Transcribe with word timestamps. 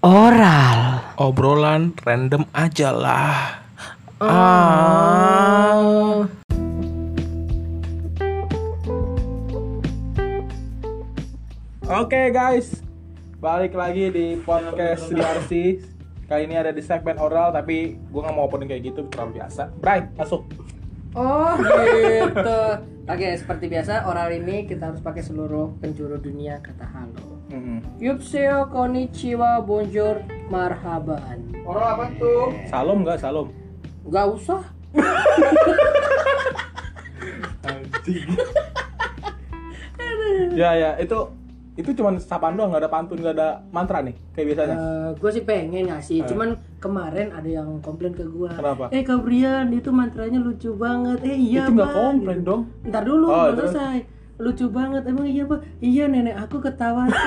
Oral. 0.00 1.04
Obrolan 1.20 1.92
random 2.00 2.48
aja 2.56 2.96
lah. 2.96 3.60
Ah. 4.20 6.24
Oke 11.90 12.32
guys, 12.32 12.80
balik 13.42 13.76
lagi 13.76 14.08
di 14.08 14.40
podcast 14.40 15.12
DRC. 15.12 15.52
Kali 16.30 16.46
ini 16.46 16.56
ada 16.56 16.72
di 16.72 16.80
segmen 16.80 17.18
oral, 17.18 17.50
tapi 17.50 17.98
gue 17.98 18.20
nggak 18.22 18.32
mau 18.32 18.46
opening 18.46 18.70
kayak 18.70 18.94
gitu, 18.94 19.02
terlalu 19.10 19.42
biasa. 19.42 19.74
Bray, 19.82 20.06
masuk. 20.14 20.46
Oh 21.14 21.58
gitu. 21.58 22.62
Oke, 23.10 23.34
seperti 23.34 23.66
biasa 23.66 24.06
oral 24.06 24.30
ini 24.30 24.70
kita 24.70 24.94
harus 24.94 25.02
pakai 25.02 25.26
seluruh 25.26 25.74
penjuru 25.82 26.14
dunia 26.22 26.62
kata 26.62 26.86
halo. 26.86 27.42
Mm-mm. 27.50 27.82
Yupseo, 27.98 28.70
konnichiwa, 28.70 29.58
bonjour, 29.66 30.22
marhaban. 30.46 31.42
Oral 31.66 31.98
apa 31.98 32.06
tuh? 32.14 32.54
Salom 32.70 33.02
nggak 33.02 33.18
salom? 33.18 33.50
Gak 34.06 34.26
usah. 34.30 34.62
ya 40.54 40.70
ya 40.74 40.90
itu 41.02 41.18
itu 41.80 41.90
cuman 41.92 42.16
sapaan 42.16 42.54
doang 42.54 42.70
nggak 42.70 42.84
ada 42.84 42.90
pantun 42.90 43.18
nggak 43.18 43.34
ada 43.34 43.48
mantra 43.68 44.00
nih 44.00 44.14
kayak 44.30 44.46
biasanya. 44.48 44.76
gue 45.12 45.30
sih 45.32 45.42
pengen 45.42 45.84
ngasih, 45.88 46.18
cuman 46.24 46.48
kemarin 46.76 47.28
ada 47.30 47.48
yang 47.50 47.80
komplain 47.80 48.12
ke 48.12 48.22
gue. 48.22 48.48
Kenapa? 48.48 48.88
Eh 48.88 49.00
Kabrian, 49.00 49.68
itu 49.70 49.90
mantranya 49.90 50.38
lucu 50.38 50.70
banget. 50.72 51.18
Eh 51.22 51.34
iya 51.34 51.64
itu 51.64 51.72
nggak 51.72 51.90
komplain 51.90 52.38
Gitu. 52.38 52.46
dong. 52.46 52.62
Ntar 52.82 53.02
dulu, 53.02 53.26
Oh, 53.26 53.48
belum 53.48 53.56
selesai. 53.66 53.98
Lucu 54.36 54.66
banget, 54.68 55.02
emang 55.04 55.24
iya 55.24 55.44
pak? 55.44 55.60
Iya 55.78 56.04
nenek 56.06 56.36
aku 56.38 56.56
ketawa 56.58 57.04
tuh, 57.04 57.20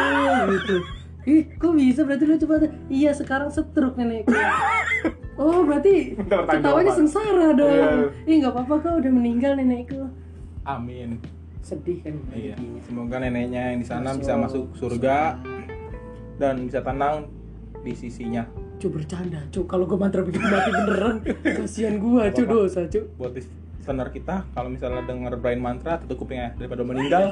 gitu. 0.56 0.76
Ih, 1.24 1.44
kok 1.54 1.72
bisa? 1.72 2.04
Berarti 2.04 2.26
lucu 2.26 2.46
banget. 2.46 2.72
Iya, 2.88 3.12
sekarang 3.12 3.50
setruk 3.50 3.96
nenekku. 3.96 4.30
Oh, 5.34 5.66
berarti 5.66 6.14
ketawanya 6.22 6.94
sengsara 6.94 7.58
dong. 7.58 7.66
Iya. 7.66 7.90
Ih, 8.24 8.36
nggak 8.38 8.54
apa-apa 8.54 8.74
kok 8.80 8.94
udah 9.02 9.12
meninggal 9.12 9.58
nenekku. 9.58 10.06
Amin. 10.64 11.18
Sedih 11.64 12.04
kan? 12.04 12.16
Iya. 12.30 12.54
jadinya. 12.54 12.82
Semoga 12.84 13.16
neneknya 13.18 13.72
yang 13.72 13.80
di 13.80 13.88
sana 13.88 14.12
Masuk. 14.12 14.20
bisa 14.20 14.34
masuk 14.36 14.64
surga 14.76 15.18
dan 16.36 16.56
bisa 16.62 16.84
tenang 16.84 17.32
di 17.80 17.94
sisinya. 17.94 18.44
Cu 18.78 18.92
bercanda, 18.92 19.40
cu 19.48 19.64
kalau 19.64 19.88
gue 19.88 19.96
mantra 19.96 20.20
begitu 20.22 20.44
mati 20.44 20.70
beneran 20.70 21.16
Kasian 21.40 21.98
gue, 21.98 22.24
cu 22.30 22.44
dosa, 22.44 22.84
cu 22.86 23.08
Buat 23.16 23.32
listener 23.34 24.12
kita, 24.12 24.44
kalau 24.52 24.68
misalnya 24.68 25.08
denger 25.08 25.40
Brian 25.40 25.60
mantra, 25.60 26.00
tutup 26.00 26.20
kupingnya 26.22 26.52
daripada 26.54 26.84
meninggal. 26.84 27.32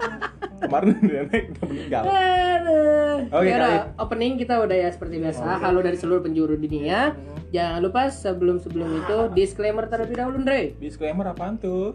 Kemarin 0.64 0.96
nenek 0.98 1.52
udah 1.52 1.64
meninggal. 1.68 2.02
Aduh. 2.08 3.16
Oke, 3.28 3.44
Ya 3.44 3.56
kali. 3.58 3.76
opening 3.98 4.32
kita 4.40 4.56
udah 4.56 4.72
ya 4.72 4.88
seperti 4.88 5.20
biasa. 5.20 5.60
Halo 5.60 5.84
dari 5.84 6.00
seluruh 6.00 6.24
penjuru 6.24 6.56
dunia. 6.56 7.12
Jangan 7.52 7.84
lupa 7.84 8.08
sebelum 8.08 8.56
sebelum 8.56 8.88
itu 8.96 9.16
disclaimer 9.36 9.84
terlebih 9.84 10.16
dahulu, 10.16 10.40
Andre. 10.40 10.72
Disclaimer 10.80 11.28
apaan 11.28 11.60
tuh? 11.60 11.92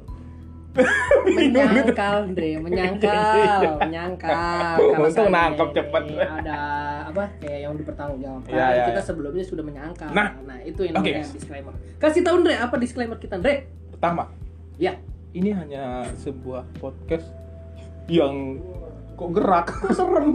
Menyangkal, 1.21 2.31
Andre, 2.31 2.51
menyangkal, 2.63 3.75
menyangkal. 3.83 4.31
Karena 4.31 4.97
Untung 5.03 5.27
nangkep 5.27 5.69
cepet. 5.75 6.03
Ada 6.15 6.59
apa? 7.11 7.23
Kayak 7.43 7.59
yang 7.67 7.73
dipertanggungjawabkan. 7.75 8.51
Iya, 8.55 8.65
iya, 8.71 8.83
kita 8.87 9.01
iya. 9.03 9.07
sebelumnya 9.07 9.43
sudah 9.43 9.63
menyangkal. 9.67 10.09
Nah. 10.15 10.29
itu 10.63 10.81
yang 10.87 11.03
guys. 11.03 11.35
disclaimer. 11.35 11.73
Kasih 11.99 12.21
tahu, 12.23 12.43
Andre, 12.43 12.55
apa 12.55 12.75
disclaimer 12.79 13.17
kita, 13.19 13.35
Andre? 13.41 13.67
Pertama, 13.91 14.31
Ya. 14.79 14.95
ini 15.35 15.51
hanya 15.51 16.07
sebuah 16.19 16.67
podcast 16.79 17.27
yang 18.07 18.59
kok 19.19 19.31
gerak. 19.35 19.67
Kok 19.85 19.91
serem? 19.93 20.25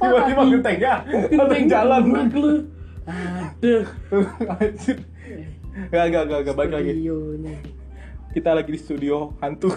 Tiba-tiba 0.00 0.42
gentengnya, 0.56 0.92
genteng 1.06 1.66
jalan. 1.70 2.02
Aduh. 3.06 3.86
Anjir. 4.58 4.98
Gak, 5.90 6.04
gak, 6.10 6.24
gak, 6.26 6.40
gak, 6.50 6.56
balik 6.58 6.72
lagi. 6.74 6.92
Kita 8.30 8.54
lagi 8.54 8.70
di 8.70 8.78
studio 8.78 9.34
hantu. 9.42 9.74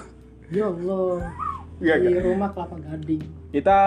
Ya 0.54 0.70
Allah. 0.70 1.34
Gak, 1.82 1.98
Di 2.06 2.14
gak. 2.14 2.22
rumah 2.22 2.50
kelapa 2.54 2.78
gading. 2.78 3.26
Kita 3.50 3.78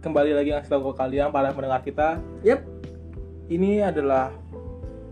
kembali 0.00 0.32
lagi 0.32 0.56
ngasih 0.56 0.72
tahu 0.72 0.88
ke 0.88 1.04
kalian 1.04 1.28
para 1.28 1.52
pendengar 1.52 1.84
kita. 1.84 2.16
Yep. 2.40 2.64
Ini 3.52 3.92
adalah 3.92 4.32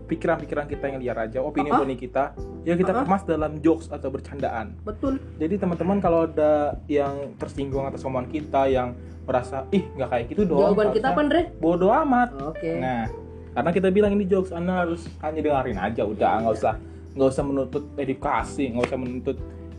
pikiran-pikiran 0.09 0.65
kita 0.65 0.85
yang 0.89 0.97
liar 0.97 1.17
aja, 1.21 1.37
opini-opini 1.45 1.93
kita 1.97 2.33
yang 2.65 2.81
kita 2.81 2.97
kemas 2.97 3.21
dalam 3.29 3.61
jokes 3.61 3.93
atau 3.93 4.09
bercandaan. 4.09 4.73
Betul. 4.81 5.21
Jadi 5.37 5.61
teman-teman 5.61 6.01
kalau 6.01 6.25
ada 6.25 6.81
yang 6.89 7.37
tersinggung 7.37 7.85
atas 7.85 8.01
omongan 8.01 8.25
kita 8.33 8.65
yang 8.73 8.97
merasa 9.29 9.69
ih 9.69 9.85
nggak 9.93 10.09
kayak 10.09 10.25
gitu 10.33 10.41
dong. 10.49 10.65
Jawaban 10.65 10.89
kita 10.97 11.13
apa, 11.13 11.21
Andre? 11.21 11.41
Bodoh 11.61 11.93
amat. 11.93 12.29
Oke. 12.41 12.81
Nah, 12.81 13.05
karena 13.53 13.69
kita 13.69 13.87
bilang 13.93 14.17
ini 14.17 14.25
jokes, 14.25 14.49
anda 14.49 14.81
harus 14.81 15.05
hanya 15.21 15.45
dengerin 15.45 15.77
aja, 15.77 16.01
udah 16.01 16.41
nggak 16.41 16.55
usah 16.57 16.73
nggak 17.15 17.29
usah 17.31 17.43
menuntut 17.43 17.83
edukasi, 17.95 18.69
nggak 18.69 18.85
usah 18.91 18.99
menuntut 18.99 19.37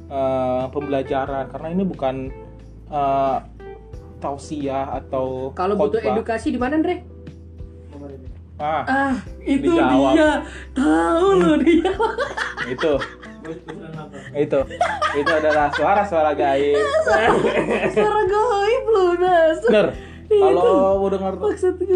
eh, 0.08 0.64
pembelajaran, 0.72 1.44
karena 1.52 1.68
ini 1.70 1.82
bukan 1.84 2.14
eh, 2.88 3.38
tausiah 4.16 4.96
atau 4.96 5.52
Kalau 5.52 5.76
butuh 5.76 6.00
edukasi 6.00 6.50
di 6.50 6.58
mana, 6.58 6.80
Andre? 6.80 7.04
ah 8.56 8.82
Ah, 8.88 9.14
itu 9.44 9.68
Dijawab. 9.68 10.16
dia. 10.16 10.30
Tahu 10.72 11.28
loh 11.36 11.56
dia. 11.60 11.92
itu 12.72 12.92
itu 14.34 14.58
itu 15.14 15.30
adalah 15.30 15.70
suara-suara 15.70 16.32
gaib 16.34 16.80
Suara 17.94 18.22
gaib 18.26 18.84
loh, 18.90 19.12
Nas. 19.14 19.60
bener 19.62 19.86
kalau 20.28 20.62
mau 21.00 21.08
gue. 21.08 21.52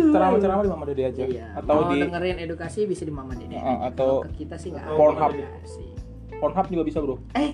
ceramah-ceramah 0.07 0.63
di 0.63 0.71
Mama 0.71 0.85
Dede 0.85 1.03
aja 1.05 1.23
Iya. 1.23 1.47
atau 1.55 1.75
mau 1.77 1.91
di 1.91 2.01
dengerin 2.01 2.39
edukasi 2.41 2.85
bisa 2.85 3.03
di 3.03 3.13
Mama 3.13 3.35
Dede. 3.35 3.55
Heeh, 3.55 3.79
atau 3.87 4.21
Kalau 4.21 4.27
ke 4.27 4.31
kita 4.37 4.55
sih 4.57 4.71
nggak 4.71 4.85
ada 4.85 4.95
Pornhub. 4.95 5.33
Pornhub 6.33 6.67
juga 6.69 6.83
bisa 6.83 6.99
bro 6.99 7.17
Eh, 7.35 7.53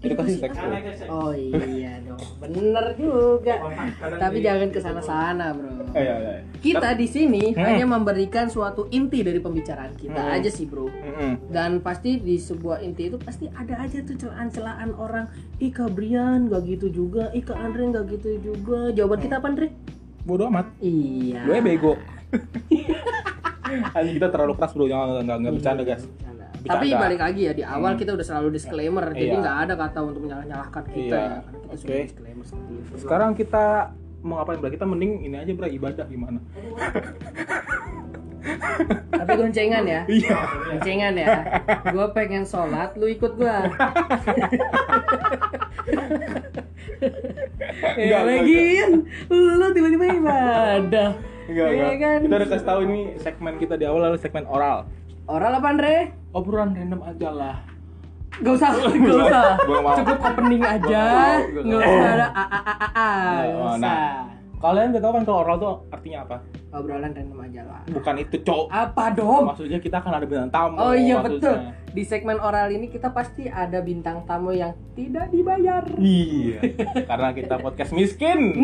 edukasi 0.00 0.32
edukasi 0.32 0.32
seks 0.38 0.56
bro 0.56 0.70
Oh 1.10 1.30
iya 1.34 1.98
dong, 2.00 2.20
bener 2.38 2.84
juga. 2.94 3.54
Tapi 3.98 4.38
jangan 4.38 4.68
ke 4.68 4.78
sana-sana, 4.78 5.52
bro. 5.52 5.68
Eh, 5.90 6.00
iya, 6.00 6.14
iya. 6.16 6.32
Kita 6.56 6.94
di 6.94 7.04
sini 7.04 7.50
Hmm. 7.50 7.60
hanya 7.60 7.84
memberikan 7.84 8.46
suatu 8.46 8.86
inti 8.88 9.20
dari 9.20 9.38
pembicaraan 9.38 9.92
kita 9.94 10.16
Hmm. 10.22 10.36
aja 10.36 10.48
sih, 10.48 10.64
bro. 10.64 10.86
Mm-mm. 10.86 11.50
Dan 11.50 11.80
pasti 11.80 12.16
di 12.16 12.38
sebuah 12.38 12.80
inti 12.80 13.08
itu 13.08 13.18
pasti 13.18 13.50
ada 13.50 13.76
aja 13.76 14.00
tuh 14.00 14.14
celaan-celaan 14.16 14.94
orang. 14.94 15.26
Ih 15.58 15.68
Kak 15.68 15.90
Brian 15.90 16.46
gak 16.46 16.64
gitu 16.64 16.86
juga, 16.88 17.28
ih 17.30 17.42
Kak 17.42 17.58
Andre 17.58 17.90
gak 17.90 18.04
gitu 18.10 18.30
juga. 18.40 18.88
Jawaban 18.90 19.18
kita 19.18 19.36
apa 19.36 19.48
Andre? 19.48 19.68
Bodoh 20.22 20.46
amat 20.48 20.66
Iya. 20.78 21.40
gue 21.42 21.56
bego 21.60 21.94
Anjing 23.94 24.16
kita 24.16 24.28
terlalu 24.28 24.52
keras 24.54 24.72
bro 24.72 24.84
jangan 24.84 25.22
nggak 25.22 25.36
nggak 25.38 25.52
bercanda 25.54 25.82
guys 25.82 26.04
Bercanda. 26.04 26.46
Bercanda. 26.52 26.72
Tapi 26.76 26.86
balik 26.92 27.20
lagi 27.20 27.40
ya 27.42 27.52
di 27.52 27.62
awal 27.62 27.92
kita 27.94 28.12
udah 28.12 28.20
selalu 28.22 28.48
disclaimer, 28.52 29.04
jadi 29.10 29.30
Iya. 29.30 29.40
nggak 29.40 29.56
ada 29.62 29.74
kata 29.78 29.98
untuk 30.02 30.20
menyalah-nyalahkan 30.22 30.82
kita 30.86 31.00
Iya. 31.00 31.16
ya. 31.16 31.38
Kita 31.40 31.74
sudah 31.74 31.88
Oke. 31.88 32.04
disclaimer 32.04 32.44
seperti 32.44 32.72
itu. 32.74 32.94
sekarang 32.98 33.30
kita 33.32 33.64
mau 34.20 34.36
ngapain 34.36 34.58
bro 34.58 34.68
kita 34.68 34.84
mending 34.84 35.12
ini 35.22 35.36
aja 35.36 35.48
bro 35.50 35.64
ibadah 35.66 36.04
gimana 36.04 36.36
Tapi 39.10 39.32
goncengan 39.36 39.84
ya. 39.84 40.00
iya 40.06 40.36
Goncengan 40.66 41.12
ya. 41.14 41.28
Gue 41.86 42.06
pengen 42.10 42.42
sholat, 42.42 42.96
lu 42.96 43.04
ikut 43.06 43.36
gua. 43.36 43.68
Enggak, 47.60 47.94
ya 47.96 48.04
enggak, 48.04 48.22
lagian 48.24 48.92
lu 49.30 49.66
tiba-tiba 49.72 50.04
ibadah. 50.16 51.10
enggak 51.46 51.68
Iya 51.68 51.86
enggak 51.88 51.94
kan? 51.98 52.18
kita 52.22 52.34
udah 52.36 52.48
kasih 52.48 52.66
tahu 52.66 52.80
ini 52.84 53.00
segmen 53.18 53.54
kita 53.58 53.74
di 53.74 53.84
awal 53.84 54.00
adalah 54.04 54.20
segmen 54.20 54.44
oral 54.46 54.78
Oral 55.26 55.52
apa 55.56 55.66
Andre? 55.68 55.96
obrolan 56.30 56.74
random 56.74 57.00
aja 57.02 57.30
lah 57.30 57.56
Gak 58.40 58.56
usah, 58.56 58.70
gak 58.72 59.18
usah. 59.20 59.48
Cukup 60.00 60.18
opening 60.22 60.62
aja. 60.62 61.04
Gak 61.44 61.60
usah 61.66 62.08
ada 62.08 62.28
a 62.30 62.44
a 62.46 62.60
a 62.62 62.72
a 62.72 62.88
a. 62.88 63.10
Gak 63.42 63.58
usah. 63.58 63.76
nah. 63.82 64.39
Kalian 64.60 64.92
udah 64.92 65.00
tahu 65.00 65.12
kan 65.12 65.24
kalau 65.24 65.38
oral 65.40 65.56
tuh 65.56 65.74
artinya 65.88 66.18
apa 66.22 66.36
Obrolan 66.70 67.10
random 67.10 67.40
aja 67.40 67.62
lah. 67.64 67.80
bukan 67.88 68.14
itu 68.18 68.36
cowok 68.40 68.66
Apa 68.68 69.04
dong? 69.10 69.42
maksudnya 69.48 69.78
kita 69.78 69.96
akan 69.98 70.12
ada 70.14 70.26
bintang 70.26 70.50
tamu 70.50 70.76
Oh 70.78 70.92
iya 70.92 71.16
maksudnya. 71.16 71.40
betul. 71.40 71.56
Di 71.90 72.02
segmen 72.04 72.38
oral 72.38 72.68
ini 72.68 72.86
kita 72.86 73.08
pasti 73.08 73.48
ada 73.48 73.80
bintang 73.80 74.22
tamu 74.22 74.52
yang 74.52 74.70
tidak 74.92 75.26
dibayar. 75.28 75.82
iya 75.96 76.60
karena 77.02 77.28
kita 77.32 77.56
podcast 77.56 77.90
miskin 77.90 78.38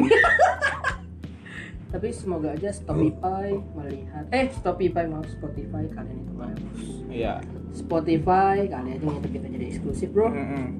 Tapi 1.86 2.12
semoga 2.12 2.52
aja 2.52 2.68
Spotify 2.70 3.56
melihat 3.72 4.26
eh 4.28 4.50
Spotify 4.50 5.06
mau 5.06 5.24
Spotify 5.24 5.86
kalian 5.88 6.18
itu 6.18 6.32
bagus. 6.34 6.78
iya 7.08 7.40
Spotify 7.72 8.66
kali 8.66 8.88
aja 8.90 9.02
ngintip 9.02 9.30
kita 9.32 9.46
jadi 9.48 9.64
eksklusif 9.66 10.08
bro. 10.10 10.28
Mm-mm. 10.28 10.76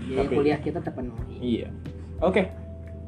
Jadi 0.00 0.18
Tapi- 0.18 0.34
kuliah 0.34 0.58
kita 0.58 0.80
terpenuhi. 0.80 1.36
Iya. 1.38 1.68
Oke. 2.18 2.48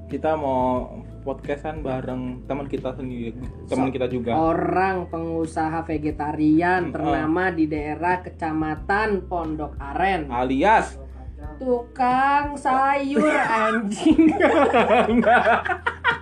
Kita 0.06 0.34
mau 0.34 0.99
podcastan 1.20 1.84
bareng 1.84 2.48
teman 2.48 2.66
kita 2.66 2.96
sendiri, 2.96 3.36
teman 3.68 3.92
kita 3.92 4.08
juga. 4.08 4.36
Orang 4.36 5.12
pengusaha 5.12 5.84
vegetarian 5.84 6.88
Hmm, 6.88 6.94
ternama 6.96 7.52
di 7.52 7.68
daerah 7.68 8.24
Kecamatan 8.24 9.28
Pondok 9.28 9.76
Aren. 9.76 10.32
Alias 10.32 10.96
tukang 11.60 12.56
sayur 12.56 13.28
anjing. 13.28 14.32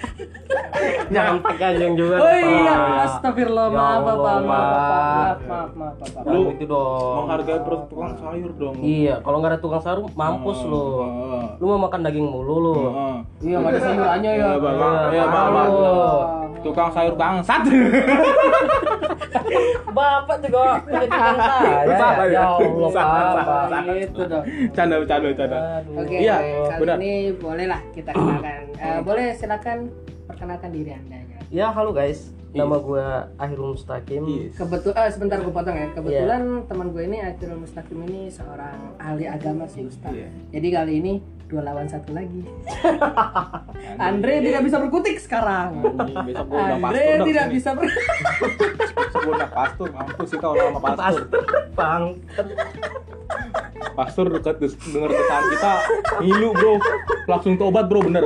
Jangan 1.14 1.36
tekanjung 1.44 1.94
juga. 1.98 2.16
Oh 2.22 2.32
iya, 2.32 2.76
astagfirullah, 3.04 3.66
Ya 3.68 3.76
maaf 3.76 4.00
Bapak, 4.00 4.16
maaf 4.16 4.44
Pak. 4.46 4.46
Bapak, 4.46 5.36
maaf, 5.44 5.70
maaf 5.74 5.94
Bapak. 5.98 6.22
Lu 6.30 6.42
itu 6.54 6.64
dong. 6.64 7.14
Menghargai 7.26 7.60
perut 7.66 7.82
tukang 7.90 8.12
sayur 8.16 8.50
dong. 8.56 8.74
Iya, 8.80 9.14
kalau 9.20 9.36
nggak 9.42 9.50
ada 9.52 9.60
tukang 9.60 9.82
sayur 9.82 10.00
mampus 10.14 10.58
lu. 10.64 10.84
Heeh. 11.02 11.44
Lu 11.60 11.64
mau 11.66 11.80
makan 11.84 12.00
daging 12.06 12.26
mulu 12.30 12.54
lu. 12.62 12.74
Heeh. 12.78 13.14
Iya, 13.44 13.56
nggak 13.60 13.72
ada 13.74 13.80
sayurannya 13.82 14.30
ya. 14.30 14.38
Iya, 14.38 14.58
Bapak. 14.58 14.92
Iya, 15.10 15.10
Iya. 15.10 15.24
Halo. 15.28 15.94
Tukang 16.60 16.90
sayur 16.92 17.14
bangsat. 17.16 17.62
Bapak 19.90 20.36
juga 20.40 20.60
punya 20.80 21.00
tukang 21.02 21.38
sayur. 21.38 21.94
Salah 21.94 22.26
ya? 22.26 22.32
Ya 22.32 22.42
Allah, 22.46 22.90
Salah, 22.90 23.22
Pak. 23.34 23.44
salah. 23.44 23.80
Gitu 23.90 24.20
dong. 24.22 24.44
Canda, 24.70 24.94
canda, 25.04 25.28
canda. 25.32 25.58
Oke, 25.96 26.16
Iya, 26.16 26.36
kali 26.38 26.80
benar. 26.80 26.96
ini 26.98 27.12
bolehlah 27.34 27.80
kita 27.90 28.10
kenalkan. 28.10 28.60
Eh, 28.74 28.98
boleh 29.02 29.26
silakan 29.34 29.78
perkenalkan 30.24 30.70
diri 30.70 30.92
anda 30.92 31.18
ya. 31.18 31.38
Ya, 31.50 31.66
halo 31.68 31.90
guys. 31.90 32.30
Nama 32.50 32.76
gue 32.76 33.04
Ahirul 33.38 33.78
Mustaqim. 33.78 34.22
Yes. 34.26 34.58
Kebetulan, 34.58 34.98
eh, 35.00 35.10
sebentar 35.10 35.38
gue 35.38 35.50
potong 35.50 35.76
ya. 35.76 35.86
Kebetulan 35.92 36.42
teman 36.66 36.90
gue 36.90 37.02
ini 37.04 37.18
Akhirul 37.20 37.62
Mustaqim 37.62 37.98
ini 38.04 38.26
seorang 38.26 38.98
ahli 38.98 39.26
agama 39.26 39.70
sih 39.70 39.86
Ustaz. 39.86 40.10
Iya. 40.10 40.26
Jadi 40.50 40.68
kali 40.68 40.92
ini 40.98 41.12
dua 41.50 41.66
lawan 41.66 41.90
satu 41.90 42.14
lagi. 42.14 42.46
Andre 44.06 44.38
tidak 44.38 44.62
bisa 44.62 44.76
berkutik 44.78 45.18
sekarang. 45.18 45.82
Andre 45.82 46.78
pastor 46.78 47.26
tidak 47.26 47.46
bisa 47.50 47.68
ber 47.74 47.86
Besok 48.94 49.20
gua 49.26 49.34
udah 49.34 49.50
pastor, 49.50 49.86
mampus 49.90 50.28
sih 50.30 50.38
kau 50.38 50.54
nama 50.54 50.78
pastor. 50.78 51.26
Bang. 51.74 52.22
Pastor 53.98 54.24
dekat 54.30 54.56
denger 54.62 55.10
kesan 55.10 55.42
kita 55.50 55.72
ngilu 56.22 56.50
bro, 56.54 56.74
langsung 57.26 57.58
tobat 57.58 57.90
bro 57.90 58.00
bener. 58.06 58.24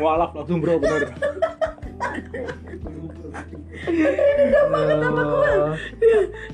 Mualaf 0.00 0.32
langsung 0.32 0.64
bro 0.64 0.80
bener. 0.80 1.12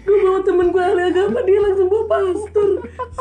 Gue 0.04 0.16
bawa 0.22 0.40
temen 0.46 0.66
gue 0.70 0.82
ahli 0.82 1.02
agama 1.10 1.38
dia 1.44 1.58
langsung 1.60 1.88
bawa 1.90 2.04
pastor. 2.06 2.70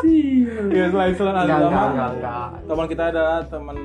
Sial. 0.01 0.65
Ya 0.71 0.85
selain 0.93 1.13
selain 1.17 1.35
enggak, 1.43 1.59
agama, 1.67 2.61
teman 2.63 2.85
kita 2.87 3.03
ada 3.11 3.25
teman 3.49 3.77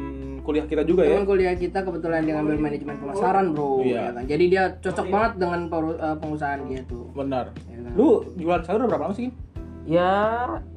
kuliah 0.43 0.67
kita 0.67 0.83
juga 0.85 1.07
ya. 1.07 1.17
Teman 1.17 1.27
kuliah 1.27 1.55
kita 1.57 1.79
kebetulan 1.87 2.27
dia 2.27 2.35
ngambil 2.39 2.57
manajemen 2.59 2.97
pemasaran 2.99 3.45
bro. 3.55 3.81
Iya. 3.83 3.95
ya 3.95 4.11
kan? 4.13 4.25
Jadi 4.29 4.45
dia 4.51 4.63
cocok 4.79 5.07
banget 5.09 5.33
dengan 5.39 5.61
eh, 5.97 6.17
pengusahaan 6.19 6.61
dia 6.69 6.81
tuh. 6.87 7.05
Benar. 7.15 7.47
Ya 7.71 7.79
kan? 7.81 7.93
Lu 7.97 8.09
jualan 8.37 8.63
sayur 8.67 8.79
udah 8.85 8.91
berapa 8.91 9.05
lama 9.09 9.17
sih? 9.17 9.29
Ya, 9.83 10.15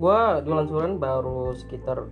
gua 0.01 0.41
jualan 0.41 0.65
sayuran 0.65 0.98
baru 0.98 1.53
sekitar 1.53 2.09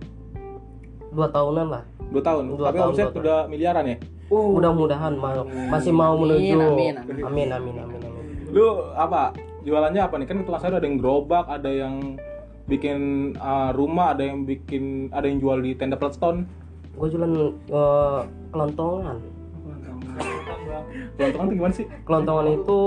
dua 1.10 1.26
tahunan 1.30 1.66
lah. 1.70 1.82
Dua 2.10 2.22
tahun. 2.22 2.54
Dua 2.54 2.70
Tapi 2.70 2.78
tahun, 2.78 2.90
omset 2.94 3.10
udah 3.14 3.38
miliaran 3.50 3.84
ya. 3.86 3.96
Oh, 4.32 4.56
Mudah-mudahan 4.56 5.14
ma- 5.20 5.44
masih 5.68 5.92
mau 5.92 6.16
menuju. 6.16 6.56
amin, 6.56 6.94
amin. 6.96 7.22
amin, 7.24 7.48
amin, 7.52 7.74
amin, 7.76 8.00
amin. 8.00 8.12
Lu 8.50 8.88
apa? 8.94 9.36
Jualannya 9.64 10.00
apa 10.00 10.14
nih? 10.20 10.26
Kan 10.28 10.44
tukang 10.44 10.60
sayur 10.60 10.76
ada 10.76 10.86
yang 10.86 11.00
gerobak, 11.00 11.48
ada 11.48 11.68
yang 11.68 12.16
bikin 12.64 13.32
uh, 13.36 13.72
rumah, 13.76 14.16
ada 14.16 14.24
yang 14.24 14.44
bikin 14.44 15.12
ada 15.12 15.28
yang 15.28 15.40
jual 15.40 15.60
di 15.60 15.76
tenda 15.76 15.96
Pletstone. 15.96 16.48
Gue 16.94 17.10
jualan 17.10 17.32
eh, 17.74 18.20
kelontongan. 18.54 19.18
Kelontongan 21.18 21.46
tuh 21.50 21.56
gimana 21.58 21.74
sih? 21.74 21.86
Kelontongan 22.06 22.46
itu 22.54 22.80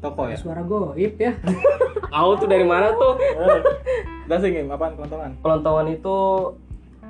Toko 0.00 0.22
ya? 0.26 0.36
suara 0.40 0.64
goib 0.64 1.14
ya. 1.20 1.36
Au 2.10 2.32
tuh 2.34 2.48
dari 2.48 2.64
mana 2.64 2.90
tuh? 2.96 3.20
Udah 4.26 4.38
sih, 4.40 4.48
Kim. 4.48 4.72
Apaan 4.72 4.96
kelontongan? 4.96 5.36
Kelontongan 5.44 5.86
itu 5.92 6.16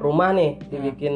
rumah 0.00 0.32
nih 0.32 0.56
dibikin 0.72 1.14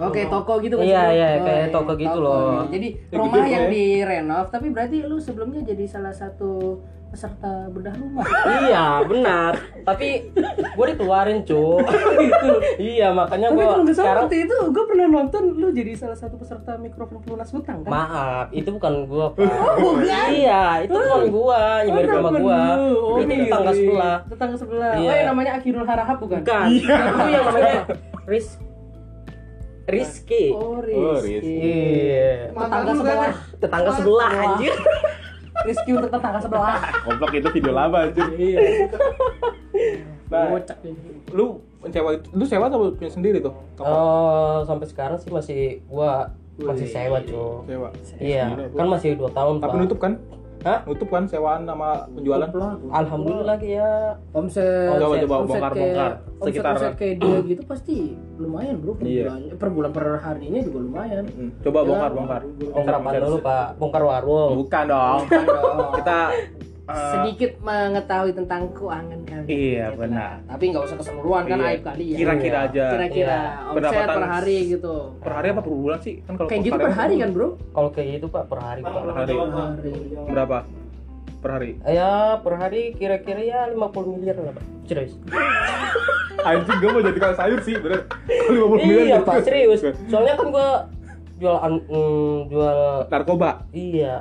Oke, 0.00 0.24
toko 0.32 0.64
gitu 0.64 0.80
kan? 0.80 0.84
Iya, 0.88 1.02
sih? 1.04 1.16
iya, 1.20 1.28
Oh, 1.28 1.44
kayak 1.44 1.60
iya, 1.60 1.74
toko 1.76 1.92
gitu 2.00 2.18
loh. 2.24 2.64
Jadi 2.72 2.88
Ya, 3.12 3.18
rumah 3.20 3.42
gitu, 3.44 3.52
yang 3.52 3.64
ya. 3.68 3.70
direnov, 3.70 4.46
tapi 4.48 4.66
berarti 4.72 4.96
lu 5.04 5.20
sebelumnya 5.20 5.60
jadi 5.60 5.84
salah 5.84 6.14
satu 6.16 6.80
peserta 7.10 7.50
bedah 7.68 7.90
rumah. 7.92 8.22
iya 8.62 9.02
benar 9.02 9.58
tapi 9.82 10.30
gue 10.54 10.86
dikeluarin 10.88 11.42
cu 11.42 11.82
iya 12.78 13.10
makanya 13.10 13.50
tapi 13.50 13.60
gue 13.82 13.92
sekarang 13.92 14.24
waktu 14.24 14.36
itu 14.44 14.56
gue 14.70 14.84
pernah 14.86 15.06
nonton 15.10 15.42
lu 15.52 15.68
jadi 15.70 15.92
salah 15.92 16.14
satu 16.14 16.34
peserta 16.34 16.74
mikrofon 16.76 17.18
pelunas 17.20 17.50
hutang 17.50 17.82
kan? 17.82 17.90
maaf 17.90 18.46
itu 18.50 18.70
bukan 18.70 18.92
gue 19.04 19.26
pak 19.32 19.50
bukan? 19.76 20.26
iya 20.30 20.62
itu 20.80 20.94
teman 20.94 21.26
gue 21.26 21.62
Oh, 21.90 22.04
sama 22.06 22.30
gue. 22.32 22.60
Oh, 22.80 23.16
itu 23.18 23.26
iya, 23.28 23.42
tetangga 23.44 23.66
iya. 23.66 23.76
sebelah 23.76 24.16
Tetangga 24.24 24.56
sebelah. 24.56 24.92
Iya. 24.94 25.04
Oh, 25.04 25.14
yang 25.16 25.28
namanya 25.28 25.52
Akhirul 25.52 25.84
Harahap 25.84 26.16
bukan? 26.18 26.40
bukan 26.40 26.66
itu 26.70 26.86
yang 27.26 27.44
namanya 27.44 27.74
Riz 28.24 28.48
Rizky 29.84 30.54
Oh, 30.54 30.78
Oh, 30.78 30.78
Rizky. 30.78 31.34
Rizky. 31.34 31.58
iya 32.06 32.32
Tetangga 32.48 32.92
sebelah. 32.94 33.32
tetangga 33.58 33.90
sebelah 33.92 34.30
anjir 34.32 34.74
Rizky 35.66 35.90
untuk 35.92 36.10
tetangga 36.10 36.40
sebelah. 36.40 36.80
Goblok 37.04 37.32
itu 37.34 37.48
video 37.52 37.72
lama 37.72 38.08
anjir. 38.08 38.26
Iya. 38.34 38.58
Nah, 40.30 40.46
Bocak 40.54 40.78
lu 41.34 41.58
sewa 41.90 42.10
itu, 42.14 42.26
lu 42.30 42.44
sewa 42.46 42.70
atau 42.70 42.94
punya 42.94 43.10
sendiri 43.10 43.38
tuh? 43.42 43.50
Toko? 43.74 43.88
Eh, 43.90 44.58
sampai 44.62 44.86
sekarang 44.86 45.18
sih 45.18 45.30
masih 45.32 45.60
gua 45.90 46.30
masih 46.60 46.86
sewa 46.86 47.18
cu 47.24 47.64
Sewa. 47.64 47.88
iya 48.20 48.52
kan 48.76 48.86
masih 48.86 49.16
dua 49.16 49.32
tahun 49.32 49.64
Tapi 49.64 49.70
pak 49.72 49.80
nutup 49.80 49.98
kan? 49.98 50.12
Hah? 50.60 50.84
Nutup 50.84 51.08
kan 51.08 51.24
sewaan 51.24 51.64
sama 51.64 52.04
penjualan? 52.10 52.44
alhamdulillah 52.90 53.56
ya 53.58 54.12
Omset, 54.30 54.92
Coba, 54.92 55.06
omset, 55.06 55.20
coba, 55.22 55.36
omset 55.38 55.48
bongkar-bongkar. 55.50 56.10
Sekitar- 56.38 56.74
omset, 56.76 56.84
omset 56.84 56.92
kayak 56.94 57.14
dia 57.16 57.38
gitu 57.46 57.62
pasti 57.64 57.96
lumayan 58.36 58.74
bro 58.76 58.92
per 58.92 59.04
Iya. 59.04 59.24
bulan 59.26 59.40
per 59.56 59.68
bulan 59.70 59.90
per 59.90 60.06
harinya 60.20 60.60
juga 60.60 60.78
lumayan 60.80 61.24
Hmm, 61.26 61.50
Coba 61.60 61.78
bongkar, 61.82 62.10
bongkar. 62.12 62.40
bongkar 62.70 62.94
apa 62.94 63.08
dulu 63.18 63.38
pak 63.40 63.66
bongkar 63.76 64.02
warung 64.02 64.52
Bukan 64.58 64.84
dong. 64.86 65.20
Bukan 65.24 65.44
dong. 65.46 65.76
Kita 65.96 66.18
eh, 66.90 67.10
sedikit 67.12 67.50
mengetahui 67.60 68.32
tentang 68.32 68.62
keuangan 68.70 69.20
kalian 69.22 69.46
Iya, 69.46 69.84
Gitu 69.86 69.98
benar. 69.98 70.18
lah. 70.20 70.34
tapi 70.48 70.64
nggak 70.66 70.82
usah 70.84 70.96
keseluruhan 70.96 71.42
kan 71.44 71.56
Iya. 71.56 71.68
aib 71.68 71.80
kali 71.82 72.04
ya 72.04 72.16
Kira-kira 72.16 72.50
Iya. 72.56 72.66
aja. 72.66 72.84
kira-kira 72.90 73.30
Iya. 73.30 73.50
omset 73.60 73.74
Pendapatan 73.76 74.16
per 74.16 74.26
hari 74.28 74.56
gitu 74.68 74.94
Per 75.16 75.32
hari 75.32 75.46
apa 75.48 75.60
per 75.60 75.72
bulan 75.72 75.98
sih? 76.00 76.14
Kan 76.20 76.34
kalau 76.34 76.48
kayak 76.48 76.62
gitu 76.62 76.76
per 76.76 76.92
hari 76.92 77.14
kan 77.16 77.28
bro 77.30 77.48
kalau 77.70 77.90
kayak 77.90 78.08
gitu 78.12 78.26
pak 78.28 78.44
per 78.46 78.58
hari 78.58 78.80
pak 78.80 78.92
Per 78.92 79.12
hari. 79.12 79.32
per 79.32 79.50
hari 79.50 79.90
Berapa? 80.28 80.58
Per 81.40 81.50
hari. 81.50 81.70
ya 81.82 82.12
per 82.36 82.54
hari 82.54 82.82
kira-kira 82.92 83.40
ya 83.40 83.60
50 83.66 83.80
miliar 84.12 84.36
lah 84.36 84.52
pak 84.52 84.64
serius 84.84 85.16
Anjing 86.40 86.78
gue 86.78 86.88
mau 86.88 87.00
jadi 87.00 87.12
tukang 87.14 87.36
sayur 87.36 87.60
sih, 87.60 87.76
bener. 87.76 88.08
Kalau 88.24 88.72
50 88.72 88.80
miliar 88.82 89.04
iya 89.04 89.18
gitu. 89.18 89.26
pak 89.26 89.36
serius 89.42 89.80
soalnya 90.10 90.34
kan 90.34 90.46
gua 90.48 90.68
jual 91.40 91.56
an- 91.56 91.80
mm, 91.82 92.36
jual 92.46 92.78
Narkoba. 93.08 93.50
iya 93.72 94.20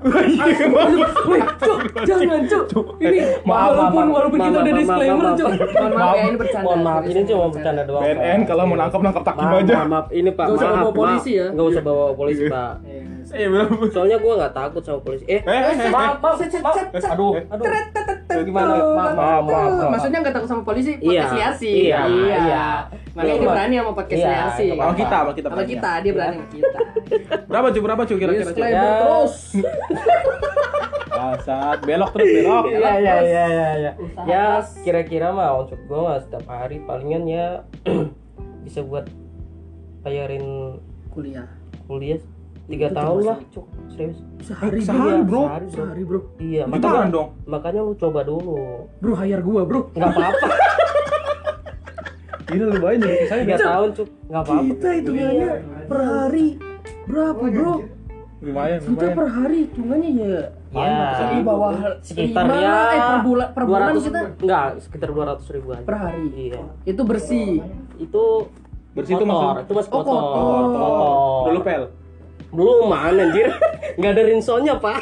Cuk, 1.60 1.80
jangan 2.02 2.42
cuk 2.48 2.88
ini 2.98 3.20
Maaf, 3.44 3.68
walaupun 3.70 3.92
maaf, 4.00 4.16
walaupun 4.16 4.38
maaf, 4.38 4.48
kita 4.48 4.58
udah 4.58 4.74
disclaimer 4.74 5.26
cuk 5.36 5.50
maaf. 5.50 5.68
mohon 5.76 5.92
maaf 5.94 6.16
ya 6.16 6.24
ini 6.24 6.38
bercanda 6.38 6.64
mohon 6.64 6.80
maaf 6.82 7.02
ini 7.04 7.20
cuma 7.22 7.46
bercanda. 7.50 7.82
doang 7.84 8.02
BNN 8.02 8.16
Pak. 8.40 8.48
kalau 8.48 8.64
mau 8.64 8.78
nangkap 8.78 9.02
nangkap 9.02 9.24
takim 9.26 9.44
maaf, 9.44 9.60
aja. 9.60 9.74
maaf, 9.76 9.88
maaf. 9.90 10.06
ini 10.12 10.30
pak 10.32 10.46
Nggak 10.46 10.56
usah 10.56 10.70
maaf, 10.70 10.80
bawa 10.80 10.94
polisi 10.96 11.32
ya. 11.34 11.48
nggak 11.50 11.68
usah 11.68 11.82
bawa 11.84 12.06
polisi 12.14 12.44
pak 12.48 12.72
Iya 13.30 13.48
bener. 13.48 13.66
soalnya 13.90 14.18
gua 14.18 14.34
nggak 14.38 14.54
takut 14.54 14.82
sama 14.82 15.00
polisi 15.00 15.24
eh 15.26 15.40
Eh, 15.40 15.52
eh, 15.52 15.74
eh, 15.78 15.90
maaf 15.90 16.18
maaf 16.18 16.36
Cet, 16.36 16.50
cet, 16.50 16.62
maaf 16.62 16.76
cet, 16.76 16.88
cet. 16.96 17.10
aduh 17.10 17.34
aduh 17.40 17.66
gimana 18.40 18.72
maaf 18.90 19.12
maaf 19.14 19.42
maaf, 19.44 19.90
maksudnya 19.92 20.20
nggak 20.20 20.36
takut 20.36 20.48
sama 20.48 20.64
polisi 20.64 20.92
Iya. 20.96 21.26
podcast 21.26 21.34
Yasi 21.36 21.72
Iya, 21.86 22.00
iya. 22.06 22.66
makanya 23.12 23.30
dia 23.32 23.40
Iya. 23.40 23.50
berani 23.52 23.76
sama 23.76 23.92
podcast 23.94 24.20
Iya, 24.20 24.32
Yasi 24.32 24.64
nggak 24.70 24.80
Sama 24.80 24.96
kita, 24.96 25.18
sama 25.18 25.32
kita. 25.34 25.48
sama 25.48 25.64
kita 25.64 25.92
dia 26.00 26.12
berani 26.12 26.36
sama 26.36 26.48
kita 26.50 26.78
Berapa 27.50 27.68
cuy? 27.70 27.82
Berapa 27.82 28.02
cuy 28.04 28.18
kira-kira 28.18 28.68
Ya. 28.68 28.82
terus 29.02 29.34
Bangsat, 31.10 31.78
belok 31.84 32.12
terus 32.14 32.30
belok. 32.32 32.64
Iya 32.66 32.80
iya 32.80 32.92
iya 32.96 33.16
iya 33.46 33.46
iya. 33.76 33.92
Ya 34.24 34.44
keras. 34.56 34.68
kira-kira 34.80 35.28
mah 35.30 35.52
untuk 35.58 35.76
gua 35.84 36.00
mah 36.06 36.18
setiap 36.20 36.46
hari 36.48 36.80
palingan 36.82 37.24
ya 37.26 37.46
bisa 38.64 38.80
buat 38.82 39.04
bayarin 40.00 40.78
kuliah 41.10 41.50
kuliah 41.86 42.22
tiga 42.70 42.86
Itu 42.86 42.96
tahun 42.96 43.22
lah, 43.24 43.38
cuk 43.50 43.66
serius. 43.90 44.18
sehari 44.40 44.80
Sehari, 44.80 45.10
Iya, 45.12 45.24
bro. 45.24 45.42
Sehari, 45.44 45.66
bro. 45.66 45.74
sehari 45.76 46.04
bro 46.04 46.20
Iya, 46.40 46.64
makanya 46.66 47.10
dong. 47.10 47.30
makanya 47.46 47.82
lu 47.82 47.94
coba 47.96 48.20
dulu. 48.24 48.58
bro 48.98 49.14
hire 49.16 49.42
gua 49.42 49.62
bro 49.64 49.82
Nggak 49.92 50.06
apa-apa. 50.08 50.48
Gila 52.48 52.66
lu 52.66 52.80
bayar 52.80 52.98
jadi 53.00 53.18
saya 53.26 53.42
Tiga 53.44 53.58
tahun 53.60 53.90
cuk, 53.94 54.08
nggak 54.28 54.42
apa-apa. 54.44 54.64
kita 54.68 54.88
hitungannya 54.96 55.50
per 55.86 56.00
hari 56.02 56.48
berapa 57.06 57.44
bro 57.44 57.74
lumayan, 58.40 58.80
kita 58.80 58.90
lumayan. 58.90 59.14
per 59.14 59.28
hari 59.28 59.58
hitungannya 59.64 60.12
ya 60.16 60.34
Ya, 60.70 61.34
di 61.34 61.42
bawah 61.42 61.74
sekitar 62.00 62.46
lima, 62.46 62.56
ya 62.56 62.78
eh, 62.88 63.02
per 63.02 63.18
bulan 63.24 63.48
per 63.50 63.64
bulan 63.66 63.90
200 63.90 64.06
kita 64.06 64.20
enggak 64.38 64.66
sekitar 64.80 65.10
200 65.10 65.50
ribuan 65.52 65.82
per 65.82 65.96
hari 65.98 66.26
Iya. 66.32 66.62
itu 66.86 67.02
bersih 67.04 67.50
Itu 67.98 68.24
Bersih 68.92 69.14
itu 69.14 69.24
kotor, 69.24 69.34
maksud- 69.34 69.66
itu 69.66 69.74
masih 69.76 69.90
Oh, 69.90 69.96
kotor. 69.96 70.14
kotor. 70.16 70.62
Kotor. 70.64 71.44
Dulu 71.44 71.60
pel. 71.64 71.84
Belum 72.50 72.86
mana 72.86 73.24
anjir. 73.24 73.50
Enggak 73.98 74.12
ada 74.12 74.24
rinsonya, 74.26 74.74
Pak. 74.76 75.02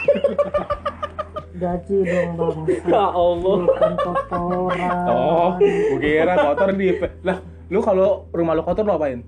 gaji 1.58 1.98
dong 2.06 2.30
bang. 2.38 2.58
Ya 2.86 3.06
Allah. 3.10 3.58
Bukan 3.66 3.94
kotoran. 3.98 4.98
Oh, 5.10 5.50
gue 5.58 5.98
kira 5.98 6.34
kotor 6.38 6.70
di 6.72 6.88
lah. 7.24 7.38
Lu 7.68 7.82
kalau 7.82 8.30
rumah 8.30 8.54
lu 8.54 8.62
kotor 8.62 8.86
lu 8.86 8.94
apain? 8.94 9.26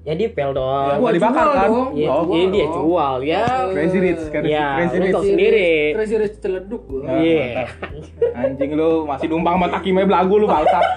Ya 0.00 0.14
Ya, 0.14 0.30
dong. 0.48 1.02
gua 1.02 1.10
dibakar 1.10 1.46
kan? 1.50 1.66
dong. 1.66 1.90
Ya, 1.92 2.08
Oh, 2.08 2.30
ini 2.30 2.46
dia 2.48 2.66
jual 2.70 3.14
ya. 3.20 3.44
Crazy 3.74 3.98
Rich, 3.98 4.24
kan? 4.30 4.42
Ya, 4.46 4.78
Crazy 4.78 4.98
Rich. 5.02 5.18
sendiri. 5.20 5.70
Crazy 5.92 6.14
Rich 6.16 6.36
celeduk 6.38 6.82
gua. 6.86 7.02
Nah, 7.04 7.18
Iya. 7.18 7.66
Anjing 8.32 8.70
lu 8.72 9.02
masih 9.02 9.26
numpang 9.26 9.58
sama 9.58 9.66
takimnya 9.68 10.06
belagu 10.06 10.34
lu 10.38 10.46
bangsat. 10.46 10.84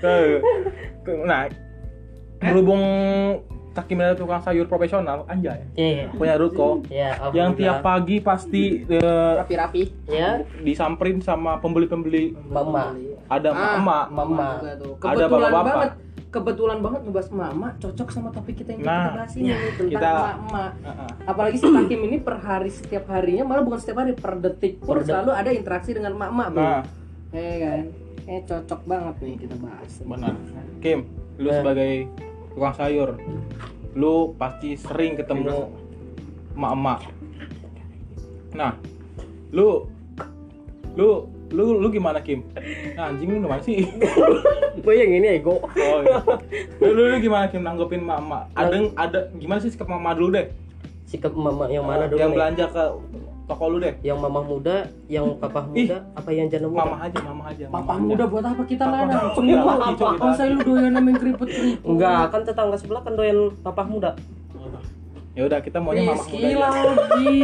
Eh, 0.00 0.40
nah, 1.22 1.44
berhubung 2.38 2.80
takimnya 3.70 4.12
tukang 4.12 4.38
sayur 4.38 4.66
profesional, 4.66 5.22
anjay. 5.24 5.62
Iya. 5.72 6.10
Punya 6.10 6.34
ruko 6.34 6.82
Ya, 6.86 7.14
yang 7.30 7.54
tiap 7.54 7.80
pagi 7.80 8.18
pasti 8.18 8.82
eh, 8.84 9.34
Rapi-rapi. 9.36 9.82
ya 10.06 10.42
disamperin 10.60 11.18
sama 11.18 11.56
pembeli-pembeli. 11.56 12.34
mama. 12.44 12.94
Ada 13.26 13.48
Ah, 13.48 13.78
emak, 13.78 14.06
Mama. 14.10 14.48
tuh. 14.76 14.98
Ada 14.98 15.24
Kebetulan 15.24 15.30
bapak-bapak. 15.30 15.64
banget. 15.72 15.92
Kebetulan 16.30 16.78
banget 16.78 17.00
ngebahas 17.02 17.30
mama 17.32 17.68
cocok 17.76 18.08
sama 18.08 18.30
topik 18.30 18.54
kita 18.56 18.70
yang 18.72 18.80
Nah, 18.80 18.94
kita 19.04 19.16
bahas 19.16 19.32
ini 19.34 19.42
nih, 19.44 19.58
tentang 19.72 19.90
kita- 19.90 20.14
emak-emak. 20.14 20.72
Heeh. 20.80 21.10
Apalagi 21.26 21.56
si 21.56 21.66
Takim 21.68 22.00
ini 22.04 22.16
per 22.18 22.36
hari 22.38 22.70
setiap 22.70 23.04
harinya 23.08 23.44
malah 23.44 23.62
bukan 23.62 23.78
setiap 23.78 23.98
hari 23.98 24.14
per 24.14 24.38
detik 24.38 24.78
pun 24.78 24.94
Per 24.94 25.02
selalu 25.04 25.30
ada 25.32 25.50
interaksi 25.50 25.90
dengan 25.90 26.10
emak-emak, 26.12 26.48
Bro. 26.48 26.62
Nah, 26.62 26.82
Eh 27.30 27.54
kan. 27.60 27.82
Eh 28.28 28.40
cocok 28.44 28.80
banget 28.84 29.14
nih 29.20 29.34
kita 29.38 29.54
bahas. 29.56 29.90
benar. 30.00 30.34
Kim, 30.78 30.98
lu 31.36 31.48
Eh. 31.48 31.54
sebagai 31.56 31.92
tukang 32.54 32.74
sayur, 32.76 33.16
lu 33.94 34.34
pasti 34.36 34.74
sering 34.78 35.18
ketemu 35.18 35.70
emak-emak. 36.54 37.00
Nah, 38.54 38.74
lu 39.54 39.86
lu 40.98 41.30
lu 41.50 41.78
lu 41.82 41.88
gimana 41.90 42.22
Kim? 42.22 42.46
Nah, 42.94 43.10
anjing 43.10 43.30
lu 43.30 43.42
gimana 43.42 43.62
sih? 43.62 43.86
Gue 44.84 44.94
yang 44.96 45.10
ini 45.10 45.42
ego. 45.42 45.58
Oh, 45.62 45.98
iya. 46.02 46.22
lu, 46.78 46.90
lu, 46.94 47.02
lu 47.10 47.16
gimana 47.18 47.50
Kim 47.50 47.62
nanggepin 47.66 48.02
emak-emak? 48.06 48.42
Ada 48.54 48.76
ada 48.98 49.18
gimana 49.38 49.58
sih 49.62 49.70
sikap 49.74 49.90
mama 49.90 50.14
dulu 50.14 50.34
deh? 50.38 50.46
Sikap 51.10 51.34
mama 51.34 51.66
yang 51.66 51.86
mana 51.86 52.06
dulu 52.06 52.22
Yang 52.22 52.30
nih? 52.30 52.36
belanja 52.38 52.64
ke 52.70 52.84
toko 53.50 53.64
lu 53.66 53.82
deh. 53.82 53.94
Yang 54.00 54.18
mama 54.22 54.40
muda, 54.40 54.76
yang 55.10 55.26
papa 55.36 55.66
Ih. 55.74 55.90
muda, 55.90 55.98
apa 56.14 56.30
yang 56.30 56.46
janda 56.46 56.70
muda? 56.70 56.86
Mama 56.86 56.96
aja, 57.02 57.18
mama 57.26 57.42
aja. 57.50 57.64
mama 57.66 57.78
Papa 57.82 57.92
aja. 57.92 58.02
muda 58.06 58.24
buat 58.30 58.44
apa 58.46 58.62
kita 58.62 58.84
larang? 58.86 59.10
muda. 59.10 59.34
Cuma 59.34 59.74
Laki, 59.74 59.92
Cok, 59.98 60.10
kita 60.14 60.24
Masa 60.24 60.42
lu 60.46 60.58
doyan 60.62 60.94
main 60.96 61.16
keriput-keriput? 61.18 61.90
Enggak, 61.90 62.22
kan 62.30 62.40
tetangga 62.46 62.76
sebelah 62.78 63.02
kan 63.02 63.14
doyan 63.14 63.38
papa 63.60 63.82
muda. 63.82 64.10
Ya 65.30 65.46
udah 65.46 65.58
kita 65.58 65.78
maunya 65.78 66.02
mama 66.06 66.22
Rizky 66.22 66.38
muda. 66.42 66.66
aja. 66.68 66.80
lagi. 66.90 67.38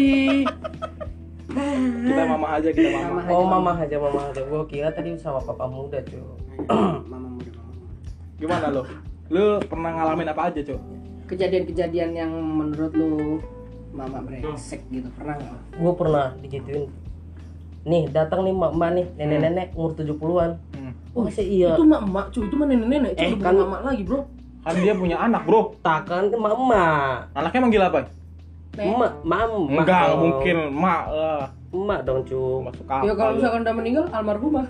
Kita 2.07 2.23
mama 2.29 2.47
aja, 2.53 2.69
kita 2.69 2.89
mama. 2.93 3.09
Mama. 3.17 3.31
Oh, 3.33 3.47
mama 3.47 3.73
aja, 3.75 3.97
mama 3.97 4.21
aja. 4.29 4.41
Gue 4.43 4.63
kira 4.67 4.89
tadi 4.91 5.17
sama 5.17 5.41
papa 5.41 5.65
muda, 5.67 5.99
cuy. 6.03 6.21
Mama 7.07 7.29
muda. 7.33 7.51
Gimana 8.37 8.67
lo? 8.69 8.83
Lu 9.27 9.59
pernah 9.65 9.91
ngalamin 9.93 10.29
apa 10.31 10.53
aja, 10.53 10.61
Cok? 10.61 10.81
Kejadian-kejadian 11.27 12.11
yang 12.13 12.31
menurut 12.31 12.93
lu 12.95 13.43
mama 13.97 14.19
brengsek 14.21 14.85
gitu 14.89 15.09
pernah 15.11 15.35
nggak? 15.35 15.61
Gue 15.75 15.93
pernah 15.97 16.27
digituin. 16.39 16.85
Nih, 17.83 18.11
datang 18.11 18.43
nih 18.43 18.53
mak-mak 18.53 18.91
nih, 18.93 19.07
nenek-nenek 19.17 19.67
umur 19.73 19.95
70-an. 19.95 20.51
Hmm. 20.71 20.93
Oh, 21.15 21.25
masa 21.25 21.41
iya? 21.41 21.73
Itu 21.73 21.83
mak 21.83 22.03
emak 22.03 22.27
cuy, 22.29 22.43
itu 22.45 22.55
mah 22.55 22.67
nenek-nenek, 22.67 23.13
cuy, 23.15 23.25
Eh, 23.25 23.31
bukan 23.33 23.45
kan- 23.47 23.57
mama 23.57 23.77
lagi 23.83 24.03
bro. 24.03 24.21
Kan 24.61 24.75
dia 24.77 24.93
punya 24.93 25.17
anak, 25.17 25.47
Bro. 25.47 25.79
Takkan 25.79 26.27
ke 26.27 26.35
mama. 26.35 26.85
Anaknya 27.31 27.61
manggil 27.63 27.83
apa? 27.83 28.11
Nek. 28.75 28.83
Emak, 28.85 29.13
mama. 29.23 29.63
Enggak, 29.63 29.87
nggak 29.87 30.05
dong. 30.05 30.21
mungkin 30.21 30.57
emak 30.69 31.03
lah. 31.09 31.45
Emak 31.71 32.01
dong, 32.03 32.19
cuy. 32.27 32.57
Masuk 32.67 32.85
akal. 32.85 33.01
Ya 33.01 33.13
kalau 33.15 33.31
misalkan 33.33 33.61
udah 33.63 33.75
meninggal 33.75 34.05
almarhumah. 34.11 34.67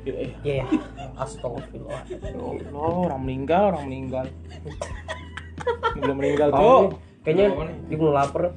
Eh, 0.00 0.30
Iya. 0.40 0.64
Astagfirullah. 1.12 2.00
Allah, 2.08 2.94
orang 3.04 3.20
meninggal, 3.20 3.62
orang 3.68 3.84
meninggal. 3.84 4.24
Belum 5.98 6.16
meninggal, 6.16 6.48
Oh, 6.50 6.56
Cok. 6.56 6.82
kayaknya 7.20 7.46
dia 7.84 7.96
belum 7.98 8.14
lapar. 8.14 8.54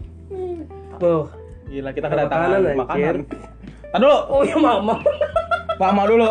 Tuh. 0.98 1.24
Gila, 1.66 1.90
kita 1.90 2.08
kedatangan 2.08 2.50
makanan, 2.52 2.76
makanan. 2.76 2.94
anjir. 2.94 3.16
Tahan 3.86 4.00
dulu, 4.00 4.18
Oh 4.28 4.42
ya 4.42 4.58
mama. 4.58 4.96
mama 5.76 6.02
dulu. 6.06 6.28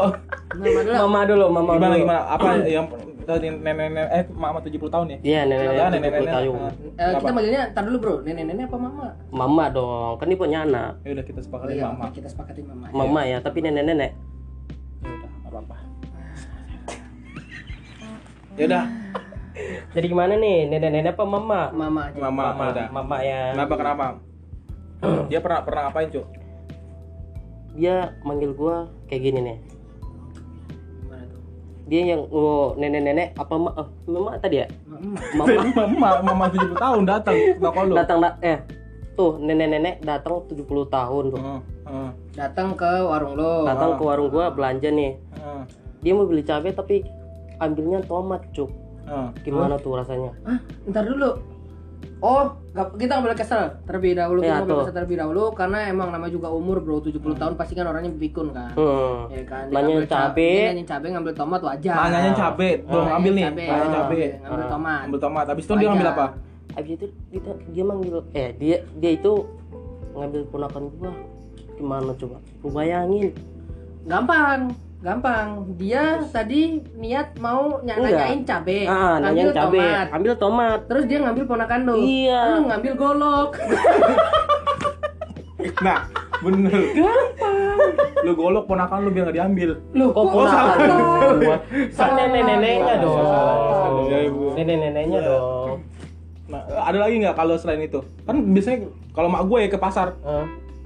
Nama 0.52 0.78
adalah 0.78 0.98
Mama 1.00 1.20
dulu, 1.24 1.44
mama 1.48 1.70
Gimana 1.72 1.88
dulu. 1.88 2.02
gimana? 2.02 2.20
Apa 2.28 2.46
yang 2.62 2.86
tadi 3.22 3.46
nenek-nenek 3.48 4.06
eh 4.10 4.24
mama 4.28 4.58
70 4.60 4.82
tahun 4.84 5.06
ya? 5.08 5.18
Iya, 5.22 5.40
Ya, 5.40 5.44
puluh 5.48 5.90
nenek-nenek. 5.90 6.26
tahun. 6.28 6.54
Nah, 6.54 6.72
Eh, 6.92 7.08
kita 7.08 7.18
apa? 7.20 7.28
manggilnya 7.32 7.62
tar 7.70 7.82
dulu 7.84 7.96
bro, 7.98 8.14
nenek-nenek 8.20 8.64
apa 8.66 8.76
mama? 8.78 9.06
Mama 9.30 9.64
dong, 9.68 10.14
kan 10.16 10.26
dia 10.26 10.36
punya 10.36 10.58
anak. 10.60 10.90
Ya 11.00 11.10
udah 11.12 11.24
kita 11.24 11.38
Oh 11.38 11.44
sepakatin 11.44 11.74
iya, 11.74 11.86
mama. 11.88 12.04
kita 12.10 12.28
sepakatin 12.28 12.64
mama. 12.66 12.86
Mama 12.92 13.20
ya, 13.24 13.38
tapi 13.38 13.58
nenek-nenek. 13.60 14.10
Ya 15.00 15.08
udah, 15.08 15.30
nggak 15.32 15.50
apa-apa. 15.50 15.76
Ya 18.52 18.64
udah, 18.66 18.84
Jadi 19.92 20.06
gimana 20.06 20.32
nih, 20.34 20.56
nenek-nenek 20.66 21.12
apa 21.12 21.24
mama? 21.24 21.60
Mama 21.70 22.00
aja. 22.06 22.18
mama, 22.18 22.42
Mama, 22.50 22.64
udah. 22.70 22.86
mama 22.90 23.16
ya. 23.20 23.40
Kenapa 23.52 23.74
kenapa? 23.76 24.06
Dia 25.02 25.38
pernah 25.42 25.60
pernah 25.60 25.82
ngapain, 25.86 26.08
Cuk? 26.08 26.26
Dia 27.72 28.14
manggil 28.22 28.52
gua 28.52 28.86
kayak 29.06 29.22
gini 29.22 29.40
nih. 29.42 29.58
Dia 31.82 32.00
yang 32.06 32.30
oh, 32.30 32.78
nenek-nenek 32.78 33.34
apa 33.34 33.54
ma 33.58 33.70
eh, 33.74 33.88
mama 34.06 34.38
tadi 34.38 34.62
ya? 34.62 34.66
Mama. 34.86 35.18
Mama 35.34 35.60
mama, 35.98 36.08
mama 36.22 36.44
70 36.48 36.78
tahun 36.78 37.00
datang 37.04 37.34
ke 37.34 37.58
toko 37.58 37.80
lu. 37.82 37.94
datang 37.98 38.18
da- 38.22 38.38
eh 38.40 38.58
tuh 39.12 39.36
nenek-nenek 39.36 39.98
datang 40.00 40.46
70 40.46 40.62
tahun 40.88 41.24
tuh. 41.28 41.40
Heeh, 41.42 41.60
heeh, 41.84 42.10
Datang 42.32 42.78
ke 42.78 42.86
warung 43.02 43.34
lo. 43.34 43.66
Datang 43.66 43.98
ke 43.98 44.02
warung 44.02 44.30
gua 44.30 44.48
belanja 44.48 44.88
nih. 44.88 45.18
heeh, 45.34 45.62
Dia 46.00 46.12
mau 46.14 46.24
beli 46.24 46.40
cabai 46.40 46.70
tapi 46.70 47.02
ambilnya 47.58 47.98
tomat, 48.06 48.46
cuk. 48.52 48.70
heeh. 49.04 49.28
Gimana 49.42 49.74
tuh 49.76 49.98
rasanya? 49.98 50.30
Hah, 50.46 50.62
ntar 50.86 51.02
dulu. 51.02 51.34
Oh, 52.18 52.42
nggak- 52.70 52.94
kita 52.96 53.12
nggak 53.12 53.24
boleh 53.24 53.36
kesel 53.36 53.62
terlebih 53.82 54.14
dahulu. 54.14 54.38
Iya, 54.38 54.46
kita 54.46 54.54
nggak 54.54 54.66
boleh 54.68 54.80
kesel 54.80 54.94
terlebih 54.94 55.18
dahulu 55.18 55.42
karena 55.52 55.78
emang 55.86 56.08
nama 56.08 56.26
juga 56.26 56.48
umur 56.48 56.78
bro 56.78 56.98
70 56.98 57.18
tahun 57.34 57.54
pasti 57.54 57.72
kan 57.72 57.84
orangnya 57.84 58.12
pikun 58.12 58.48
kan. 58.50 58.70
Hmm. 58.72 59.26
Ya 59.28 59.42
kan. 59.42 59.64
Nanya 59.68 59.82
ngambil 59.92 60.04
ca- 60.04 60.14
cabe. 60.30 60.50
Nanya 60.68 60.84
cabe 60.86 61.06
ngambil 61.08 61.32
tomat 61.32 61.60
wajar. 61.60 61.94
Nanyain 61.98 62.32
cabe, 62.32 62.68
belum 62.80 63.02
Nanya 63.02 63.16
ambil 63.16 63.32
nih. 63.32 63.44
cabe. 63.44 63.64
Nanya 63.64 63.82
Ah, 63.82 63.92
cabe. 63.92 64.20
Ngambil 64.38 64.62
Ah. 64.62 64.70
tomat. 64.70 65.00
Ambil 65.02 65.20
tomat. 65.20 65.44
Habis 65.46 65.64
itu 65.64 65.72
dia 65.74 65.88
ngambil 65.88 66.08
apa? 66.08 66.26
Habis 66.72 66.90
itu 66.94 67.06
kita 67.28 67.50
dia 67.68 67.84
manggil 67.84 68.16
eh 68.32 68.48
dia 68.54 68.76
dia 68.94 69.10
itu 69.12 69.32
ngambil 70.12 70.40
ponakan 70.48 70.82
gua. 70.92 71.12
Gimana 71.72 72.12
coba? 72.14 72.36
Lu 72.60 72.68
bayangin. 72.70 73.30
Gampang, 74.04 74.70
gampang. 75.02 75.46
Dia 75.74 76.02
tadi 76.24 76.60
niat 76.94 77.34
mau 77.36 77.82
ny- 77.82 77.90
Enggak. 77.90 78.06
nanyain 78.22 78.40
cabe, 78.42 78.78
Ah, 78.84 79.18
ngambil 79.18 79.26
nanya 79.42 79.44
cabe, 79.52 79.78
tomat. 79.82 80.06
ambil 80.08 80.32
tomat. 80.36 80.80
Terus 80.86 81.04
dia 81.04 81.18
ngambil 81.20 81.44
ponakan 81.44 81.80
lo. 81.82 81.94
Iya. 81.98 82.40
Lu 82.48 82.60
ngambil 82.66 82.92
golok. 82.96 83.50
Nah, 85.78 86.02
bener. 86.40 86.74
Gampang. 86.92 87.78
Lu 88.20 88.34
golok 88.34 88.66
ponakan 88.66 88.98
lu 89.00 89.10
biar 89.10 89.24
nggak 89.24 89.36
diambil. 89.36 89.70
Loh, 89.92 90.10
Kok 90.10 90.26
ponakan 90.28 90.78
gua? 91.38 91.56
Kan 91.92 92.10
nenek-neneknya 92.12 92.94
Salah, 92.98 93.54
dong. 93.86 94.06
Ya, 94.06 94.18
Ibu. 94.26 94.44
Nenek-neneknya 94.52 95.20
dong. 95.22 95.78
Nah, 96.48 96.62
ada 96.66 96.98
lagi 96.98 97.14
nggak 97.16 97.36
kalau 97.36 97.54
selain 97.54 97.78
itu? 97.80 98.02
Kan 98.22 98.42
biasanya 98.50 98.78
kalau 99.10 99.30
mak 99.30 99.42
gue 99.44 99.58
ya 99.60 99.68
ke 99.70 99.78
pasar? 99.78 100.18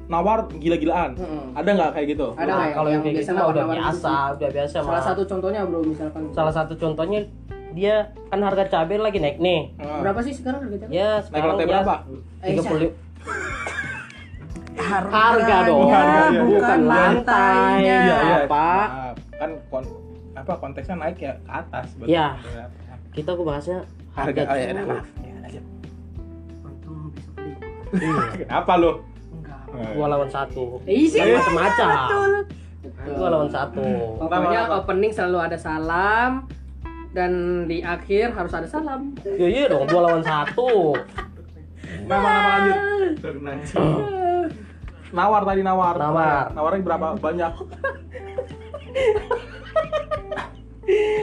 Nawar 0.06 0.38
gila-gilaan. 0.52 1.10
Mm-mm. 1.14 1.50
Ada 1.52 1.70
nggak 1.72 1.90
kayak 1.92 2.06
gitu? 2.14 2.26
Ada 2.32 2.46
Nah, 2.46 2.66
kalau 2.70 2.88
yang 2.88 3.02
kayak 3.02 3.14
biasa 3.16 3.26
gitu 3.26 3.36
mah 3.36 3.46
udah 3.46 3.64
biasa, 3.66 4.14
gitu? 4.14 4.36
udah 4.38 4.50
biasa 4.52 4.76
Salah 4.76 4.92
mah. 4.92 5.04
satu 5.04 5.22
contohnya 5.24 5.60
bro 5.62 5.80
misalkan. 5.82 6.20
Salah 6.30 6.54
satu 6.54 6.72
contohnya 6.76 7.20
dia 7.72 7.94
kan 8.26 8.40
harga 8.40 8.64
cabai 8.66 8.96
lagi 8.96 9.18
naik 9.18 9.36
nih. 9.36 9.60
Heeh. 9.74 9.98
Berapa 10.00 10.20
sih 10.22 10.32
sekarang 10.32 10.60
harga 10.62 10.76
cabe? 10.80 10.90
Ya 10.90 11.10
Naik 11.12 11.24
sekarang 11.26 11.48
lantai 11.50 11.64
ya 11.64 11.70
berapa? 11.70 11.94
tiga 12.40 12.62
puluh 12.62 12.90
Harganya, 14.76 15.08
Harga 15.10 15.56
dong. 15.66 15.88
Harga, 15.88 16.20
iya. 16.30 16.40
bukan 16.44 16.52
Bukan 16.52 16.80
lantainya. 16.84 17.96
Iya, 17.98 18.16
iya. 18.22 18.38
Maaf. 18.46 19.16
Kan 19.34 19.50
kon 19.66 19.84
apa 20.36 20.52
konteksnya 20.54 20.96
naik 20.96 21.16
ya 21.18 21.32
ke 21.34 21.50
atas. 21.50 21.86
berarti. 21.96 22.12
Ya. 22.12 22.26
kita 23.10 23.32
aku 23.32 23.42
bahasnya 23.42 23.78
Harga. 24.12 24.44
harga. 24.44 24.52
Oh, 24.52 24.56
ya, 24.60 24.84
maaf. 24.84 25.06
Ya, 25.18 25.34
lanjut. 25.42 25.64
Untung 26.62 26.96
besok. 27.10 27.34
Iya. 27.40 27.56
Kenapa 28.44 28.72
lu? 28.76 28.90
Dua 29.76 30.06
lawan 30.08 30.30
satu. 30.30 30.80
Eh, 30.88 31.08
macam-macam. 31.12 31.88
Betul. 31.88 32.32
Dua 33.16 33.28
lawan 33.28 33.50
satu. 33.50 33.84
Pokoknya 34.20 34.60
opening 34.72 35.12
selalu 35.12 35.38
ada 35.42 35.58
salam 35.58 36.48
dan 37.12 37.64
di 37.68 37.80
akhir 37.80 38.36
harus 38.36 38.52
ada 38.52 38.68
salam. 38.68 39.12
Ya 39.24 39.46
iya 39.48 39.64
dong, 39.68 39.88
dua 39.88 40.00
lawan 40.08 40.24
satu. 40.24 40.96
Nama 42.08 42.28
nama 42.28 42.48
lanjut. 42.58 42.78
Nawar 45.16 45.42
tadi 45.46 45.62
nawar. 45.62 45.94
Nawar. 45.96 46.50
Nawarnya 46.52 46.82
berapa 46.82 47.06
banyak? 47.16 47.52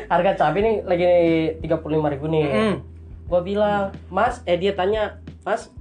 Harga 0.07 0.31
cabai 0.35 0.61
nih 0.63 0.75
lagi 0.83 1.07
tiga 1.63 1.77
puluh 1.79 1.99
lima 1.99 2.09
ribu 2.11 2.31
nih. 2.31 2.47
Mm. 2.47 2.75
Gua 3.27 3.39
bilang, 3.43 3.95
Mas, 4.11 4.43
eh 4.43 4.59
dia 4.59 4.75
tanya, 4.75 5.19
Mas, 5.47 5.71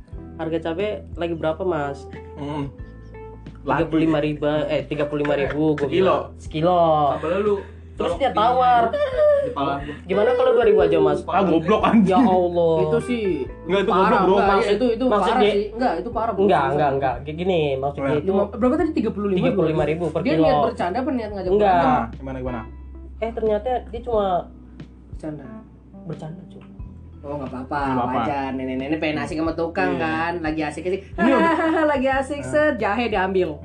harga 0.42 0.58
cabai 0.64 0.88
lagi 1.14 1.34
berapa 1.34 1.62
Mas? 1.62 2.04
Hmm. 2.34 2.66
tiga 3.62 3.84
puluh 3.86 4.02
lima 4.02 4.18
ribu 4.18 4.42
eh 4.44 4.82
tiga 4.84 5.04
puluh 5.06 5.22
lima 5.22 5.34
ribu 5.36 5.74
gue 5.74 5.86
Sekilo. 5.86 6.18
sekilo 6.36 6.80
Apa 7.14 7.26
lu? 7.38 7.62
terus 7.92 8.16
dia 8.16 8.32
tawar 8.32 8.88
gimana 10.02 10.32
kalau 10.32 10.50
dua 10.52 10.64
ribu 10.64 10.80
aja 10.80 10.96
mas 10.96 11.20
Ah 11.24 11.44
goblok 11.44 11.84
anjing. 11.84 12.08
ya 12.08 12.18
allah 12.18 12.74
itu 12.80 12.98
sih 13.04 13.24
Enggak, 13.62 13.80
itu 13.80 13.90
parah, 13.92 14.02
goblok, 14.02 14.24
bro. 14.24 14.34
enggak, 14.34 14.48
Maksud- 14.50 14.72
itu 14.72 14.86
itu 14.88 15.04
maksud 15.04 15.22
parah 15.28 15.38
dia- 15.38 15.52
sih 15.52 15.64
enggak 15.70 15.92
itu 15.94 16.08
parah 16.10 16.32
bro. 16.32 16.42
enggak 16.42 16.64
enggak 16.66 16.90
enggak 16.90 17.14
kayak 17.22 17.36
gini 17.36 17.60
maksudnya 17.76 18.08
Nah. 18.08 18.18
itu 18.18 18.30
berapa 18.52 18.74
tadi 18.76 18.90
35 18.90 19.36
tiga 19.36 19.50
puluh 19.52 19.68
lima 19.68 19.84
ribu 19.84 20.04
per 20.08 20.20
dia 20.20 20.32
kilo 20.32 20.42
niat 20.42 20.58
bercanda 20.64 20.96
apa 20.98 21.10
niat 21.12 21.30
ngajak 21.30 21.50
Enggak. 21.52 21.76
berantem? 21.76 22.18
Gimana 22.18 22.36
gimana? 22.40 22.60
eh 23.20 23.30
ternyata 23.30 23.70
dia 23.86 24.00
cuma 24.02 24.26
bercanda 25.08 25.44
bercanda 26.02 26.42
cuy 26.48 26.64
Oh 27.22 27.38
nggak 27.38 27.50
apa-apa, 27.50 27.82
wajar. 28.12 28.50
Nenek-nenek 28.50 28.98
pengen 28.98 29.22
asik 29.22 29.38
sama 29.38 29.54
tukang 29.54 29.94
Iya. 29.94 30.02
kan, 30.02 30.32
lagi 30.42 30.60
asik 30.60 30.82
Hahaha, 31.14 31.86
lagi 31.92 32.08
asik 32.10 32.42
set 32.42 32.74
jahe 32.76 33.06
diambil. 33.06 33.62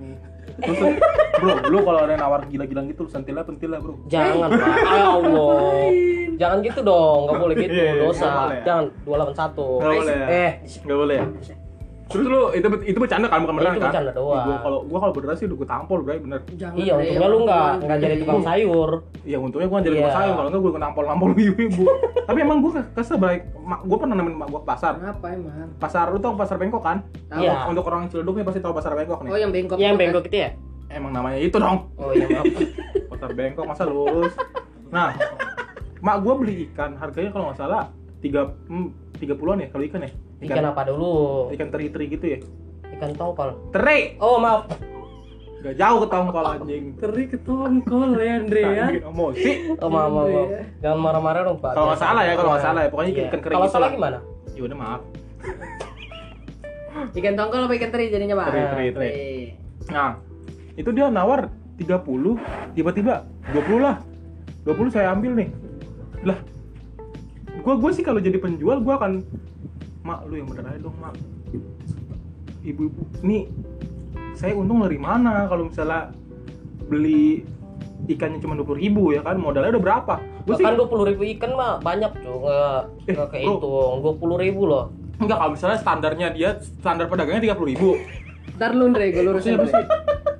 Terus, 0.57 0.97
bro, 1.35 1.53
lu 1.69 1.79
kalau 1.81 1.99
ada 2.01 2.11
yang 2.11 2.21
nawar 2.23 2.41
gila-gilaan 2.45 2.85
gitu, 2.87 3.05
lu 3.05 3.09
sentil 3.09 3.33
lah, 3.33 3.45
pentil 3.45 3.69
lah, 3.69 3.77
bro. 3.77 3.93
jangan 4.07 4.49
pak 4.49 4.73
ya 4.89 5.05
allah 5.07 5.85
jangan 6.33 6.57
gitu 6.61 6.79
dong 6.81 7.19
nggak 7.25 7.37
boleh 7.39 7.55
gitu 7.59 7.73
Iya, 7.75 7.83
iya, 7.83 7.93
dosa 7.99 8.25
nggak 8.25 8.41
boleh. 8.41 8.61
jangan 8.63 8.83
dua 9.05 9.15
delapan 9.15 9.35
satu 9.35 9.67
Nggak 9.77 9.93
boleh 9.95 10.15
ya? 10.15 10.25
eh 10.27 10.51
Nggak 10.81 10.97
boleh 10.97 11.15
ya? 11.15 11.25
Terus 12.07 12.25
lu 12.25 12.41
itu 12.51 12.67
itu 12.85 12.97
bercanda 12.97 13.27
kan 13.27 13.39
bukan 13.41 13.55
beneran 13.55 13.73
Itu 13.73 13.79
kan? 13.79 13.91
bercanda 13.91 14.11
doang. 14.11 14.43
Gua 14.43 14.55
kalau 14.57 14.79
gua 14.83 14.99
kalau 14.99 15.13
beneran 15.13 15.35
sih 15.35 15.45
udah 15.45 15.57
gua 15.57 15.67
tampol, 15.67 15.99
bro, 16.01 16.15
bener. 16.17 16.39
Jangan. 16.53 16.75
iya 16.75 16.93
untungnya 16.95 17.27
lu 17.27 17.37
nggak 17.43 17.59
orang 17.59 17.77
nggak 17.83 17.99
jadi 17.99 18.15
tukang 18.17 18.41
sayur 18.41 18.89
Iya, 19.21 19.37
untungnya 19.37 19.67
gua 19.67 19.79
jadi 19.79 19.91
Iya. 19.93 20.03
yeah. 20.03 20.15
sayur 20.15 20.33
kalau 20.33 20.47
enggak 20.47 20.61
gua 20.61 20.71
kena 20.71 20.85
nampol-nampol 20.87 21.29
ibu-ibu. 21.43 21.83
Tapi 22.23 22.37
emang 22.39 22.57
gua 22.59 22.71
kesel. 22.89 23.17
Ma- 23.17 23.83
Gua 23.83 23.97
pernah 23.97 24.15
nemenin 24.15 24.37
mak 24.37 24.47
gua 24.47 24.61
ke 24.61 24.67
pasar. 24.67 24.93
Kenapa 24.95 25.25
emang? 25.29 25.69
Pasar 25.75 26.05
lu 26.07 26.17
tau 26.17 26.33
pasar 26.33 26.55
Bengkok 26.55 26.79
kan? 26.81 26.97
Tahu. 27.27 27.43
Iya. 27.43 27.67
Untuk 27.67 27.83
orang 27.83 28.07
Ciledug 28.07 28.35
nih 28.35 28.45
pasti 28.45 28.59
tahu 28.59 28.71
pasar 28.71 28.91
Bengkok 28.93 29.19
nih. 29.21 29.31
Oh 29.31 29.37
yang 29.37 29.51
bengkok. 29.51 29.77
yang 29.77 29.93
tuh, 29.93 29.99
bengkok 29.99 30.23
itu 30.25 30.37
ya 30.39 30.49
Emang 30.87 31.11
namanya 31.11 31.35
itu 31.37 31.55
dong. 31.55 31.91
oh 31.93 32.11
iya 32.11 32.27
maaf 32.31 32.47
Pasar 33.11 33.31
Bengkok 33.31 33.65
masa 33.65 33.83
lurus. 33.83 34.31
Nah, 34.87 35.11
mak 35.99 36.23
gua 36.23 36.39
beli 36.39 36.71
ikan, 36.71 36.95
harganya 36.95 37.29
kalau 37.29 37.51
nggak 37.51 37.59
salah 37.59 37.91
tiga 38.17 38.55
hmm, 38.65 38.87
tiga 39.13 39.35
puluhan 39.35 39.59
ya 39.59 39.67
kalau 39.67 39.83
ikan 39.83 40.01
ya. 40.01 40.11
Ikan 40.46 40.65
apa 40.70 40.82
dulu 40.86 41.50
Ikan 41.50 41.70
teri-teri 41.74 42.06
gitu 42.13 42.25
ya. 42.27 42.39
ikan 42.98 43.13
tongkol 43.13 43.58
Teri. 43.74 44.17
oh 44.22 44.38
maaf 44.38 44.70
Gak 45.58 45.74
jauh 45.74 46.06
ke 46.06 46.08
tongkol 46.13 46.46
anjing. 46.46 46.94
Teri 47.01 47.24
ketongkol 47.34 48.13
ya 48.22 48.34
Andre 48.38 48.62
ya. 48.62 48.86
Emosi. 49.01 49.74
oh 49.82 49.89
maaf 49.89 50.10
maaf, 50.13 50.27
maaf. 50.29 50.48
Iya. 50.53 50.62
jangan 50.86 51.00
marah-marah 51.01 51.41
dong 51.50 51.58
pak 51.58 51.72
Kalau 51.74 51.88
nggak 51.89 52.01
salah 52.01 52.22
ya, 52.24 52.34
kalau 52.38 52.50
nggak 52.53 52.63
salah 52.63 52.82
ya, 52.86 52.89
pokoknya 52.94 53.12
ikan 53.12 53.39
kering 53.41 53.56
kalau 53.58 53.65
gitu 53.65 53.74
salah 53.74 53.88
lah. 53.89 53.96
gimana 53.98 54.17
Ya 54.53 54.62
udah 54.63 54.77
maaf. 54.77 55.01
Ikan 57.17 57.34
tongkol 57.38 57.70
apa 57.70 57.74
ikan 57.77 57.89
teri 57.94 58.10
jadinya 58.10 58.36
pak? 58.41 58.48
Teri, 58.50 58.62
teri, 58.65 58.86
teri. 58.94 59.12
Nah, 59.94 60.17
itu 60.74 60.89
dia 60.94 61.10
nawar 61.13 61.50
30, 61.77 61.94
tiba-tiba 62.74 63.25
20 63.53 63.77
lah. 63.82 64.01
20 64.65 64.89
saya 64.89 65.13
ambil 65.13 65.32
nih. 65.38 65.50
Lah, 66.25 66.38
gua 67.62 67.77
gua 67.77 67.91
sih 67.94 68.01
kalau 68.01 68.17
jadi 68.17 68.41
penjual 68.41 68.82
gua 68.82 68.98
akan 68.98 69.22
mak 70.07 70.23
lu 70.31 70.39
yang 70.39 70.47
bener 70.47 70.63
aja 70.71 70.79
dong 70.79 70.95
mak. 71.03 71.13
Ibu-ibu 72.63 73.01
ini 73.27 73.51
saya 74.39 74.55
untung 74.55 74.79
dari 74.79 74.95
mana 74.95 75.51
kalau 75.51 75.67
misalnya 75.67 76.15
beli 76.87 77.43
ikannya 78.07 78.39
cuma 78.39 78.55
20.000 78.55 78.79
ribu 78.79 79.03
ya 79.11 79.19
kan? 79.19 79.35
Modalnya 79.35 79.75
udah 79.75 79.83
berapa? 79.83 80.15
Gua 80.47 80.55
sih 80.55 80.63
Bahkan 80.63 80.79
dua 80.79 80.87
puluh 80.87 81.05
ribu 81.11 81.27
ikan 81.35 81.51
mah 81.59 81.83
banyak 81.83 82.11
tuh 82.23 82.39
nggak 82.39 82.79
Eh, 83.03 83.13
nggak 83.19 83.29
kehitung 83.35 83.99
dua 83.99 84.13
puluh 84.15 84.39
ribu 84.39 84.63
loh. 84.63 84.95
enggak 85.19 85.43
kalau 85.43 85.51
misalnya 85.57 85.77
standarnya 85.81 86.27
dia 86.31 86.49
standar 86.61 87.09
pedagangnya 87.09 87.51
30.000 87.51 87.71
ribu. 87.73 87.89
Ntar 88.55 88.71
lu 88.71 88.85
Andre, 88.87 89.05
gue 89.11 89.23
lurusin 89.25 89.57
apa 89.57 89.65
sih 89.65 89.83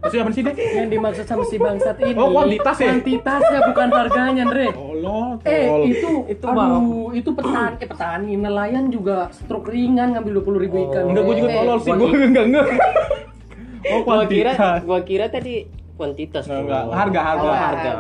maksudnya 0.08 0.24
apa 0.24 0.32
sih 0.32 0.42
deh 0.42 0.56
Yang 0.56 0.88
dimaksud 0.90 1.26
sama 1.26 1.44
si 1.44 1.56
bangsat 1.56 1.96
ini 2.00 2.16
Oh, 2.16 2.32
kuantitas 2.32 2.76
ya? 2.76 2.86
Kuantitasnya 2.90 3.60
bukan 3.68 3.88
harganya 3.92 4.42
Andre 4.42 4.68
tolong 4.72 5.32
Eh 5.44 5.66
itu 5.86 6.12
Itu, 6.26 6.46
aduh 6.48 7.12
itu 7.12 7.30
petani 7.30 7.76
eh, 7.76 7.86
petani 7.86 8.34
nelayan 8.34 8.88
juga 8.88 9.28
stroke 9.30 9.68
ringan 9.68 10.16
ngambil 10.16 10.42
20 10.42 10.64
ribu 10.64 10.76
ikan. 10.88 11.04
Oh. 11.04 11.10
Enggak, 11.12 11.24
gue 11.24 11.36
juga 11.38 11.50
Eh, 11.50 11.56
tolol 11.58 11.78
sih, 11.78 11.92
gua 11.92 12.08
gue 12.08 12.26
enggak 12.26 12.46
enggak. 12.48 12.66
Oh, 13.88 14.04
Gua 14.04 14.26
kira 14.26 14.52
kuantitas. 14.52 14.80
gua 14.84 15.00
kira 15.02 15.26
tadi 15.28 15.54
kuantitas 15.96 16.44
Enggak. 16.46 16.92
Harga, 16.92 17.20
harga, 17.24 17.46
Oh, 17.46 17.56
harga. 17.56 17.92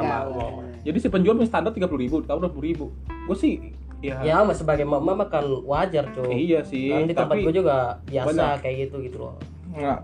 Jadi 0.82 0.98
si 1.00 1.08
penjual 1.08 1.36
punya 1.36 1.48
standar 1.48 1.72
30 1.72 1.88
ribu, 1.98 2.16
tahu 2.22 2.40
20 2.42 2.60
ribu. 2.62 2.86
Gue 3.24 3.36
sih, 3.36 3.54
ya, 4.00 4.20
Ya 4.22 4.38
mas 4.42 4.56
sebagai 4.56 4.84
mama 4.84 5.16
makan 5.18 5.64
wajar 5.64 6.12
cuy. 6.12 6.32
iya 6.34 6.60
sih. 6.62 6.92
Kan 6.92 7.08
di 7.08 7.16
tempat 7.16 7.36
gua 7.38 7.54
juga 7.54 7.76
biasa 8.04 8.28
Banyak. 8.28 8.58
kayak 8.60 8.76
gitu 8.84 8.96
gitu 9.02 9.18
loh. 9.22 9.36
enggak. 9.70 10.00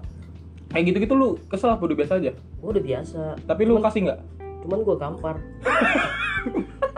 Kayak 0.74 0.84
gitu-gitu 0.90 1.14
lu 1.14 1.38
kesel 1.46 1.70
apa 1.70 1.80
udah 1.80 1.96
biasa 1.96 2.14
aja? 2.18 2.32
Gua 2.58 2.70
udah 2.74 2.84
biasa. 2.84 3.22
Tapi 3.46 3.62
lu 3.64 3.78
kasih 3.78 4.00
enggak? 4.04 4.20
Cuman 4.60 4.80
gua 4.82 4.96
gampar. 4.98 5.36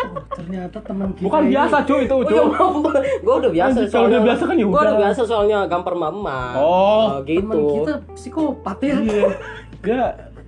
Oh, 0.05 0.21
ternyata 0.31 0.77
teman 0.79 1.11
kita 1.11 1.25
Bukan 1.25 1.41
ini- 1.43 1.51
biasa 1.51 1.75
cuy 1.83 2.01
itu, 2.03 2.15
Oh, 2.15 2.23
cuy. 2.23 2.33
ya 2.33 2.43
gua 3.19 3.35
udah 3.37 3.51
biasa 3.51 3.77
Anjir, 3.77 3.91
kalau 3.91 4.07
udah 4.07 4.21
biasa 4.21 4.43
kan 4.43 4.55
ya 4.55 4.65
Gua 4.65 4.81
udah 4.81 4.95
biasa 4.97 5.21
soalnya 5.23 5.59
gampar 5.65 5.93
mama. 5.93 6.39
Oh. 6.55 7.05
gitu. 7.23 7.43
Teman 7.43 7.61
kita 7.75 7.93
psikopat 8.13 8.77
ya. 8.79 8.95
Iya. 8.97 9.25
Dia 9.81 10.01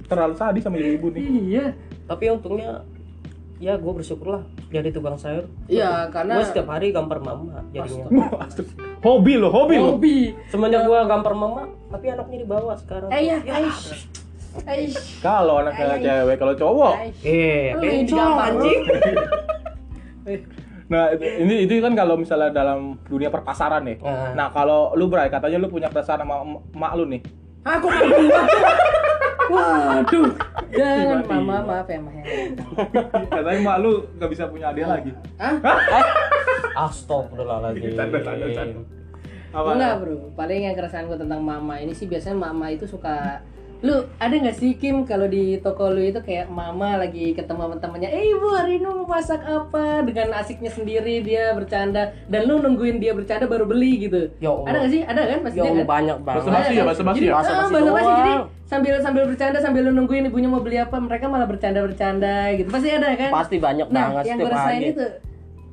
terlalu 0.07 0.33
sadis 0.33 0.63
sama 0.63 0.77
ibu 0.77 1.07
nih. 1.09 1.23
Iya. 1.51 1.65
Tapi 2.05 2.23
untungnya 2.31 2.81
ya 3.57 3.73
gue 3.73 3.89
bersyukur 3.89 4.37
lah 4.37 4.43
jadi 4.69 4.93
tukang 4.93 5.17
sayur. 5.17 5.49
Iya, 5.65 6.13
karena 6.13 6.37
Gue 6.37 6.45
setiap 6.45 6.67
hari 6.69 6.93
gampar 6.93 7.17
mama 7.17 7.65
jadinya. 7.73 8.05
Astagfirullah. 8.45 9.01
Hobi 9.01 9.33
lo, 9.37 9.47
hobi 9.49 9.75
lo. 9.77 9.97
hobi. 9.97 10.17
Semenjak 10.49 10.85
gue 10.85 10.99
gampar 11.05 11.33
mama, 11.33 11.69
tapi 11.89 12.05
anaknya 12.13 12.37
dibawa 12.45 12.73
sekarang. 12.77 13.09
Eh 13.09 13.21
ya, 13.33 13.37
aish. 13.41 14.05
Aish. 14.65 15.21
Kalau 15.21 15.61
anaknya 15.61 15.97
cewek, 15.97 16.35
kalau 16.37 16.53
cowok. 16.53 16.93
Eh, 17.21 17.73
bencong 17.77 18.05
digampar, 18.05 18.47
anjing. 18.53 18.81
Eh, 20.27 20.43
Nah, 20.87 21.11
ini 21.19 21.67
itu 21.67 21.83
kan 21.83 21.91
kalau 21.99 22.15
misalnya 22.15 22.47
dalam 22.47 22.95
dunia 23.11 23.27
perpasaran 23.27 23.83
nih. 23.83 23.99
Nah. 23.99 24.31
Nah, 24.31 24.47
kalau 24.55 24.95
lu 24.95 25.11
Bray, 25.11 25.27
katanya 25.27 25.59
lu 25.59 25.67
punya 25.67 25.91
perasaan 25.91 26.23
sama 26.23 26.47
emak 26.47 26.91
lu 26.95 27.03
nih. 27.11 27.21
Aku 27.67 27.91
berdua. 27.91 28.43
Waduh. 29.47 30.29
Jangan 30.71 31.19
mama 31.27 31.55
maaf 31.63 31.87
ya, 31.87 31.99
Mah. 32.03 32.13
Katanya 33.31 33.59
emak 33.59 33.77
lu 33.79 33.91
gak 34.19 34.29
bisa 34.31 34.43
punya 34.51 34.71
adik 34.75 34.83
lagi. 34.85 35.11
Hah? 35.39 35.55
Astagfirullahaladzim. 36.87 37.95
Canda, 37.95 38.19
canda. 38.21 38.63
Apa? 39.55 39.69
Enggak 39.73 39.93
bro, 40.03 40.17
paling 40.35 40.59
yang 40.69 40.75
keresahan 40.75 41.07
gue 41.07 41.17
tentang 41.17 41.41
mama 41.41 41.79
ini 41.79 41.95
sih 41.95 42.05
biasanya 42.05 42.51
mama 42.51 42.67
itu 42.67 42.83
suka 42.83 43.41
Lu 43.79 43.93
ada 44.17 44.33
nggak 44.33 44.53
sih 44.53 44.73
Kim 44.73 45.03
kalau 45.03 45.25
di 45.25 45.57
toko 45.57 45.87
lu 45.87 46.01
itu 46.01 46.17
kayak 46.17 46.49
mama 46.49 46.97
lagi 46.97 47.31
ketemu 47.31 47.61
sama 47.61 47.75
temannya 47.77 48.09
Eh 48.09 48.31
ibu 48.31 48.49
hari 48.49 48.75
ini 48.75 48.85
mau 48.85 49.05
masak 49.05 49.37
apa 49.39 50.01
Dengan 50.01 50.33
asiknya 50.33 50.67
sendiri 50.67 51.21
dia 51.21 51.53
bercanda 51.53 52.09
Dan 52.25 52.45
lu 52.45 52.57
nungguin 52.57 52.97
dia 52.97 53.13
bercanda 53.13 53.45
baru 53.45 53.63
beli 53.63 54.01
gitu 54.01 54.33
Ya 54.37 54.49
Allah. 54.49 54.65
Ada 54.65 54.77
nggak 54.79 54.91
sih? 54.91 55.01
Ada 55.03 55.21
kan 55.21 55.29
Ya 55.29 55.37
pastinya 55.39 55.63
Allah 55.63 55.77
kan? 55.77 55.87
banyak 55.87 56.17
banget. 56.19 56.37
Basa-basi 56.41 56.57
Ada 56.57 56.67
ya, 56.67 56.75
kan? 56.75 56.87
basa-basi 56.87 57.15
Jadi, 57.15 57.23
ya? 57.23 57.29
ah, 57.29 57.37
Basa-basi 57.37 57.71
basa-basi. 57.71 58.11
Jadi 58.11 58.33
sambil 58.67 58.93
sambil 58.99 59.23
bercanda 59.25 59.57
sambil 59.61 59.81
lu 59.83 59.91
nungguin 59.93 60.25
ibunya 60.25 60.49
mau 60.49 60.59
beli 60.59 60.77
apa 60.77 60.97
mereka 60.97 61.25
malah 61.25 61.45
bercanda-bercanda 61.45 62.33
gitu 62.53 62.67
pasti 62.67 62.89
ada 62.89 63.13
kan? 63.13 63.29
Pasti 63.31 63.55
banyak 63.57 63.87
Nah, 63.87 64.01
banget 64.11 64.23
yang 64.25 64.37
setiap 64.37 64.49
gue 64.49 64.57
rasain 64.57 64.81
itu 64.89 65.05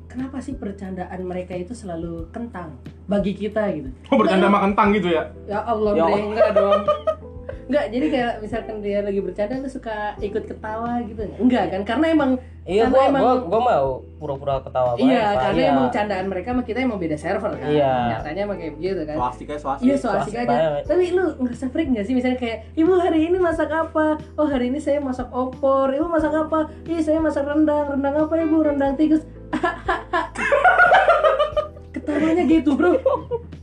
kenapa 0.05 0.37
sih 0.39 0.53
percandaan 0.53 1.19
mereka 1.21 1.53
itu 1.53 1.73
selalu 1.73 2.29
kentang 2.29 2.77
bagi 3.03 3.33
kita 3.33 3.67
gitu? 3.73 3.89
Oh, 4.07 4.15
bercanda 4.15 4.45
sama 4.45 4.63
kentang 4.63 4.87
gitu 4.93 5.09
ya? 5.09 5.23
Ya 5.43 5.59
Allah, 5.61 5.91
Ya 5.91 6.03
Allah. 6.05 6.19
enggak 6.21 6.49
dong. 6.53 6.81
Enggak, 7.65 7.89
jadi 7.89 8.05
kayak 8.13 8.33
misalkan 8.45 8.77
dia 8.77 9.01
lagi 9.01 9.17
bercanda 9.17 9.57
lu 9.57 9.65
suka 9.65 10.13
ikut 10.21 10.45
ketawa 10.45 11.01
gitu 11.01 11.17
nggak? 11.17 11.39
Enggak 11.41 11.65
kan? 11.73 11.81
Karena 11.81 12.13
emang 12.13 12.31
Iya, 12.65 12.89
karena 12.89 12.97
gua, 12.97 13.05
emang 13.05 13.21
gua, 13.21 13.33
gua 13.45 13.61
mau 13.61 13.87
pura-pura 14.17 14.57
ketawa 14.57 14.97
Iya, 14.97 15.21
Pak. 15.21 15.37
karena 15.37 15.61
Iya. 15.61 15.69
emang 15.69 15.85
candaan 15.89 16.25
mereka 16.29 16.47
sama 16.49 16.61
kita 16.61 16.77
emang 16.81 16.97
beda 16.97 17.13
server 17.13 17.51
kan. 17.53 17.67
Iya. 17.69 17.93
Nyatanya 18.17 18.41
emang 18.45 18.57
kayak 18.57 18.73
begitu 18.73 19.01
kan. 19.05 19.15
Swastika, 19.17 19.53
swastika. 19.57 19.85
Iya, 19.85 19.95
asik 19.97 20.33
aja. 20.35 20.45
banget. 20.45 20.81
Tapi 20.85 21.03
lu 21.09 21.23
ngerasa 21.41 21.65
freak 21.69 21.87
gak 21.89 22.05
sih 22.05 22.13
misalnya 22.13 22.37
kayak, 22.37 22.57
"Ibu 22.73 22.91
hari 22.97 23.19
ini 23.23 23.37
masak 23.37 23.69
apa?" 23.69 24.17
"Oh, 24.33 24.45
hari 24.45 24.69
ini 24.69 24.77
saya 24.77 24.97
masak 24.97 25.29
opor." 25.29 25.89
"Ibu 25.89 26.05
masak 26.05 26.33
apa?" 26.33 26.69
"Ih, 26.85 27.01
saya 27.01 27.17
masak 27.17 27.45
rendang." 27.45 27.85
"Rendang 27.91 28.15
apa, 28.19 28.33
Ibu?" 28.35 28.55
"Rendang 28.61 28.93
tikus." 28.93 29.23
Ketawanya 31.93 32.43
gitu, 32.45 32.69
Bro. 32.73 32.97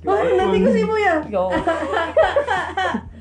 "Oh, 0.03 0.17
rendang 0.17 0.51
tikus 0.51 0.75
Ibu 0.75 0.95
ya?" 0.97 1.17
Allah. 1.25 1.51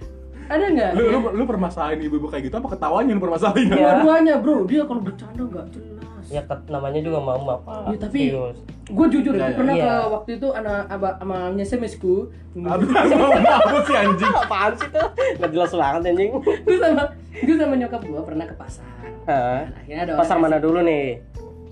Ada 0.52 0.66
nggak? 0.68 0.92
Lu, 1.00 1.04
lu, 1.08 1.20
lu 1.40 1.44
permasalahin 1.48 2.00
ibu-ibu 2.04 2.28
kayak 2.28 2.44
gitu 2.52 2.56
apa 2.60 2.68
ketawanya 2.76 3.12
lu 3.16 3.22
permasalahin? 3.24 3.68
Iya. 3.72 3.76
Dua-duanya, 3.80 4.34
Bro. 4.44 4.68
Dia 4.68 4.84
kalau 4.84 5.02
bercanda 5.02 5.44
nggak 5.48 5.68
jelas. 5.72 6.26
Ya 6.28 6.42
ket- 6.44 6.68
namanya 6.68 7.00
juga 7.00 7.20
mama 7.24 7.56
Pak. 7.64 7.82
Iya, 7.92 7.98
tapi-. 8.04 8.30
Gue 8.92 9.08
jujur 9.08 9.32
ya, 9.32 9.48
gua 9.48 9.56
pernah 9.56 9.76
iya. 9.80 9.84
ke 9.88 9.94
waktu 10.12 10.30
itu 10.36 10.48
anak 10.52 10.80
abah 10.92 11.14
semesku. 11.64 12.16
Aduh, 12.52 12.88
apa 13.64 13.80
sih 13.88 13.96
anjing? 13.96 14.32
Apaan 14.36 14.72
sih 14.76 14.88
tuh? 14.92 15.08
Gak 15.40 15.50
jelas 15.56 15.72
banget 15.72 16.02
anjing. 16.12 16.32
gue 16.44 16.78
sama 16.78 17.04
gue 17.32 17.56
sama 17.56 17.76
nyokap 17.80 18.02
gue 18.04 18.24
pernah 18.28 18.46
ke 18.46 18.56
pasar. 18.60 18.84
Hah? 19.24 19.64
Nah, 19.64 19.80
akhirnya 19.80 20.02
ada 20.04 20.14
Pasar 20.20 20.38
mana 20.42 20.58
dulu 20.60 20.84
nih? 20.84 21.32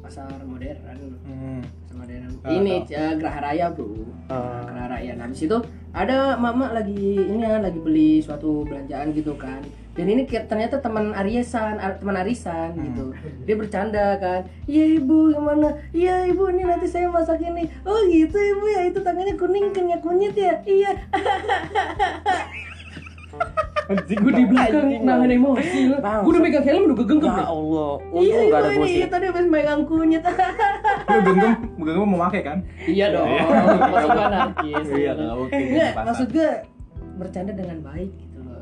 pasar 0.10 0.26
modern 0.42 0.78
Hmm. 1.22 1.62
pasar 1.62 1.96
modern 2.02 2.24
ini 2.50 2.82
eh, 2.90 3.14
Geraha 3.14 3.40
Raya 3.46 3.70
bro 3.70 3.94
Ah. 4.30 4.62
Geraha 4.62 4.88
Raya 4.94 5.18
nah 5.18 5.26
habis 5.26 5.42
itu 5.42 5.58
ada 5.90 6.38
mama 6.38 6.70
lagi 6.70 7.18
ini 7.18 7.42
ya 7.42 7.58
lagi 7.58 7.82
beli 7.82 8.22
suatu 8.22 8.62
belanjaan 8.62 9.10
gitu 9.12 9.34
kan. 9.36 9.58
Dan 9.98 10.06
ini 10.06 10.24
ternyata 10.24 10.80
teman 10.80 11.12
arisan 11.12 11.76
ar- 11.76 11.98
teman 11.98 12.16
arisan 12.16 12.78
gitu. 12.78 13.10
Dia 13.44 13.56
bercanda 13.58 14.16
kan. 14.22 14.46
Iya 14.64 15.02
ibu 15.02 15.34
gimana? 15.34 15.76
Iya 15.92 16.30
ibu 16.30 16.46
ini 16.48 16.64
nanti 16.64 16.86
saya 16.86 17.10
masak 17.10 17.42
ini. 17.42 17.68
Oh 17.84 18.00
gitu 18.06 18.38
ibu 18.38 18.66
ya 18.70 18.86
itu 18.86 19.02
tangannya 19.02 19.34
kuning 19.36 19.74
kenyal 19.74 20.00
kunyit 20.00 20.38
ya? 20.38 20.62
Iya 20.62 20.94
Anjing 23.90 24.20
gue 24.20 24.34
di 24.36 24.46
belakang 24.46 24.86
nahan 25.02 25.30
emosi 25.32 25.80
gue 25.90 25.98
udah 26.24 26.40
megang 26.40 26.62
helm 26.62 26.82
udah 26.86 26.98
gegem 27.00 27.18
Ya 27.22 27.42
Allah, 27.44 27.92
untung 28.06 28.22
iya 28.22 28.38
nggak 28.44 28.60
ada 28.60 28.70
ibu 28.70 28.80
ini 28.80 28.94
gosip. 28.96 29.10
tadi 29.10 29.26
habis 29.26 29.48
megang 29.48 29.82
kunyit 29.84 30.22
Lu 31.10 31.20
genggam, 31.24 31.52
genggam 31.76 32.06
mau 32.06 32.20
pakai 32.24 32.42
kan? 32.44 32.58
iya 32.86 33.06
dong 33.10 33.26
Iya. 33.26 33.42
maksud 33.82 34.10
gue 34.10 34.24
anarkis 34.24 34.88
Iya, 34.92 35.12
nggak 35.16 35.34
oke. 35.36 35.54
Enggak, 35.56 35.90
pasar. 35.90 36.06
maksud 36.06 36.28
gue 36.30 36.50
bercanda 37.16 37.52
dengan 37.52 37.78
baik 37.82 38.12
gitu 38.14 38.40
loh 38.40 38.62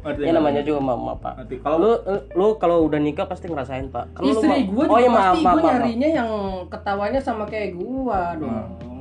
ya 0.00 0.24
kan 0.24 0.34
namanya 0.34 0.62
juga 0.62 0.80
mama 0.82 1.12
pak. 1.14 1.34
Kalau 1.58 1.76
Lu 1.78 1.92
lu 2.32 2.46
kalau 2.56 2.76
udah 2.82 2.96
nikah 2.98 3.24
pasti 3.24 3.44
ngerasain 3.44 3.86
pak. 3.86 4.08
Lu 4.16 4.32
istri 4.32 4.48
gue 4.66 4.82
juga 4.82 4.88
oh 4.88 4.98
iya 4.98 5.10
maaf 5.10 5.36
pasti 5.36 5.44
gue 5.54 5.62
nyarinya 5.66 6.08
yang 6.10 6.30
ketawanya 6.66 7.20
sama 7.20 7.44
kayak 7.44 7.76
gue 7.76 8.18
dong 8.38 8.56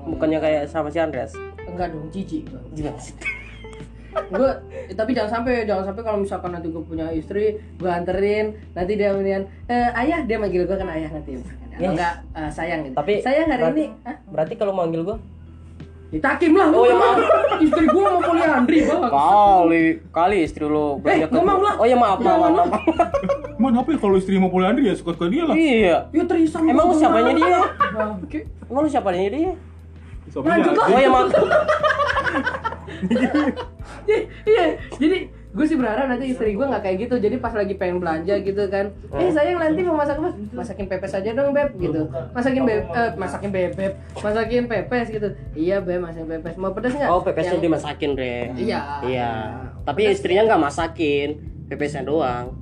Bukannya 0.05 0.37
kayak 0.37 0.63
sama 0.65 0.87
si 0.87 0.97
Andres. 0.97 1.31
enggak 1.63 1.87
dong 1.89 2.09
jijik 2.09 2.43
Gimana 2.73 2.97
sih? 2.97 3.15
Gue 4.09 4.51
eh, 4.83 4.93
tapi 4.93 5.11
jangan 5.11 5.31
sampai 5.35 5.63
jangan 5.63 5.85
sampai 5.85 6.01
kalau 6.01 6.17
misalkan 6.17 6.49
nanti 6.49 6.67
gue 6.67 6.81
punya 6.81 7.09
istri 7.09 7.45
gue 7.55 7.89
anterin 7.89 8.45
nanti 8.71 8.93
dia 8.93 9.11
kemudian 9.11 9.41
eh, 9.65 9.89
ayah 9.95 10.21
dia 10.21 10.37
manggil 10.37 10.63
gue 10.63 10.73
kan 10.73 10.89
ayah 10.89 11.09
nanti 11.09 11.35
misalkan. 11.35 11.57
atau 11.69 11.77
Yes. 11.79 11.91
enggak 11.91 12.13
eh, 12.33 12.51
sayang 12.51 12.79
gitu 12.83 12.95
Tapi 12.95 13.13
sayang 13.19 13.47
hari 13.47 13.61
berarti- 13.61 13.87
ini 13.87 14.03
Hah? 14.03 14.15
Berarti 14.27 14.53
kalau 14.55 14.73
manggil 14.73 15.01
gua 15.03 15.17
Ya, 16.09 16.17
takim 16.19 16.51
lah 16.51 16.67
Oh, 16.67 16.83
ya 16.83 16.95
maaf. 16.95 17.21
istri 17.61 17.85
gue 17.85 18.01
mau 18.01 18.17
poliandri 18.19 18.81
bang 18.81 19.01
kali 19.07 19.83
kali 20.09 20.37
istri 20.41 20.65
lu 20.65 20.97
Eh, 21.03 21.21
ngomong 21.23 21.61
lah. 21.61 21.75
Oh 21.75 21.85
ya 21.85 21.93
maaf 21.93 22.17
maaf 22.17 22.25
Jangan 22.25 22.51
maaf. 22.51 22.81
Mana 23.61 23.77
apa 23.77 23.89
ya 23.89 23.99
kalau 23.99 24.15
istri 24.15 24.35
mau 24.35 24.49
poliandri 24.49 24.83
ya 24.83 24.95
suka-suka 24.95 25.27
dia 25.27 25.45
lah. 25.45 25.53
Iya. 25.53 26.09
ya 26.09 26.23
terisam 26.25 26.65
Emang 26.65 26.89
gua 26.89 26.97
siapanya 26.97 27.29
bang. 27.29 27.37
dia? 27.37 27.57
Emang 28.65 28.81
lu 28.81 28.89
siapanya 28.89 29.21
dia? 29.29 29.51
Lanjut 30.31 30.73
lah. 30.73 30.85
Oh 30.87 30.97
ya 30.97 31.09
maaf. 31.09 31.29
iya 34.45 34.65
jadi 34.93 35.17
gue 35.49 35.65
sih 35.65 35.73
berharap 35.73 36.05
nanti 36.05 36.29
istri 36.29 36.53
gue 36.53 36.61
nggak 36.61 36.77
kayak 36.79 36.97
gitu 37.03 37.17
jadi 37.17 37.35
pas 37.35 37.49
lagi 37.51 37.73
pengen 37.73 37.97
belanja 37.97 38.37
gitu 38.37 38.69
kan 38.69 38.93
eh 39.11 39.33
sayang 39.33 39.57
nanti 39.57 39.81
mau 39.81 39.97
masak 39.97 40.21
apa 40.21 40.29
masakin 40.53 40.85
pepes 40.85 41.09
aja 41.11 41.29
dong 41.33 41.51
beb 41.51 41.73
gitu 41.75 42.05
masakin 42.31 42.63
beb 42.63 42.85
eh, 42.85 43.09
masakin 43.17 43.49
bebek 43.49 43.91
masakin 44.15 44.63
pepes 44.65 45.07
gitu 45.09 45.27
iya 45.53 45.81
beb 45.81 45.99
masakin 45.99 46.29
pepes 46.29 46.53
mau 46.53 46.69
pedas 46.69 46.93
nggak 46.93 47.09
Oh 47.09 47.25
pepesnya 47.25 47.57
Yang- 47.57 47.65
dimasakin 47.65 48.11
re. 48.13 48.53
iya 48.55 48.79
Iya. 49.01 49.31
Tapi 49.81 50.01
istrinya 50.07 50.45
nggak 50.45 50.61
masakin, 50.61 51.29
pepesnya 51.65 52.05
doang. 52.05 52.53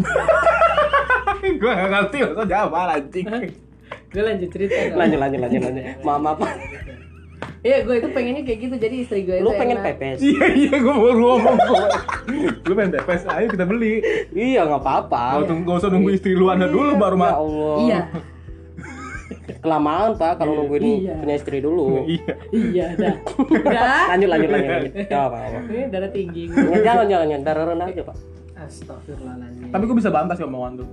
Gue 1.60 1.68
gak 1.68 1.90
ngerti 1.90 2.16
maksudnya 2.24 2.46
jawab 2.48 2.88
anjing. 2.88 3.26
gue 4.08 4.22
lanjut 4.22 4.48
cerita. 4.48 4.96
Lanjut 4.96 5.20
lanjut 5.20 5.40
lanjut 5.42 5.60
lanjut. 5.60 5.84
Maaf 6.00 6.20
maaf. 6.22 7.03
Iya 7.60 7.76
gue 7.80 7.94
itu 7.94 8.08
pengennya 8.08 8.42
kayak 8.42 8.58
gitu 8.60 8.74
jadi 8.76 8.96
istri 8.98 9.20
gue 9.22 9.36
itu 9.36 9.44
Lu 9.44 9.52
pengen 9.52 9.76
enak. 9.76 9.86
pepes? 9.92 10.18
Iya 10.20 10.46
iya 10.50 10.74
gue 10.76 10.94
baru 10.94 11.16
ngomong 11.16 11.56
gue. 11.58 11.86
Lu 12.62 12.72
pengen 12.72 12.92
pepes, 12.94 13.22
ayo 13.26 13.46
kita 13.46 13.64
beli. 13.64 13.94
Iya 14.30 14.64
nggak 14.64 14.80
apa-apa. 14.80 15.22
Gak 15.34 15.42
usah, 15.44 15.56
gak 15.62 15.76
usah 15.76 15.88
nunggu 15.90 16.10
istri 16.12 16.32
lu 16.32 16.46
ada 16.46 16.66
dulu 16.66 16.92
baru 16.94 17.14
Ya 17.14 17.20
mah. 17.20 17.32
Allah. 17.34 17.76
iya 17.80 18.00
Kelamaan 19.56 20.14
pak 20.14 20.36
kalau 20.36 20.52
nungguin 20.58 20.82
Iya. 21.02 21.14
punya 21.16 21.34
istri 21.34 21.58
dulu. 21.58 22.04
Iya. 22.04 22.32
iya 22.52 22.86
dah 22.94 23.14
udah 23.40 24.08
Lanjut 24.10 24.28
lanjut 24.30 24.50
lanjut. 24.50 24.70
lanjut. 24.70 24.92
Gak 25.04 25.22
apa 25.22 25.36
apa. 25.38 25.58
ini 25.66 25.84
darah 25.88 26.10
tinggi 26.10 26.42
Ya, 26.48 26.78
jangan 26.82 27.04
jangan 27.06 27.26
jangan 27.26 27.42
darah 27.42 27.64
rendah 27.66 27.88
aja 27.88 28.02
pak. 28.02 28.16
Astagfirullahaladzim 28.54 29.68
Tapi 29.68 29.82
gue 29.82 29.96
bisa 29.96 30.10
bantah 30.10 30.34
sih 30.34 30.44
omongan 30.44 30.72
tuh. 30.78 30.88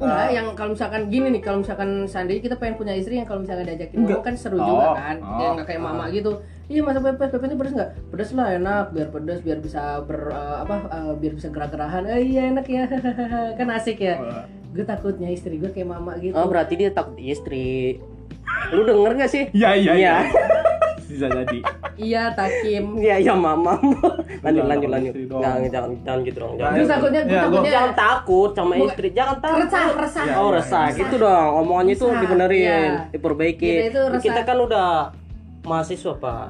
Enggak, 0.00 0.28
yang 0.32 0.46
kalau 0.52 0.70
misalkan 0.72 1.02
gini 1.06 1.26
nih, 1.28 1.42
kalau 1.42 1.58
misalkan 1.60 1.90
seandainya 2.04 2.42
kita 2.42 2.56
pengen 2.56 2.74
punya 2.74 2.94
istri 2.94 3.14
yang 3.14 3.28
kalau 3.28 3.44
misalkan 3.44 3.68
diajakin 3.68 3.96
Enggak. 3.98 4.08
ngomong 4.10 4.24
kan 4.24 4.34
seru 4.34 4.56
Oh, 4.56 4.64
juga 4.64 4.86
kan. 4.96 5.16
oh, 5.20 5.38
Yang 5.38 5.56
kayak 5.66 5.82
mama 5.82 6.04
gitu. 6.08 6.32
Iya 6.66 6.80
masak 6.80 7.02
pepes, 7.02 7.28
pepesnya 7.30 7.56
pedes 7.56 7.74
nggak? 7.74 7.90
Pedes 8.08 8.30
lah 8.32 8.46
enak, 8.52 8.84
biar 8.90 9.08
pedes, 9.10 9.40
biar 9.40 9.58
bisa 9.58 9.82
ber 10.00 10.20
eh, 10.30 10.56
apa, 10.60 10.74
eh, 10.88 11.12
biar 11.14 11.32
bisa 11.34 11.48
gerak-gerahan. 11.48 12.02
Eh, 12.08 12.20
iya 12.24 12.42
enak 12.48 12.64
ya, 12.64 12.84
kan 13.58 13.68
asik 13.70 13.98
ya. 13.98 14.16
Wah. 14.16 14.44
Gue 14.70 14.84
takutnya 14.84 15.28
istri 15.28 15.58
gue 15.58 15.68
kayak 15.68 15.90
mama 15.90 16.14
gitu. 16.16 16.32
Oh 16.32 16.46
berarti 16.46 16.78
dia 16.78 16.90
takut 16.90 17.18
istri. 17.18 17.98
Lu 18.70 18.86
denger 18.86 19.18
gak 19.18 19.28
sih? 19.28 19.44
Iya 19.50 19.70
iya 19.74 19.92
iya. 19.94 20.14
Iya. 21.10 21.16
Bisa 21.18 21.26
jadi. 21.28 21.58
Iya 21.96 22.22
takim. 22.32 22.84
Iya 22.96 23.16
iya 23.18 23.34
mama. 23.34 23.74
lanjut 24.40 24.62
Jangan 24.62 24.70
lanjut 24.70 24.90
lanjut. 24.90 25.14
Jangan 25.28 25.60
jangan 25.68 25.90
jangan 26.00 26.20
gitu 26.22 26.38
dong. 26.38 26.54
Jangan. 26.54 26.74
Terus 26.74 26.88
takutnya, 26.88 27.20
Ya, 27.20 27.26
gua- 27.26 27.42
takutnya 27.42 27.70
Jangan 27.70 27.92
takut 27.94 28.50
sama 28.52 28.72
istri. 28.78 29.08
Jangan 29.10 29.36
takut. 29.38 29.60
resah, 29.60 29.84
resah. 29.96 30.24
Ya, 30.24 30.34
Oh 30.36 30.48
ya, 30.48 30.56
resah 30.56 30.84
ya. 30.86 30.96
gitu 30.96 31.14
dong 31.16 31.48
omongannya 31.58 31.94
itu 31.94 32.06
dibenerin 32.14 32.62
iya. 32.62 33.10
diperbaiki 33.10 33.70
Kita 34.20 34.40
kan 34.42 34.56
udah 34.58 34.88
mahasiswa 35.62 36.14
pak 36.14 36.46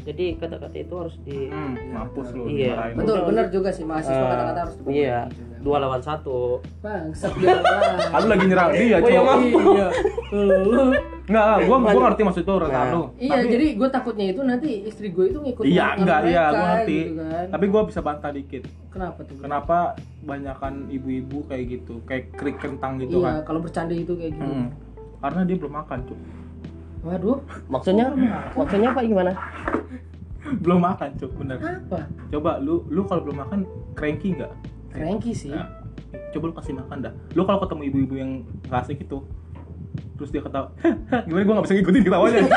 jadi 0.00 0.32
kata-kata 0.34 0.76
itu 0.76 0.94
harus 0.96 1.16
di 1.22 1.48
Hmm, 1.48 1.76
mampus 1.92 2.32
lu 2.32 2.44
Iya. 2.46 2.92
Betul, 2.94 3.18
bener 3.26 3.46
juga 3.48 3.68
sih 3.68 3.84
mahasiswa 3.84 4.16
Eh, 4.16 4.26
kata-kata 4.26 4.58
harus 4.58 4.74
diperbaiki 4.74 5.00
iya. 5.02 5.20
Dua 5.60 5.76
lawan 5.76 6.00
satu 6.00 6.56
Bangsat. 6.80 7.36
Aku 8.16 8.26
lagi 8.26 8.44
nyerang 8.48 8.72
dia, 8.72 8.80
Oh, 8.80 8.82
iya, 8.82 8.98
cowok. 8.98 9.36
Iya. 9.44 9.88
Lu 10.64 10.82
Enggak, 11.30 11.44
gua 11.62 11.76
gua 11.78 12.02
ngerti 12.10 12.22
maksud 12.26 12.42
itu 12.42 12.54
Nah. 12.58 12.90
lu. 12.90 13.02
Iya, 13.14 13.36
Tapi- 13.38 13.50
jadi 13.50 13.66
gue 13.78 13.88
takutnya 13.88 14.26
itu 14.26 14.40
nanti 14.42 14.68
istri 14.82 15.06
gue 15.14 15.30
itu 15.30 15.38
ngikut 15.38 15.62
Iya, 15.62 15.86
enggak, 15.94 16.20
iya, 16.26 16.44
gua 16.50 16.66
ngerti. 16.74 16.98
gitu 16.98 17.12
kan. 17.22 17.46
Tapi 17.54 17.64
gua 17.68 17.82
bisa 17.86 18.00
bantah 18.00 18.30
dikit. 18.30 18.62
Kenapa 18.90 19.20
tuh? 19.22 19.36
Kenapa 19.38 19.78
banyakan 20.20 20.90
ibu-ibu 20.90 21.46
kayak 21.46 21.64
gitu, 21.70 22.02
kayak 22.02 22.34
krik 22.34 22.58
kentang 22.58 22.98
gitu 22.98 23.22
iya, 23.22 23.38
kan? 23.38 23.46
kalau 23.46 23.60
bercanda 23.62 23.94
itu 23.94 24.16
kayak 24.18 24.34
gitu. 24.34 24.50
Hmm. 24.50 24.68
Karena 25.20 25.40
dia 25.44 25.56
belum 25.56 25.74
makan, 25.76 25.98
Cuk. 26.02 26.18
Waduh, 27.00 27.38
maksudnya 27.70 28.06
maksudnya 28.52 28.90
pak 28.90 29.04
gimana 29.06 29.32
belum 30.64 30.80
makan, 30.82 31.08
Cuk, 31.14 31.30
bener. 31.38 31.56
apa? 31.60 31.98
Coba 32.28 32.58
lu 32.58 32.82
lu 32.88 33.04
kalau 33.04 33.22
belum 33.22 33.38
makan 33.38 33.60
cranky 33.94 34.34
nggak? 34.34 34.50
Cranky 34.90 35.32
sih. 35.32 35.50
Nah, 35.50 35.70
coba 36.34 36.44
lu 36.50 36.54
kasih 36.58 36.74
makan 36.74 36.98
dah. 37.06 37.12
Lu 37.38 37.42
kalau 37.46 37.62
ketemu 37.62 37.82
ibu-ibu 37.90 38.14
yang 38.18 38.30
nggak 38.66 38.80
asik 38.86 38.98
itu, 39.02 39.18
terus 40.18 40.30
dia 40.34 40.42
ketawa, 40.42 40.68
gimana 41.26 41.42
gua 41.46 41.54
nggak 41.58 41.66
bisa 41.66 41.74
ngikutin 41.78 42.02
ketawanya? 42.06 42.40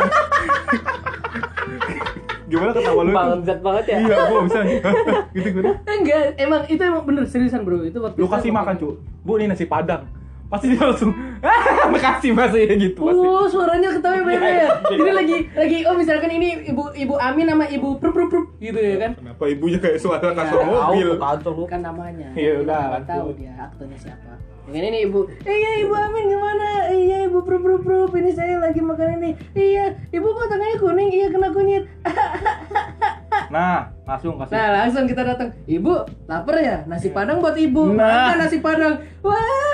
gimana 2.49 2.71
ketawa 2.75 3.01
lu? 3.01 3.09
itu? 3.09 3.17
bangsat 3.17 3.59
banget 3.65 3.83
ya 3.89 3.97
Iya, 3.97 4.15
gua 4.17 4.35
nggak 4.37 4.45
bisa. 4.49 4.59
gitu 5.37 5.47
gue. 5.53 5.63
Enggak, 5.85 6.23
emang 6.37 6.61
itu 6.69 6.81
emang 6.81 7.03
bener 7.05 7.23
seriusan 7.25 7.61
bro. 7.65 7.81
Itu 7.85 8.01
waktu 8.01 8.17
Lu 8.17 8.27
kasih 8.29 8.51
makan, 8.53 8.75
Cuk. 8.77 8.93
Bu, 9.25 9.37
ini 9.37 9.49
nasi 9.49 9.65
padang. 9.65 10.05
Pasti 10.53 10.69
dia 10.69 10.85
langsung, 10.85 11.09
ah, 11.41 11.89
makasih 11.89 12.29
mas 12.29 12.53
ya 12.53 12.77
gitu 12.77 13.01
pasti. 13.01 13.25
Oh, 13.25 13.49
suaranya 13.49 13.89
ketawa 13.89 14.21
beda 14.21 14.37
ya. 14.37 14.53
Iya. 14.53 14.69
Jadi 14.85 15.11
lagi 15.17 15.37
lagi 15.57 15.77
oh 15.89 15.95
misalkan 15.97 16.29
ini 16.29 16.69
ibu 16.69 16.93
ibu 16.93 17.17
Amin 17.17 17.49
sama 17.49 17.65
ibu 17.65 17.97
prup 17.97 18.13
prup 18.13 18.29
prup 18.29 18.45
gitu 18.61 18.77
ya 18.77 19.01
kan. 19.01 19.17
Kenapa 19.17 19.43
ibunya 19.49 19.81
kayak 19.81 19.97
suara 19.97 20.29
kasur 20.29 20.61
Ya, 20.61 20.69
mobil? 20.69 21.09
tahu 21.17 21.65
Kan 21.65 21.81
namanya. 21.81 22.29
Iya, 22.37 22.61
udah, 22.61 22.81
Nggak 22.85 23.03
tahu 23.09 23.27
dia 23.33 23.53
aktornya 23.57 23.97
siapa. 23.97 24.37
Dengan 24.63 24.95
ini 24.95 24.99
ibu, 25.03 25.27
iya 25.43 25.71
ibu 25.83 25.91
Amin 25.91 26.23
gimana? 26.29 26.67
Iya 26.87 27.17
ibu 27.27 27.41
prup 27.41 27.61
prup 27.65 27.81
prup. 27.81 28.13
Ini 28.13 28.31
saya 28.31 28.61
lagi 28.61 28.79
makan 28.79 29.09
ini. 29.19 29.31
Iya, 29.57 29.97
ibu 30.13 30.27
kok 30.29 30.47
tangannya 30.47 30.77
kuning? 30.77 31.09
Iya 31.11 31.27
kena 31.33 31.49
kunyit. 31.49 31.83
Nah, 33.49 33.91
langsung 34.03 34.35
kasih. 34.37 34.53
Nah 34.53 34.67
langsung 34.81 35.03
kita 35.05 35.21
datang, 35.23 35.49
ibu 35.65 35.93
lapar 36.25 36.55
ya? 36.59 36.77
Nasi 36.85 37.09
padang 37.09 37.37
buat 37.39 37.55
ibu. 37.55 37.93
Nah. 37.93 38.33
Makan 38.33 38.37
nasi 38.41 38.57
padang. 38.59 38.93
Wah, 39.21 39.73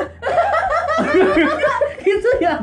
gitu 2.08 2.30
ya. 2.40 2.56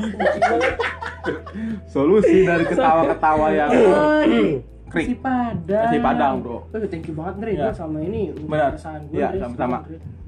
Solusi 1.89 2.45
dari 2.45 2.65
ketawa-ketawa 2.67 3.47
yang 3.51 3.71
Krik. 4.93 5.07
nasi 5.07 5.15
padang. 5.19 5.85
Nasi 5.89 5.99
padang, 5.99 6.33
bro. 6.45 6.57
Oh, 6.63 6.79
thank 6.87 7.05
you 7.09 7.15
banget 7.17 7.35
Ndre, 7.43 7.51
Iya. 7.53 7.65
Gua 7.69 7.75
sama 7.75 7.99
ini. 8.01 8.23
Benar. 8.33 8.73
Iya, 9.11 9.29
sama-sama. 9.41 9.79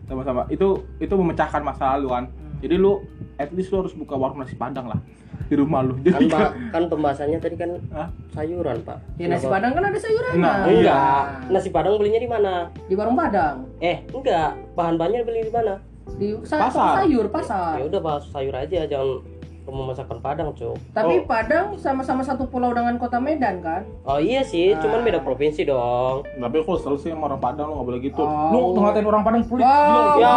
Sama-sama. 0.08 0.42
Itu 0.48 0.68
itu 0.98 1.14
memecahkan 1.14 1.62
masa 1.62 1.96
lalu 1.96 2.08
kan. 2.10 2.24
Jadi 2.58 2.74
lu 2.74 3.02
at 3.36 3.50
least 3.50 3.70
lu 3.70 3.80
harus 3.80 3.92
buka 3.92 4.14
warung 4.14 4.36
nasi 4.36 4.54
padang 4.54 4.86
lah 4.86 4.98
di 5.40 5.54
rumah 5.54 5.80
lu. 5.80 5.94
kan 5.96 6.18
Jadi 6.18 6.26
ba- 6.26 6.52
kan 6.68 6.82
pembahasannya 6.86 7.38
tadi 7.38 7.54
kan 7.54 7.70
Hah? 7.88 8.08
sayuran 8.30 8.82
pak 8.82 8.98
Ya 9.16 9.26
nasi 9.26 9.42
Kenapa? 9.42 9.54
padang 9.54 9.72
kan 9.72 9.84
ada 9.84 9.98
sayurannya. 9.98 10.38
Nah, 10.38 10.54
iya. 10.60 10.68
enggak 10.68 11.22
nasi 11.48 11.68
padang 11.68 11.94
belinya 11.94 12.18
di 12.18 12.28
mana 12.28 12.52
Di 12.82 12.94
warung 12.94 13.14
padang. 13.14 13.56
eh 13.78 14.02
enggak 14.08 14.48
bahan 14.74 14.94
bahannya 14.94 15.22
beli 15.22 15.40
di 15.42 15.52
mana 15.52 15.74
Di 16.10 16.34
sa- 16.42 16.66
Pasar. 16.66 17.04
sayur 17.04 17.26
pasar. 17.28 17.76
ya 17.76 17.84
udah 17.86 18.00
bahas 18.00 18.24
sayur 18.26 18.52
aja 18.52 18.84
jangan 18.84 19.22
kamu 19.68 19.84
masakan 19.86 20.16
padang 20.18 20.48
cuk 20.50 20.80
Tapi 20.90 21.14
Oh. 21.14 21.28
Padang 21.28 21.76
sama-sama 21.76 22.22
satu 22.22 22.44
pulau 22.44 22.72
dengan 22.72 22.96
kota 22.96 23.18
Medan 23.18 23.60
kan? 23.60 23.84
oh 24.02 24.16
iya 24.16 24.40
sih 24.40 24.72
Ah. 24.72 24.80
cuman 24.80 25.04
beda 25.04 25.20
provinsi 25.20 25.60
dong 25.62 26.24
tapi 26.24 26.56
kalau 26.58 26.78
selalu 26.78 26.98
sih 26.98 27.10
sama 27.10 27.28
orang 27.28 27.36
Padang 27.38 27.68
lu 27.68 27.74
nggak 27.74 27.86
boleh 27.86 28.00
gitu. 28.02 28.22
Oh. 28.22 28.48
Lu 28.48 28.80
ngatain 28.80 29.04
orang 29.04 29.22
Padang 29.22 29.42
pelit. 29.44 29.60
Wow. 29.62 30.16
ya 30.16 30.32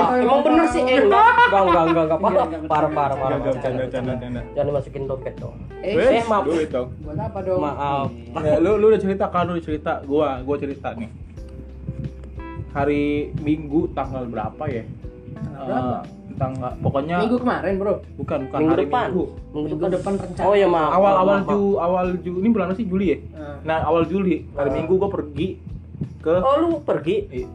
Oh, 0.00 0.14
emang 0.14 0.40
bener 0.40 0.66
sih 0.68 0.80
eh 0.80 0.98
enggak 1.00 1.26
enggak 1.26 1.60
enggak 1.60 1.84
enggak 1.84 2.06
enggak 2.06 2.20
parah 2.20 2.46
parah 2.64 2.88
parah 2.88 3.16
parah 3.16 3.36
enggak, 3.36 3.54
canda, 3.58 3.84
canda, 3.88 4.12
canda. 4.16 4.40
jangan 4.52 4.66
dimasukin 4.68 5.02
dompet 5.04 5.34
dong 5.36 5.56
Eh, 5.80 5.96
Eh, 5.96 6.22
maaf. 6.24 6.44
duit 6.44 6.68
dong. 6.68 6.88
buat 7.00 7.18
apa 7.18 7.38
dong? 7.40 7.58
Maaf. 7.58 8.06
Ya, 8.46 8.56
lu 8.56 8.76
lu 8.76 8.88
udah 8.88 9.00
cerita 9.00 9.26
kan 9.26 9.42
lu 9.44 9.52
udah 9.52 9.64
cerita 9.64 9.92
gua 10.04 10.38
gua 10.40 10.54
cerita 10.54 10.94
nih 10.94 11.10
hari 12.70 13.04
minggu 13.36 13.90
tanggal 13.90 14.22
berapa 14.24 14.62
ya 14.64 14.84
Tanggal 15.34 15.66
berapa? 15.66 15.98
Eh, 15.98 16.19
tanggal 16.40 16.72
pokoknya 16.80 17.16
Minggu 17.20 17.36
kemarin, 17.38 17.72
Bro. 17.76 17.94
bukan 18.16 18.38
bukan 18.48 18.58
minggu 18.58 18.72
hari 18.72 18.82
depan. 18.82 19.06
Minggu. 19.06 19.24
Minggu 19.28 19.66
Minggu 19.68 19.84
depan 19.86 19.90
depan 19.92 20.12
rencana. 20.24 20.46
oh 20.48 20.54
ya 20.54 20.66
maaf 20.66 20.90
awal 20.90 21.12
maaf, 21.12 21.20
awal 21.20 21.36
maaf. 21.36 21.48
Ju 21.50 21.60
awal 21.78 22.06
Ju 22.18 22.30
ini 22.34 22.48
bulan 22.48 22.66
apa 22.66 22.74
sih? 22.74 22.86
Juli 22.86 23.06
ya? 23.06 23.16
Ah. 23.34 23.56
nah 23.62 23.78
awal 23.84 24.02
Juli. 24.04 24.36
Hari 24.50 24.68
Ah. 24.68 24.74
minggu 24.74 24.92
gua 24.96 25.10
pergi 25.10 25.48
ke 26.18 26.32
oh 26.32 26.54
lu 26.58 26.68
pergi? 26.80 27.16
Eh, 27.30 27.46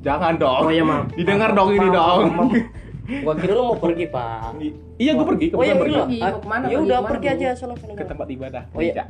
jangan 0.00 0.36
dong. 0.36 0.60
Oh 0.60 0.70
ya 0.70 0.84
maaf. 0.84 1.08
Didengar 1.10 1.50
Maaf, 1.50 1.58
dong 1.58 1.68
ini 1.70 1.80
maaf, 1.82 1.96
dong. 1.96 2.20
maaf, 2.22 2.36
maaf. 2.38 2.52
gua 3.24 3.34
kira 3.34 3.52
lu 3.52 3.62
mau 3.64 3.76
pergi 3.76 4.04
pak. 4.06 4.38
I- 4.60 4.76
iya 4.98 5.12
gua 5.12 5.26
pergi 5.26 5.46
oh 5.50 5.58
ya 5.58 5.66
iya 5.66 5.74
pergi. 5.74 6.18
Mau 6.20 6.38
ke 6.38 6.46
mana, 6.46 6.64
ya 6.68 6.76
udah 6.78 6.98
pergi 7.02 7.26
aja 7.28 7.48
sono 7.52 7.74
ke 7.74 8.04
tempat 8.04 8.26
ibadah 8.28 8.62
Oh, 8.70 8.78
iya. 8.78 9.04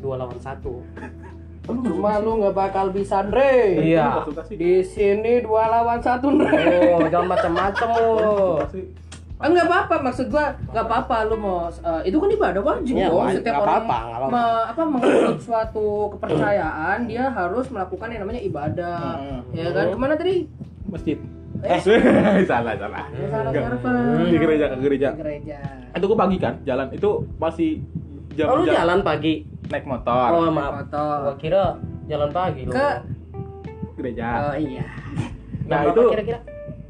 dua 0.00 0.16
lawan 0.16 0.40
satu 0.40 0.80
Cuma 1.80 2.18
lu 2.18 2.30
nggak 2.38 2.52
bakal 2.52 2.86
bisa, 2.88 3.20
Andre. 3.20 3.78
Iya. 3.80 4.26
Di 4.48 4.82
sini 4.82 5.40
dua 5.40 5.68
lawan 5.68 5.98
satu, 5.98 6.28
Andre. 6.28 6.90
oh 6.92 7.06
jangan 7.06 7.28
macam-macam 7.28 7.88
lu 7.94 8.12
sih. 8.70 8.84
Ah, 9.36 9.48
nggak 9.48 9.66
apa-apa, 9.66 9.94
maksud 10.02 10.28
gua 10.28 10.52
nggak 10.66 10.84
apa-apa 10.84 11.16
lu 11.24 11.34
mau 11.34 11.64
eh, 11.66 12.00
itu 12.04 12.16
kan 12.16 12.28
ibadah 12.28 12.60
wajib 12.60 12.92
Iya, 12.92 13.08
dong. 13.08 13.24
Setiap 13.30 13.40
Nggak 13.46 13.56
orang 13.58 13.72
apa-apa, 13.80 13.96
nggak 13.98 14.18
apa-apa. 14.20 14.32
me- 14.36 14.64
apa 14.66 14.82
menganut 14.84 15.38
suatu 15.40 15.88
kepercayaan, 16.12 16.98
dia 17.04 17.24
harus 17.26 17.66
melakukan 17.66 18.08
yang 18.08 18.20
namanya 18.20 18.42
ibadah. 18.42 19.00
Hmm. 19.16 19.40
Ya 19.50 19.68
kan? 19.70 19.84
Ke 19.86 19.96
mana 19.96 20.14
tadi? 20.14 20.44
masjid 20.86 21.16
Eh. 21.60 21.80
salah 22.50 22.72
salah 22.74 23.04
Ya, 23.10 23.26
salah 23.28 23.50
server. 23.50 23.96
di 24.24 24.36
gereja 24.36 24.64
ke 24.66 24.76
gereja 24.80 25.08
Di 25.10 25.18
gereja. 25.18 25.58
itu 25.90 26.04
gua 26.04 26.18
pagi 26.18 26.36
kan 26.36 26.54
jalan 26.62 26.86
itu 26.90 27.10
masih 27.36 27.70
jam 28.32 28.46
oh 28.48 28.60
jam 28.60 28.74
jalan 28.76 28.98
pagi 29.00 29.44
naik 29.70 29.84
motor 29.84 30.28
oh 30.28 30.50
maaf 30.50 30.72
Motor. 30.82 31.16
gua 31.24 31.34
kira 31.36 31.62
jalan 32.04 32.30
pagi 32.30 32.60
lu 32.62 32.72
Ke 32.72 32.88
gereja 33.96 34.26
Oh 34.44 34.56
iya. 34.56 34.84
nah 35.64 35.80
Jam 35.80 35.92
itu 35.92 36.02
kira-kira 36.10 36.38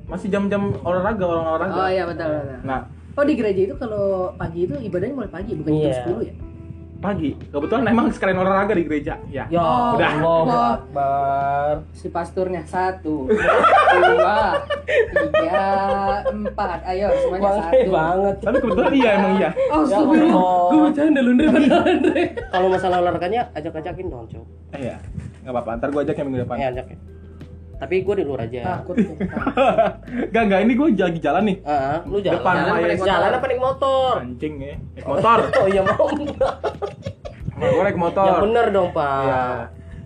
masih 0.07 0.27
jam-jam 0.27 0.75
olahraga 0.81 1.25
orang 1.25 1.45
olahraga 1.47 1.75
Oh 1.77 1.89
iya 1.89 2.05
betul 2.05 2.27
betul. 2.27 2.59
nah 2.65 2.81
Oh 3.13 3.25
di 3.27 3.35
gereja 3.35 3.61
itu 3.63 3.75
kalau 3.77 4.33
pagi 4.35 4.65
itu 4.65 4.75
ibadahnya 4.77 5.15
mulai 5.15 5.31
pagi 5.31 5.53
bukan 5.55 5.71
jam 5.75 5.85
Iya. 5.85 6.03
10 6.09 6.25
ya? 6.25 6.35
Pagi 7.01 7.33
kebetulan 7.47 7.85
emang 7.87 8.07
sekalian 8.09 8.39
olahraga 8.39 8.73
di 8.73 8.85
gereja 8.85 9.17
ya 9.27 9.45
ya 9.47 9.57
Oh, 9.57 9.97
udah. 9.97 10.11
Allahu 10.15 10.45
Oh. 10.47 10.69
Akbar 10.77 11.73
Si 11.91 12.07
pasturnya 12.07 12.61
satu, 12.63 13.25
dua, 13.27 14.61
tiga, 14.85 15.65
empat. 16.27 16.79
Ayo 16.85 17.09
semuanya 17.17 17.43
Bangke 17.51 17.65
satu. 17.79 17.91
banget 17.91 18.35
tapi 18.39 18.57
kebetulan 18.59 18.93
iya 18.95 19.11
emang 19.15 19.33
iya 19.35 19.51
Oh, 19.67 19.81
Ya 19.81 19.85
astagfirullah. 19.87 20.29
Allah. 20.31 20.69
Gue 20.69 20.81
bercanda 20.85 21.21
lu 21.21 21.33
Andre 21.33 21.49
beneran 21.51 21.85
Andre. 21.87 22.23
kalau 22.47 22.69
masalah 22.69 22.97
olahraganya 23.01 23.41
ajak-ajakin 23.53 24.07
dong 24.07 24.25
cok 24.27 24.45
eh, 24.71 24.81
iya 24.83 24.97
nggak 25.41 25.53
apa-apa 25.53 25.71
ntar 25.75 25.89
gua 25.89 26.03
ajak 26.03 26.15
yang 26.15 26.27
minggu 26.29 26.45
depan 26.45 26.57
eh 26.57 26.69
ajak 26.69 26.87
ya 26.87 26.99
tapi 27.81 28.05
gue 28.05 28.15
di 28.21 28.25
luar 28.29 28.45
aja. 28.45 28.61
Takut. 28.77 28.97
Gak, 30.37 30.43
gak, 30.53 30.61
ini 30.69 30.73
gue 30.77 30.89
lagi 31.01 31.21
jalan 31.25 31.43
nih. 31.49 31.57
Ah, 31.65 32.05
lu 32.05 32.21
jalan. 32.21 32.37
Depan 32.37 32.55
jalan, 32.61 32.69
apa 32.69 32.85
naik 32.85 33.01
jalan 33.01 33.31
apa 33.33 33.47
naik 33.49 33.63
motor? 33.65 34.13
Anjing 34.21 34.55
ya, 34.61 34.75
naik 34.77 35.07
motor. 35.09 35.39
Oh 35.61 35.67
iya 35.67 35.81
mau 35.81 36.07
Nah, 37.61 37.69
gue 37.73 37.83
naik 37.89 38.01
motor. 38.01 38.29
Yang 38.29 38.43
bener 38.45 38.67
dong 38.69 38.89
pak. 38.93 39.25
Iya, 39.25 39.45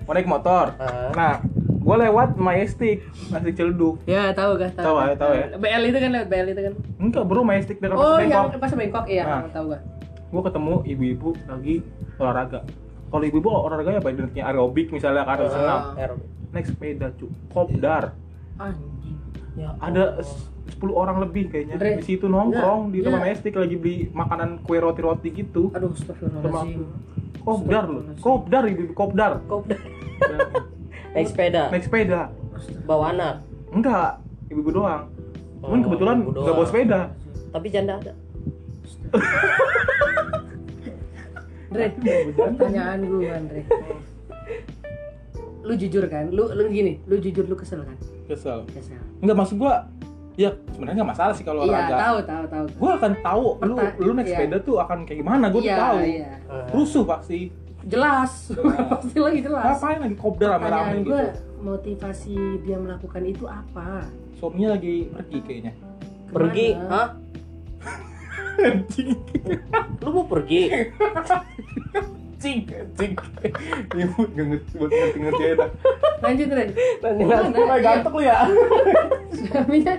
mau 0.06 0.12
naik 0.14 0.28
motor. 0.30 0.66
Ah. 0.78 1.10
Nah, 1.18 1.34
gue 1.58 1.96
lewat 2.06 2.28
Majestic, 2.38 3.02
Majestic 3.28 3.54
Celduk 3.58 3.98
Ya 4.06 4.30
tahu 4.30 4.54
kah? 4.54 4.70
Tahu. 4.70 4.94
Ya, 5.02 5.14
tahu 5.18 5.32
ya. 5.34 5.46
BL 5.58 5.82
itu 5.90 5.98
kan 5.98 6.10
lewat 6.14 6.28
BL 6.30 6.48
itu 6.54 6.60
kan. 6.62 6.74
Enggak 7.02 7.22
bro, 7.26 7.42
Majestic 7.42 7.82
dekat 7.82 7.98
Oh 7.98 8.22
yang 8.22 8.54
Bengkok. 8.54 8.62
Pas 8.62 8.70
Bangkok 8.70 9.06
iya, 9.10 9.22
Nah. 9.26 9.50
tahu 9.50 9.74
gak? 9.74 9.82
Gue 10.30 10.42
ketemu 10.46 10.74
ibu-ibu 10.86 11.28
lagi 11.50 11.76
olahraga 12.22 12.62
Kalau 13.06 13.24
ibu-ibu 13.24 13.48
olahraganya? 13.48 14.00
Identiknya 14.00 14.44
aerobik 14.44 14.88
misalnya 14.88 15.22
kan, 15.22 15.38
Ah. 15.38 15.48
senam 15.48 15.80
Aerobik. 15.94 16.28
Naik 16.50 16.66
sepeda 16.66 17.08
cu, 17.12 17.26
kopdar 17.48 18.14
Anjing. 18.54 19.18
ya 19.54 19.74
Ada 19.76 20.18
s- 20.18 20.46
10 20.72 20.92
orang 20.92 21.18
lebih 21.20 21.48
kayaknya 21.48 21.74
Andre. 21.74 21.90
Di 21.96 22.04
situ 22.04 22.24
nongkrong, 22.24 22.88
di 22.88 22.98
Ya. 22.98 23.04
tempat 23.04 23.20
Majestic 23.22 23.52
lagi 23.54 23.74
beli 23.74 23.96
makanan 24.10 24.58
kue 24.60 24.78
roti-roti 24.78 25.28
gitu 25.30 25.68
Aduh, 25.70 25.90
astagfirullahaladzim. 25.90 26.86
Kopdar 27.40 27.84
loh, 27.86 28.02
kopdar 28.18 28.62
ibu-ibu, 28.64 28.92
kopdar 28.92 29.42
Kok 29.44 29.58
udah 29.62 29.80
naik 31.14 31.26
sepeda 31.26 31.68
Naik 31.68 31.84
sepeda 31.84 32.20
bawa 32.84 33.10
anak 33.10 33.44
Enggak, 33.68 34.22
ibu-ibu 34.48 34.70
doang. 34.72 35.10
Cuman 35.58 35.76
Oh, 35.76 35.84
kebetulan 35.84 36.16
ibu 36.20 36.30
nggak 36.32 36.54
bawa 36.54 36.66
sepeda. 36.66 37.00
tapi 37.50 37.66
janda 37.68 37.94
ada 37.96 38.12
Andre, 41.74 41.86
pertanyaan 42.32 42.98
gue 43.02 43.26
Andre. 43.26 43.60
Lu 45.60 45.72
jujur 45.74 46.04
kan? 46.06 46.28
Lu 46.28 46.46
lu 46.46 46.62
gini, 46.68 47.00
lu 47.02 47.16
jujur 47.16 47.44
lu 47.44 47.56
kesel 47.56 47.80
kan? 47.82 47.96
Kesel. 48.24 48.62
Kesel. 48.68 49.00
Enggak 49.18 49.36
maksud 49.38 49.56
gua, 49.56 49.88
ya 50.34 50.52
sebenarnya 50.70 50.96
nggak 50.98 51.10
masalah 51.10 51.32
sih 51.32 51.42
kalau 51.42 51.64
Iya, 51.64 51.72
olahraga. 51.72 51.96
tahu 51.96 52.18
tahu 52.22 52.44
tahu. 52.46 52.64
Gua 52.76 52.90
akan 52.94 53.12
tahu 53.18 53.44
lu 53.58 53.74
Perta- 53.74 53.96
lu 53.98 54.10
naik 54.12 54.26
iya. 54.26 54.36
sepeda 54.38 54.56
tuh 54.60 54.76
akan 54.78 54.98
kayak 55.02 55.18
gimana, 55.18 55.44
gua 55.48 55.58
tuh 55.58 55.66
Iya, 55.66 55.78
tahu. 55.80 55.96
Iya. 56.00 56.30
Rusuh 56.70 57.04
pasti. 57.04 57.40
Jelas. 57.84 58.32
Pasti 58.96 59.18
lagi 59.18 59.40
jelas. 59.40 59.76
Ngapain 59.76 59.98
lagi 60.00 60.16
kopdar 60.16 60.56
rame-rame 60.56 61.04
gitu. 61.04 61.12
gue, 61.12 61.24
motivasi 61.60 62.32
dia 62.64 62.80
melakukan 62.80 63.20
itu 63.22 63.44
apa? 63.44 64.08
Suaminya 64.34 64.72
lagi 64.72 65.04
pergi 65.06 65.38
kayaknya. 65.44 65.72
pergi 66.26 66.66
Ke 66.66 66.80
mana? 66.80 66.88
hah 66.88 67.08
Anjing. 68.56 69.08
lu 69.98 70.08
mau 70.10 70.24
pergi 70.24 70.62
Anjing, 72.34 72.58
anjing. 72.68 73.12
Ibu 73.90 74.20
nggak 74.28 74.46
ngerti 74.46 74.70
buat 74.74 74.90
ngerti-ngerti 74.90 75.42
ya 75.42 75.52
dah. 75.56 75.70
Lanjut 76.20 76.48
Ren. 76.50 76.68
nanti 77.00 77.22
Ke 77.22 77.26
mana? 77.26 77.48
nanti 77.48 77.60
gantuk 77.80 78.12
lu 78.12 78.22
ya 78.22 78.36
Suaminya, 79.34 79.94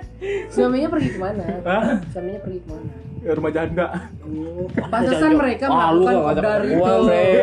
suaminya 0.48 0.88
pergi 0.88 1.10
ke 1.10 1.20
mana? 1.20 1.44
Hah? 1.64 1.82
Suaminya 2.10 2.40
pergi 2.40 2.60
ke 2.60 2.68
mana? 2.70 2.92
Ya, 3.20 3.32
rumah 3.34 3.50
janda. 3.50 3.86
Oh, 4.22 4.70
pantesan 4.86 5.32
mereka 5.34 5.66
ah, 5.66 5.90
melakukan 5.90 6.14
kopdar 6.16 6.62
gua, 6.68 6.92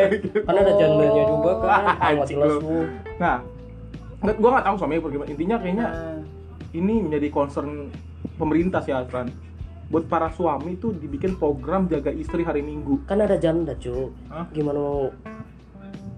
itu. 0.07 0.39
Kan 0.39 0.55
ada 0.55 0.71
jandanya 0.73 1.23
juga 1.27 1.51
kan 1.59 1.67
Ah, 1.67 2.07
anjing 2.09 2.37
jelas 2.39 2.55
lu. 2.57 2.79
Nah, 3.19 3.35
nggak- 4.21 4.37
gua 4.39 4.49
nggak 4.53 4.65
tahu 4.65 4.75
suaminya 4.79 5.01
pergi. 5.03 5.17
Intinya 5.27 5.55
kayaknya 5.59 5.85
Nah, 5.85 6.17
ini 6.71 6.93
menjadi 7.01 7.27
concern 7.29 7.91
pemerintah 8.33 8.79
sih 8.79 8.89
Alfran 8.89 9.27
buat 9.85 10.05
para 10.05 10.29
suami 10.29 10.75
tuh 10.75 10.93
dibikin 10.93 11.33
program 11.33 11.85
jaga 11.85 12.09
istri 12.09 12.41
hari 12.41 12.61
Minggu 12.61 13.01
kan 13.03 13.17
ada 13.17 13.35
janda 13.35 13.73
cu 13.75 14.09
Hah? 14.25 14.45
gimana 14.49 14.75
mau 14.75 15.05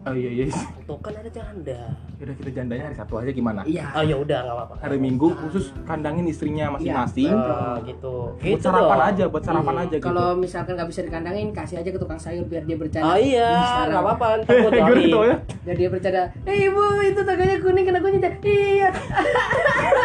oh 0.05 0.13
iya 0.13 0.29
iya 0.31 0.43
tuh 0.85 0.95
kan 0.99 1.11
ada 1.11 1.27
janda 1.27 1.91
udah 2.15 2.31
kita 2.37 2.47
jandanya 2.53 2.85
hari 2.85 2.93
Sabtu 2.95 3.17
aja 3.17 3.29
gimana 3.29 3.59
iya. 3.65 3.83
oh 3.91 3.99
ya 3.99 4.15
udah 4.15 4.39
nggak 4.39 4.55
apa-apa 4.55 4.73
hari 4.79 4.95
Minggu 4.95 5.27
khusus 5.35 5.67
kandangin 5.83 6.23
istrinya 6.23 6.71
masing-masing 6.71 7.27
Ah, 7.33 7.75
gitu 7.81 8.31
buat 8.31 8.39
gitu 8.39 8.61
sarapan 8.61 8.95
dong. 8.95 9.09
aja 9.09 9.23
buat 9.27 9.43
sarapan 9.43 9.73
Iya. 9.73 9.81
aja 9.81 9.95
gitu 9.97 10.05
Kalau 10.05 10.27
misalkan 10.35 10.71
nggak 10.77 10.87
bisa 10.87 11.01
dikandangin, 11.01 11.47
kasih 11.51 11.75
aja 11.81 11.89
ke 11.89 11.97
tukang 11.97 12.15
sayur 12.15 12.45
biar 12.45 12.63
dia 12.63 12.77
bercanda. 12.77 13.07
ah 13.07 13.17
iya 13.17 13.49
nggak 13.89 13.99
apa-apa 13.99 14.25
gitu 14.95 15.17
ya 15.25 15.35
Biar 15.65 15.75
dia 15.75 15.89
bercanda. 15.89 16.23
Eh 16.45 16.69
ibu, 16.69 16.83
itu 17.01 17.19
taganya 17.19 17.57
kuning, 17.57 17.83
kenapa 17.83 18.05
kuning? 18.05 18.21
Iya. 18.21 18.89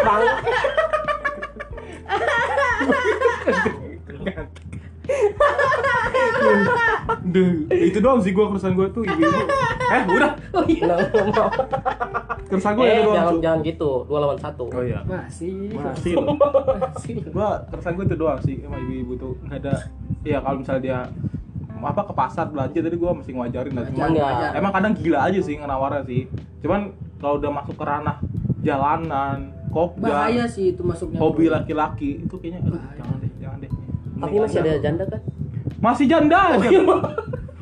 Bang, 0.00 0.22
Duh, 7.22 7.50
itu 7.68 7.98
doang 7.98 8.20
sih 8.22 8.30
gue 8.30 8.44
keresahan 8.44 8.74
gue 8.74 8.86
tuh 8.90 9.02
ibu-ibu 9.02 9.40
eh 9.90 10.02
udah 10.08 10.30
Oh 10.52 10.64
iya. 10.64 10.82
nggak 10.86 10.98
mau. 11.28 11.48
keresahan 12.46 12.74
gue 12.74 12.84
eh 12.84 12.92
itu 12.92 13.02
doang 13.04 13.16
jangan 13.16 13.36
jangan 13.40 13.58
gitu 13.62 13.90
dua 14.06 14.18
lawan 14.20 14.38
satu 14.38 14.64
oh 14.66 14.82
iya 14.82 15.00
Masih. 15.04 15.74
masih 15.74 16.14
Masih. 16.16 17.14
gue 17.24 17.48
keresahan 17.68 17.94
gue 17.94 18.04
itu 18.06 18.16
doang 18.16 18.38
sih 18.40 18.56
sama 18.60 18.76
ibu-ibu 18.78 19.12
tuh 19.16 19.32
nggak 19.42 19.58
ada 19.60 19.74
ya 20.22 20.38
kalau 20.38 20.56
misalnya 20.58 20.80
dia 20.80 20.98
apa 21.80 22.02
ke 22.04 22.12
pasar 22.12 22.44
belanja 22.46 22.76
tadi 22.76 22.92
gue 22.94 23.10
mesti 23.10 23.30
ngajarin 23.32 23.72
lah 23.72 23.84
cuman. 23.88 24.10
Wajar. 24.12 24.50
emang 24.52 24.72
kadang 24.72 24.92
gila 24.94 25.18
aja 25.24 25.40
sih 25.40 25.54
ngenawarnya 25.56 26.02
sih 26.04 26.22
cuman 26.60 26.80
kalau 27.18 27.34
udah 27.36 27.50
masuk 27.52 27.74
ke 27.74 27.84
ranah 27.84 28.16
jalanan 28.60 29.38
kopdar 29.70 30.10
Bahaya 30.28 30.44
sih 30.44 30.74
itu 30.74 30.82
masuknya. 30.82 31.18
hobi 31.18 31.46
laki-laki 31.46 32.10
itu 32.20 32.34
kayaknya 32.36 32.60
aduh, 32.60 32.74
Bahaya. 32.74 32.98
jangan 32.98 33.16
deh 33.16 33.30
jangan 33.38 33.58
deh 33.58 33.70
tapi 34.20 34.34
masih 34.36 34.58
ada 34.60 34.72
janda 34.78 35.04
kan 35.06 35.20
masih 35.80 36.06
janda 36.06 36.38
aja 36.52 36.68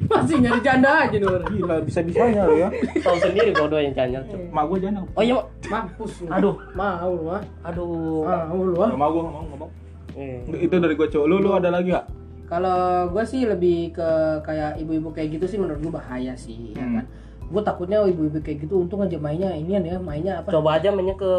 Masih 0.09 0.41
nyari 0.41 0.61
janda 0.65 0.91
aja 1.05 1.17
Nur. 1.21 1.43
gila 1.45 1.85
bisa 1.85 2.01
bisanya 2.01 2.49
lo 2.49 2.57
ya 2.57 2.73
tahu 3.05 3.17
sendiri 3.21 3.53
kalau 3.53 3.77
yang 3.77 3.93
janda 3.93 4.25
mak 4.49 4.65
gue 4.67 4.79
janda 4.81 5.05
oh 5.05 5.21
iya 5.21 5.37
Mampus. 5.69 6.25
Aduh. 6.27 6.57
Mau 6.73 7.11
lu 7.13 7.29
ah. 7.29 7.43
aduh 7.61 8.25
Mau 8.25 8.61
lu 8.65 8.73
ah. 8.81 8.89
mau 8.91 9.09
gue 9.13 9.21
nggak 9.21 9.35
mau 9.37 9.57
mau 9.59 9.69
Eh. 10.17 10.41
itu 10.59 10.75
dari 10.75 10.97
gue 10.97 11.07
cowok 11.07 11.27
lu 11.29 11.37
lu 11.39 11.53
ada 11.53 11.69
lagi 11.69 11.93
gak 11.93 12.09
Kalau 12.49 12.81
gue 13.13 13.21
sih 13.23 13.45
lebih 13.45 13.93
ke 13.93 14.09
kayak 14.41 14.81
ibu-ibu 14.81 15.13
kayak 15.13 15.37
gitu 15.37 15.45
sih 15.47 15.59
menurut 15.61 15.79
gue 15.79 15.93
bahaya 15.93 16.33
sih, 16.33 16.73
ya 16.73 16.81
Hmm. 16.81 16.95
kan. 16.97 17.05
Gue 17.47 17.61
takutnya 17.63 18.01
ibu-ibu 18.03 18.41
kayak 18.41 18.65
gitu 18.65 18.81
untung 18.81 18.99
aja 18.99 19.15
mainnya 19.15 19.53
inian 19.53 19.85
ya, 19.85 20.01
mainnya 20.01 20.41
apa? 20.41 20.49
coba 20.51 20.81
aja 20.81 20.89
mainnya 20.89 21.13
ke 21.15 21.33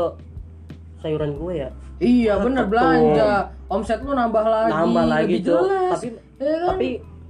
sayuran 1.00 1.32
gue 1.34 1.54
ya 1.58 1.70
Iya 1.98 2.34
bener 2.40 2.64
Betul. 2.64 2.72
belanja. 2.74 3.32
Omset 3.68 4.00
lu 4.00 4.12
nambah 4.14 4.40
lagi. 4.42 4.72
nambah 4.72 5.06
lagi 5.06 5.36
lebih 5.36 5.40
cok 5.44 5.60
jelas. 5.62 5.92
tapi 5.94 6.08
Ya 6.40 6.56
kan? 6.56 6.68
tapi 6.70 6.88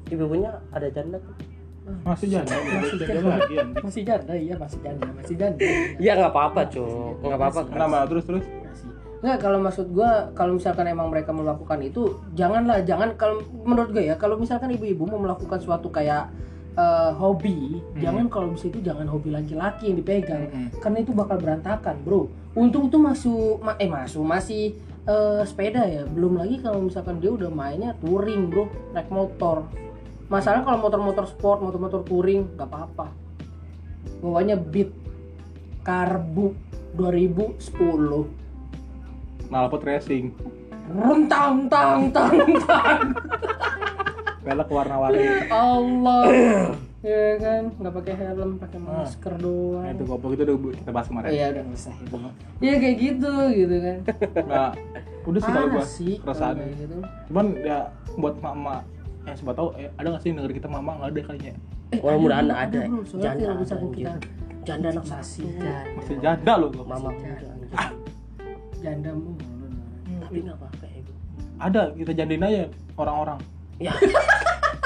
ibu-ibunya 0.08 0.52
ada 0.70 0.88
janda 0.88 1.18
tuh 1.18 1.34
masih 2.00 2.28
janda 2.30 2.54
masih 2.54 2.98
janda 3.00 3.20
lagi 3.28 3.56
masih 3.80 4.02
janda 4.04 4.34
iya 4.36 4.56
masih 4.56 4.80
janda 4.80 5.06
masih 5.12 5.36
janda. 5.36 5.66
ya 5.98 6.12
nggak 6.14 6.30
apa-apa 6.30 6.62
cok 6.68 6.86
nggak 7.20 7.34
apa-apa 7.36 7.60
kan 7.60 7.72
kenapa 7.72 7.96
terus 8.06 8.26
terus 8.26 8.46
Masih. 8.46 8.90
Nggak 9.20 9.38
kalau 9.38 9.60
maksud 9.60 9.88
gua 9.90 10.12
kalau 10.32 10.52
misalkan 10.54 10.86
emang 10.86 11.10
mereka 11.10 11.32
melakukan 11.32 11.80
itu 11.82 12.02
janganlah 12.32 12.80
jangan 12.82 13.10
kalau 13.16 13.38
menurut 13.60 13.90
gue 13.92 14.06
ya 14.06 14.16
kalau 14.16 14.38
misalkan 14.38 14.70
ibu-ibu 14.70 15.04
mau 15.04 15.18
melakukan 15.20 15.58
suatu 15.58 15.90
kayak 15.90 16.30
eh, 16.80 17.12
hobi 17.14 17.84
jangan 17.98 18.32
kalau 18.32 18.56
bisa 18.56 18.72
itu 18.72 18.80
jangan 18.80 19.04
hobi 19.06 19.30
laki-laki 19.30 19.92
yang 19.92 19.98
dipegang. 20.00 20.48
Hmm. 20.48 20.70
karena 20.80 20.98
itu 21.04 21.12
bakal 21.12 21.36
berantakan 21.38 21.96
bro. 22.02 22.22
Untung 22.56 22.88
tuh 22.88 22.98
masuk 22.98 23.60
ma- 23.60 23.76
eh 23.76 23.86
masuk 23.86 24.24
masih 24.24 24.74
eh, 25.04 25.42
sepeda 25.44 25.84
ya. 25.84 26.08
Belum 26.08 26.40
lagi 26.40 26.58
kalau 26.60 26.80
misalkan 26.82 27.20
dia 27.20 27.30
udah 27.30 27.52
mainnya 27.52 27.92
touring 28.00 28.48
bro. 28.48 28.66
Naik 28.92 29.12
motor. 29.12 29.68
Masalah 30.30 30.62
kalau 30.62 30.80
motor-motor 30.80 31.26
sport 31.26 31.60
motor-motor 31.60 32.06
touring 32.06 32.48
nggak 32.54 32.70
apa-apa. 32.70 33.10
Bawanya 34.22 34.56
beat 34.56 34.94
karbu 35.82 36.54
2010 36.94 37.60
knalpot 39.50 39.82
racing. 39.82 40.30
Rentang 40.90 41.70
tang 41.70 42.10
tang 42.10 42.50
tang 42.66 43.00
velg 44.50 44.70
warna-warni. 44.70 45.26
Allah. 45.54 46.24
Ya 47.00 47.40
kan? 47.40 47.72
Nggak 47.80 47.96
pakai 47.96 48.12
helm 48.20 48.60
pakai 48.60 48.76
masker 48.84 49.34
doang. 49.40 49.88
Nah, 49.88 49.96
itu 49.96 50.04
goblok 50.04 50.36
itu 50.36 50.44
udah 50.44 50.56
kita 50.84 50.92
bahas 50.92 51.08
kemarin. 51.08 51.32
Iya 51.32 51.46
udah 51.56 51.64
usah 51.72 51.96
itu 51.96 52.18
ya 52.60 52.74
kayak 52.76 52.98
gitu 53.00 53.34
gitu 53.56 53.76
kan. 53.80 53.98
Nah 54.52 54.70
udah 55.24 55.40
sih 55.40 55.52
kalau 55.56 55.68
gua 55.72 55.86
keresahan 55.88 56.56
kayak 56.60 56.76
gitu. 56.76 56.98
Cuman 57.32 57.46
ya 57.64 57.80
buat 58.20 58.36
mama 58.44 58.84
yang 59.24 59.36
siapa 59.40 59.56
tahu 59.56 59.68
eh, 59.80 59.88
ada 59.96 60.08
nggak 60.12 60.24
sih 60.28 60.36
denger 60.36 60.52
kita 60.60 60.68
mama 60.68 60.92
nggak 61.00 61.08
ada 61.08 61.22
kayaknya 61.24 61.54
eh, 61.96 62.00
Mudah-mudahan 62.04 62.46
bro, 62.52 62.56
ada. 62.60 62.82
soalnya 63.08 63.32
kalau 63.32 63.48
ada, 63.48 63.62
misalkan 63.64 63.88
anjir. 63.88 63.96
kita 63.96 64.14
janda 64.68 64.88
anak 64.92 65.06
sasi 65.08 65.44
masih 65.96 66.16
janda 66.20 66.54
loh 66.60 66.68
gua. 66.68 66.84
mama 66.84 67.10
muda. 67.16 67.32
janda 68.84 69.12
mulu. 69.16 69.40
Tapi 70.20 70.38
nggak 70.44 70.58
apa-apa 70.60 70.84
ya 70.84 71.00
ada 71.60 71.92
kita 71.92 72.12
jandain 72.16 72.44
aja 72.44 72.64
orang-orang. 72.96 73.40
Ya 73.80 73.92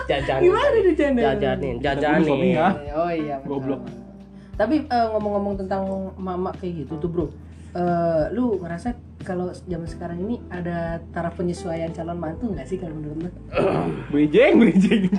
jajanin 0.09 0.43
gimana 0.49 0.77
janda 0.95 1.21
jajanin 1.21 1.75
jajanin 1.79 2.55
oh 2.93 3.11
iya 3.11 3.35
betul. 3.41 3.49
Goblok. 3.59 3.81
tapi 4.59 4.75
eh, 4.85 5.07
ngomong-ngomong 5.13 5.55
tentang 5.65 5.83
mama 6.19 6.51
kayak 6.59 6.85
gitu 6.85 6.93
tuh 7.01 7.09
bro 7.09 7.25
eh, 7.75 8.23
lu 8.35 8.59
ngerasa 8.61 8.93
kalau 9.23 9.55
zaman 9.55 9.87
sekarang 9.87 10.19
ini 10.19 10.35
ada 10.51 10.99
taraf 11.15 11.39
penyesuaian 11.39 11.89
calon 11.95 12.19
mantu 12.19 12.51
nggak 12.51 12.67
sih 12.67 12.75
kalau 12.75 12.93
menurut 12.99 13.27
lu? 13.27 13.31
bridging 14.11 14.53
bridging 14.59 15.03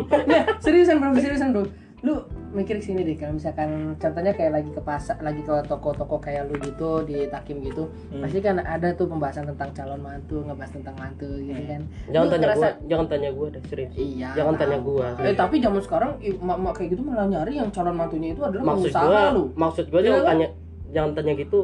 Nah, 0.00 0.42
seriusan 0.62 0.96
bro, 1.02 1.12
seriusan 1.18 1.48
bro. 1.52 1.62
Lu 2.06 2.14
mikir 2.52 2.76
sini 2.78 3.00
deh, 3.00 3.14
kalau 3.14 3.34
misalkan 3.34 3.70
contohnya 3.94 4.30
kayak 4.30 4.52
lagi 4.52 4.68
ke 4.68 4.80
pasar, 4.80 5.14
lagi 5.18 5.38
ke 5.40 5.54
toko-toko 5.64 6.18
kayak 6.18 6.44
lu 6.44 6.58
gitu 6.58 7.02
di 7.04 7.24
Takim 7.24 7.60
gitu, 7.60 7.86
Hmm. 8.08 8.20
pasti 8.20 8.38
kan 8.38 8.58
ada 8.58 8.90
tuh 8.92 9.06
pembahasan 9.06 9.46
tentang 9.46 9.70
calon 9.70 9.98
mantu, 9.98 10.42
ngebahas 10.42 10.70
tentang 10.72 10.94
mantu 10.94 11.30
gitu 11.38 11.62
kan. 11.64 11.82
jangan 12.08 12.26
Lu 12.26 12.30
tanya 12.30 12.42
ngerasa- 12.44 12.74
gua 12.74 12.88
jangan 12.88 13.06
tanya 13.06 13.30
gua 13.30 13.46
deh 13.48 13.62
serius 13.64 13.92
Iya. 13.94 14.28
Jangan 14.34 14.52
tahu. 14.52 14.60
tanya 14.60 14.78
gua. 14.80 15.06
Eh 15.20 15.34
tapi 15.34 15.56
zaman 15.58 15.80
sekarang 15.80 16.10
i- 16.20 16.36
mak-mak 16.36 16.72
kayak 16.74 16.88
gitu 16.90 17.02
malah 17.02 17.26
nyari 17.26 17.52
yang 17.54 17.70
calon 17.70 17.94
mantunya 17.94 18.28
itu 18.30 18.42
adalah 18.42 18.64
maksud 18.66 18.90
pengusaha 18.90 19.06
gua 19.06 19.22
lu. 19.30 19.44
maksud 19.54 19.84
gua 19.86 19.98
Iya 19.98 20.06
jangan 20.06 20.18
kan? 20.18 20.28
tanya 20.28 20.46
jangan 20.90 21.10
tanya 21.14 21.32
gitu 21.36 21.58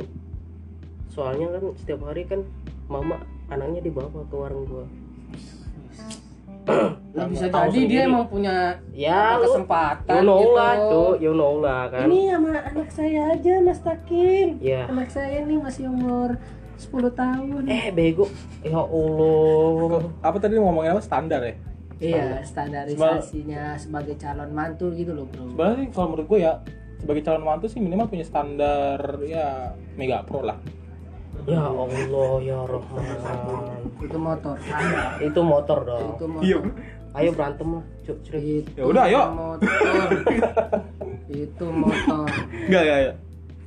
soalnya 1.08 1.46
kan 1.50 1.64
setiap 1.74 2.00
hari 2.04 2.22
kan 2.24 2.40
mama 2.86 3.16
anaknya 3.46 3.80
dibawa 3.80 4.06
ke 4.12 4.36
warung 4.36 4.66
gua 4.66 4.84
bisa 7.30 7.46
jadi 7.48 7.80
dia 7.88 8.00
emang 8.10 8.26
punya 8.28 8.76
ya 8.92 9.40
kesempatan 9.40 10.20
you 10.20 10.26
know 10.26 10.38
gitu. 10.42 10.52
lah 10.52 10.72
tuh 10.90 11.10
you 11.22 11.32
know 11.32 11.54
lah 11.62 11.88
kan. 11.88 12.06
Ini 12.10 12.36
sama 12.36 12.50
anak 12.60 12.88
saya 12.92 13.20
aja 13.32 13.52
Mas 13.62 13.80
Takim. 13.80 14.58
ya. 14.60 14.90
Anak 14.90 15.08
saya 15.08 15.46
nih 15.46 15.58
masih 15.62 15.88
umur 15.88 16.36
10 16.76 17.14
tahun. 17.16 17.62
eh 17.70 17.88
bego. 17.94 18.26
Ya 18.60 18.82
allah. 18.82 20.12
Apa 20.20 20.36
tadi 20.42 20.58
ngomongin 20.58 20.92
apa 20.92 21.02
standar 21.02 21.40
ya? 21.40 21.54
Iya, 21.96 22.44
standarisasinya 22.44 23.80
sebagai 23.80 24.20
calon 24.20 24.52
mantu 24.52 24.92
gitu 24.92 25.16
loh, 25.16 25.24
Bro. 25.32 25.56
sebenarnya 25.56 25.88
kalau 25.96 26.12
menurut 26.12 26.26
gue 26.28 26.38
ya 26.44 26.60
sebagai 27.00 27.22
calon 27.24 27.44
mantu 27.48 27.72
sih 27.72 27.80
minimal 27.80 28.04
punya 28.12 28.24
standar 28.28 29.00
ya 29.24 29.72
mega 29.96 30.20
pro 30.24 30.44
lah 30.44 30.60
ya 31.44 31.62
allah 31.62 31.86
ya 32.40 32.58
rahman 32.64 33.04
Itu 33.98 34.16
motor. 34.16 34.56
itu 35.18 35.40
motor 35.42 35.78
dong 35.82 36.06
Itu 36.14 36.24
motor. 36.26 36.42
iya 36.42 36.58
ayo 37.14 37.30
berantem 37.32 37.68
lah 37.70 37.84
cuk 38.02 38.16
Itu 38.24 38.70
Ya 38.72 38.82
udah, 38.82 39.02
ayo. 39.04 39.20
Motor. 39.30 39.70
itu 41.26 41.64
motor. 41.66 42.26
enggak 42.66 42.82
ya, 42.82 42.96
ya. 43.02 43.12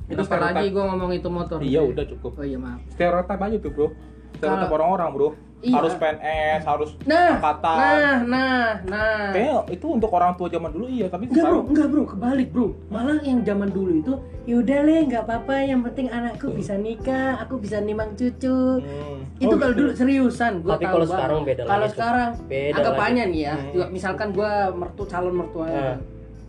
itu 0.06 0.20
Itu 0.20 0.34
lagi 0.34 0.66
gua 0.70 0.84
ngomong 0.90 1.10
itu 1.12 1.28
motor. 1.28 1.58
iya 1.60 1.80
udah 1.80 2.04
cukup 2.08 2.32
Oh 2.36 2.44
iya, 2.44 2.58
maaf. 2.58 2.80
stereotip 2.90 3.38
aja 3.38 3.56
tuh 3.58 3.70
bro 3.70 3.88
stereotip 4.34 4.70
orang-orang 4.70 5.08
bro 5.12 5.28
Iya. 5.60 5.76
harus 5.76 5.92
PNS 5.94 6.62
harus 6.64 6.90
Nah, 7.04 7.36
kata 7.36 7.68
nah, 7.70 8.16
nah, 8.24 8.64
nah. 8.88 9.28
kayaknya 9.28 9.60
itu 9.68 9.86
untuk 9.86 10.08
orang 10.08 10.32
tua 10.32 10.48
zaman 10.48 10.72
dulu 10.72 10.88
iya 10.88 11.04
tapi 11.04 11.28
Enggak 11.28 11.36
bro, 11.36 11.52
sekarang 11.52 11.68
enggak 11.68 11.86
bro, 11.86 12.02
kebalik 12.08 12.48
bro. 12.48 12.66
Malah 12.88 13.20
yang 13.20 13.44
zaman 13.44 13.68
dulu 13.68 13.92
itu, 13.94 14.12
yaudah 14.46 14.80
leh, 14.80 15.00
nggak 15.04 15.22
apa-apa. 15.22 15.54
Yang 15.62 15.80
penting 15.86 16.06
anakku 16.08 16.48
bisa 16.50 16.74
nikah, 16.74 17.36
aku 17.38 17.54
bisa 17.56 17.76
nimang 17.78 18.16
cucu. 18.16 18.80
Hmm. 18.80 19.20
Itu 19.36 19.52
Oh, 19.52 19.58
kalau 19.58 19.70
gitu. 19.70 19.80
dulu 19.82 19.90
seriusan, 19.94 20.52
gua 20.60 20.72
Tapi 20.74 20.82
tahu 20.82 20.92
kalau 20.94 21.06
sekarang 21.06 21.38
beda 21.44 21.62
Kalau 21.62 21.76
lagi, 21.78 21.92
sekarang, 21.92 22.30
Beda 22.42 22.74
anggapannya 22.74 23.24
nih 23.26 23.40
ya, 23.42 23.54
Hmm. 23.54 23.70
juga 23.70 23.86
misalkan 23.90 24.28
gua 24.30 24.52
mertu 24.70 25.02
calon 25.04 25.34
mertua, 25.34 25.66
Nah. 25.66 25.96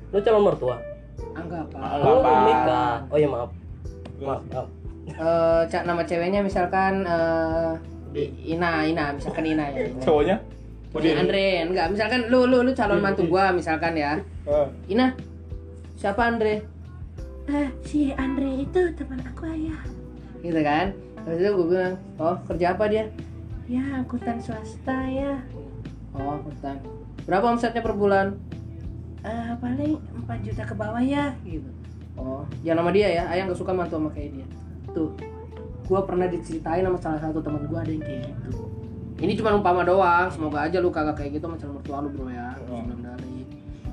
lu 0.09 0.19
calon 0.19 0.43
mertua 0.45 0.75
anggap 1.33 1.67
apa? 1.69 1.77
Nggak 1.77 1.99
lu 2.01 2.15
apa. 2.17 2.31
nikah 2.41 2.95
oh 3.05 3.17
ya 3.17 3.27
maaf 3.27 3.49
maaf, 4.19 4.41
maaf. 4.49 4.67
Eh, 5.03 5.61
cak 5.67 5.83
nama 5.83 6.01
ceweknya 6.01 6.39
misalkan 6.39 7.03
eh, 7.03 7.71
I- 7.75 8.00
Ina, 8.45 8.85
Ina, 8.87 9.15
misalkan 9.15 9.43
Ina 9.47 9.65
ya. 9.71 9.87
cowoknya 10.03 10.37
Ini 10.91 11.23
Andre, 11.23 11.47
enggak, 11.71 11.87
misalkan 11.95 12.27
lu 12.27 12.43
lu 12.43 12.67
lu 12.67 12.75
calon 12.75 12.99
mantu 12.99 13.23
gua 13.23 13.55
misalkan 13.55 13.95
ya. 13.95 14.19
Ah. 14.43 14.67
Ina, 14.91 15.15
siapa 15.95 16.27
Andre? 16.27 16.67
Eh, 17.47 17.67
si 17.87 18.11
Andre 18.11 18.67
itu 18.67 18.81
teman 18.99 19.23
aku 19.23 19.47
ayah. 19.47 19.79
Gitu 20.43 20.59
kan? 20.59 20.91
Terus 21.23 21.37
itu 21.39 21.49
gue 21.53 21.67
bilang, 21.71 21.95
oh 22.19 22.35
kerja 22.43 22.75
apa 22.75 22.91
dia? 22.91 23.07
Ya 23.71 23.83
angkutan 24.03 24.41
swasta 24.43 24.97
ya. 25.07 25.39
Oh 26.11 26.35
angkutan. 26.35 26.83
Berapa 27.23 27.55
omsetnya 27.55 27.79
per 27.79 27.95
bulan? 27.95 28.35
Eh 29.23 29.53
paling 29.63 29.95
4 30.27 30.45
juta 30.47 30.63
ke 30.67 30.75
bawah 30.75 30.99
ya. 30.99 31.31
Gitu. 31.45 31.69
Oh, 32.19 32.43
ya 32.65 32.75
nama 32.75 32.91
dia 32.91 33.07
ya. 33.07 33.23
Ayah 33.31 33.47
nggak 33.47 33.59
suka 33.59 33.71
mantu 33.71 33.95
sama 33.95 34.09
kayak 34.11 34.35
dia. 34.35 34.47
Tuh, 34.91 35.15
gua 35.91 36.07
pernah 36.07 36.23
diceritain 36.25 36.87
sama 36.87 36.95
salah 36.97 37.19
satu 37.19 37.43
teman 37.43 37.67
gua 37.67 37.83
ada 37.83 37.91
yang 37.91 37.99
kayak 37.99 38.31
gitu. 38.31 38.63
Ini 39.19 39.31
cuma 39.35 39.51
umpama 39.51 39.83
doang. 39.83 40.31
Semoga 40.31 40.63
aja 40.63 40.79
lu 40.79 40.87
kagak 40.87 41.19
kayak 41.19 41.35
gitu 41.35 41.45
sama 41.45 41.59
calon 41.59 41.73
mertua 41.75 41.97
lu 41.99 42.09
bro 42.09 42.25
ya. 42.25 42.55
Oh. 42.63 42.79
Sebelum 42.79 42.99
dari. 43.03 43.33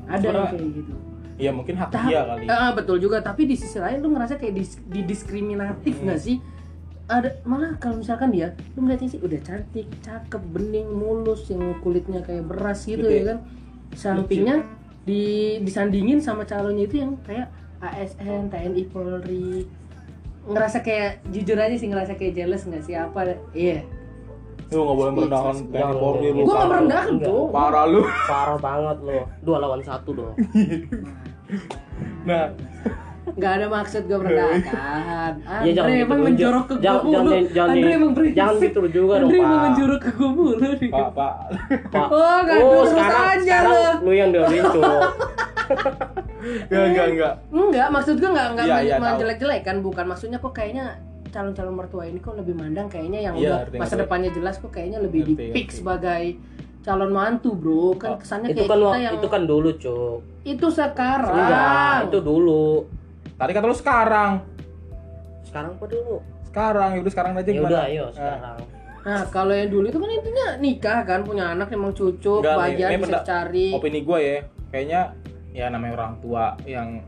Ada 0.07 0.25
yang 0.25 0.47
kayak 0.49 0.71
gitu. 0.73 0.95
iya 1.39 1.51
mungkin 1.55 1.75
hak 1.75 1.95
Ta- 1.95 2.03
dia 2.03 2.23
kali 2.25 2.47
Ah, 2.47 2.71
betul 2.73 2.99
juga, 2.99 3.19
tapi 3.21 3.47
di 3.47 3.55
sisi 3.55 3.79
lain 3.79 3.99
lu 4.01 4.11
ngerasa 4.11 4.39
kayak 4.39 4.55
dis- 4.55 4.83
didiskriminatif 4.85 5.95
Hmm. 5.95 6.05
nggak 6.07 6.19
sih? 6.19 6.37
Ada 7.07 7.41
malah 7.43 7.79
kalau 7.79 7.99
misalkan 7.99 8.31
dia, 8.31 8.53
lu 8.75 8.83
ngeliatnya 8.83 9.07
sih 9.09 9.21
udah 9.21 9.41
cantik, 9.41 9.87
cakep, 10.03 10.43
bening, 10.51 10.91
mulus, 10.91 11.47
yang 11.47 11.79
kulitnya 11.79 12.21
kayak 12.21 12.43
beras 12.43 12.83
gitu 12.85 13.01
Gede. 13.01 13.15
ya 13.15 13.25
kan. 13.29 13.39
Sampingnya 13.95 14.57
di 15.03 15.23
disandingin 15.63 16.19
sama 16.19 16.43
calonnya 16.43 16.85
itu 16.85 17.01
yang 17.01 17.15
kayak 17.23 17.49
ASN, 17.79 18.51
TNI, 18.51 18.83
Polri. 18.87 19.63
Ngerasa 20.49 20.79
kayak 20.81 21.11
jujur 21.29 21.55
aja 21.55 21.75
sih 21.75 21.87
ngerasa 21.87 22.13
kayak 22.15 22.33
jealous 22.35 22.65
nggak 22.65 22.83
sih 22.83 22.95
apa? 22.95 23.21
Iya. 23.53 23.85
lu 24.69 24.81
nggak 24.83 24.97
boleh 24.97 25.13
merendahkan. 25.15 25.55
TNI 25.67 25.95
Polri 25.95 26.29
lu 26.29 26.41
Gua 26.41 26.45
nggak 26.45 26.53
Parah. 26.53 26.69
merendahkan 26.71 27.15
tuh. 27.19 27.43
parah 27.49 27.85
lu 27.85 28.01
parah 28.27 28.59
banget 28.59 28.97
lo 29.01 29.19
dua 29.41 29.57
lawan 29.59 29.81
satu 29.81 30.11
dong 30.13 30.35
nah 32.23 32.53
Nggak 33.31 33.53
ada 33.53 33.67
maksud 33.69 34.03
gue 34.05 34.17
merendahkan. 34.17 35.33
Ya, 35.59 35.71
jangan 35.71 35.85
Andre 35.85 35.93
gitu 35.93 36.05
emang 36.05 36.21
menjorok 36.23 36.65
ke 36.65 36.73
gue 36.73 36.81
Jangan- 36.81 37.05
mulu. 37.05 37.17
jangan- 37.29 37.49
jangan 37.51 37.69
Andre 37.69 37.85
di- 37.85 37.95
emang 37.95 38.13
berisik. 38.13 38.35
jangan 38.35 38.55
gitu 38.59 38.79
juga 38.89 39.13
dong, 39.15 39.21
Andre 39.21 39.37
emang 39.39 39.51
Pak. 39.51 39.65
menjorok 39.67 40.01
ke 40.01 40.11
gue 40.11 40.31
mulu 40.31 40.53
nih. 40.57 40.89
pak 40.89 41.09
pak 41.11 41.35
Pak. 41.89 42.07
Oh, 42.09 42.39
nggak 42.41 42.59
oh 42.59 42.71
terus 42.71 42.89
sekarang 42.91 43.27
aja 43.27 43.41
sekarang 43.43 43.73
lo. 43.75 43.93
lu 44.01 44.13
yang 44.13 44.29
dengerin 44.31 44.65
cuk 44.75 44.85
enggak 45.69 46.85
enggak 46.87 47.07
enggak 47.09 47.33
Enggak, 47.51 47.89
maksud 47.91 48.15
gue 48.17 48.31
enggak 48.31 48.49
enggak 48.49 48.65
Iya, 48.65 48.75
men- 48.75 48.83
iya, 48.83 48.95
tahu. 48.95 49.05
menjelek-jelek 49.05 49.61
kan, 49.63 49.77
bukan 49.79 50.05
maksudnya 50.07 50.39
kok 50.39 50.53
kayaknya 50.53 50.85
calon-calon 51.29 51.75
mertua 51.75 52.05
ini 52.05 52.19
kok 52.19 52.35
lebih 52.35 52.55
mandang 52.55 52.87
kayaknya 52.87 53.21
yang 53.23 53.35
Iya, 53.35 53.45
udah 53.45 53.59
ngerti, 53.63 53.77
masa 53.77 53.87
ngerti. 53.91 54.03
depannya 54.03 54.31
jelas 54.33 54.55
kok 54.57 54.71
kayaknya 54.71 54.99
lebih 54.99 55.21
Ngerti, 55.23 55.35
dipik 55.37 55.67
ngerti. 55.67 55.77
sebagai 55.77 56.25
calon 56.81 57.11
mantu, 57.11 57.51
Bro. 57.53 57.85
Kan 57.95 58.17
kesannya 58.17 58.49
itu 58.49 58.57
kayak 58.59 58.71
kan 58.71 58.79
kita 58.81 58.99
yang 58.99 59.15
itu 59.15 59.29
kan 59.29 59.43
dulu 59.45 59.71
cuk 59.75 60.19
itu 60.43 60.67
sekarang. 60.71 61.37
enggak 61.37 61.97
itu 62.07 62.19
dulu 62.23 62.65
tadi 63.39 63.51
kata 63.51 63.65
lu 63.65 63.77
sekarang 63.77 64.33
sekarang 65.45 65.71
apa 65.73 65.87
dulu 65.87 66.17
sekarang 66.45 66.89
ya 66.91 66.99
udah 66.99 67.13
sekarang 67.13 67.33
aja 67.33 67.43
ya 67.45 67.55
gimana? 67.55 67.71
udah 67.71 67.83
ayo 67.85 68.05
Nah, 68.05 68.13
sekarang 68.13 68.59
Nah, 68.99 69.25
kalau 69.31 69.55
yang 69.55 69.71
dulu 69.71 69.89
itu 69.89 69.97
kan 69.97 70.11
intinya 70.11 70.47
nikah 70.59 71.01
kan, 71.03 71.21
punya 71.23 71.45
anak 71.49 71.73
emang 71.73 71.97
cucu, 71.97 72.45
ini 72.45 72.93
bisa 72.93 73.01
pendak- 73.01 73.25
cari. 73.25 73.73
opini 73.73 74.01
gue 74.03 74.19
ya 74.21 74.37
kayaknya 74.69 75.01
ya 75.51 75.67
namanya 75.67 75.93
orang 75.97 76.13
tua 76.19 76.45
yang 76.63 77.01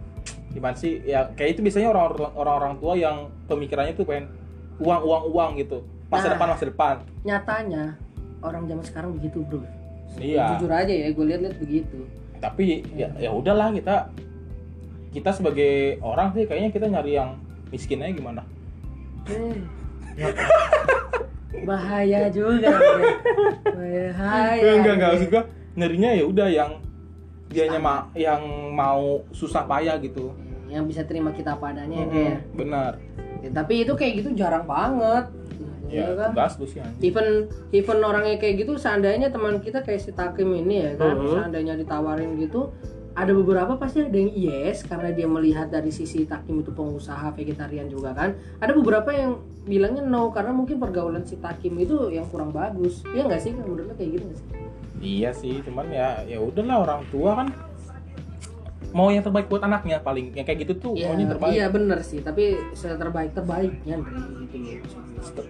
gimana 0.48 0.72
sih 0.74 1.02
ya 1.04 1.28
kayak 1.30 1.50
itu 1.52 1.60
biasanya 1.60 1.90
orang 1.90 2.06
orang 2.32 2.54
orang 2.56 2.74
tua 2.78 2.92
yang 2.94 3.16
pemikirannya 3.44 3.92
tuh 3.92 4.02
pengen 4.02 4.32
uang 4.78 5.02
uang 5.02 5.24
uang 5.28 5.50
gitu 5.58 5.78
masa 6.08 6.26
Nah. 6.26 6.32
depan 6.32 6.46
masa 6.48 6.64
depan 6.64 6.94
Nyatanya 7.20 7.84
orang 8.40 8.62
zaman 8.64 8.82
sekarang 8.82 9.10
begitu, 9.12 9.44
Bro. 9.44 9.60
iya 10.16 10.56
Jujur 10.56 10.72
aja 10.72 10.88
ya, 10.90 11.08
gue 11.10 11.24
lihat-lihat 11.26 11.56
begitu. 11.58 11.98
tapi 12.38 12.64
ya 12.90 13.12
ya 13.14 13.28
udahlah 13.28 13.68
kita 13.70 14.08
kita 15.10 15.30
sebagai 15.30 15.72
orang 16.00 16.30
sih 16.30 16.44
kayaknya 16.44 16.70
kita 16.70 16.86
nyari 16.86 17.12
yang 17.14 17.34
miskin 17.68 17.98
aja 17.98 18.12
gimana 18.12 18.42
Eh. 19.26 19.58
Bahaya 21.60 22.30
juga. 22.30 22.72
Bahaya. 23.66 24.70
enggak 24.72 24.94
enggak 24.96 25.10
maksud 25.12 25.28
gua 25.28 25.42
nyarinya 25.72 26.10
ya 26.12 26.24
udah 26.24 26.48
yang 26.48 26.70
dianya 27.48 27.78
ma 27.78 27.94
yang 28.14 28.42
mau 28.70 29.26
susah 29.30 29.66
payah 29.66 29.98
gitu 29.98 30.30
Yang 30.66 30.84
bisa 30.86 31.02
terima 31.02 31.30
kita 31.30 31.54
padanya 31.54 32.00
ya, 32.00 32.06
kayak. 32.06 32.38
benar 32.54 32.92
Ya, 33.40 33.50
tapi 33.50 33.82
itu 33.82 33.92
kayak 33.92 34.12
gitu 34.16 34.28
jarang 34.34 34.64
banget. 34.64 35.26
ya 35.88 36.06
Ya 36.06 36.30
kan? 36.30 36.30
sih 36.60 36.78
anjing. 36.78 37.02
even 37.02 37.26
even 37.70 37.98
orangnya 37.98 38.36
kayak 38.36 38.62
gitu 38.62 38.76
seandainya 38.76 39.26
teman 39.26 39.58
kita 39.58 39.80
kayak 39.80 39.98
si 39.98 40.12
Takim 40.12 40.54
ini 40.54 40.86
ya 40.86 40.92
kan 40.94 41.18
Mhm. 41.18 41.34
seandainya 41.34 41.74
ditawarin 41.74 42.38
gitu 42.38 42.70
ada 43.10 43.32
beberapa 43.34 43.74
pasti 43.74 44.06
ada 44.06 44.14
yang 44.14 44.30
yes 44.30 44.86
karena 44.86 45.10
dia 45.10 45.26
melihat 45.26 45.66
dari 45.66 45.90
sisi 45.90 46.22
Takim 46.22 46.62
itu 46.62 46.70
pengusaha 46.70 47.34
vegetarian 47.34 47.90
juga 47.90 48.14
kan. 48.14 48.38
Ada 48.62 48.70
beberapa 48.70 49.10
yang 49.10 49.42
bilangnya 49.66 50.06
no 50.06 50.30
karena 50.30 50.54
mungkin 50.54 50.78
pergaulan 50.78 51.26
si 51.26 51.34
Takim 51.36 51.74
itu 51.76 52.06
yang 52.08 52.30
kurang 52.30 52.54
bagus. 52.54 53.02
Iya 53.10 53.26
nggak 53.26 53.42
sih? 53.42 53.50
Menurut 53.50 53.90
lo 53.90 53.94
kayak 53.98 54.10
gitu 54.14 54.24
nggak 54.30 54.38
sih? 54.38 54.46
Iya 55.00 55.30
sih 55.34 55.54
cuman 55.66 55.90
ya 55.90 56.22
ya 56.22 56.38
udahlah 56.38 56.76
orang 56.86 57.02
tua 57.10 57.30
kan 57.34 57.48
mau 58.94 59.10
yang 59.10 59.26
terbaik 59.26 59.50
buat 59.50 59.66
anaknya 59.66 59.98
paling. 59.98 60.30
Yang 60.34 60.46
kayak 60.46 60.58
gitu 60.66 60.74
tuh 60.78 60.92
Iya, 60.94 61.10
maunya 61.10 61.26
terbaik. 61.30 61.50
iya 61.50 61.66
bener 61.66 61.98
sih. 62.06 62.18
Tapi 62.22 62.58
terbaik 62.78 63.30
terbaiknya 63.34 63.96
gitu. 63.98 65.42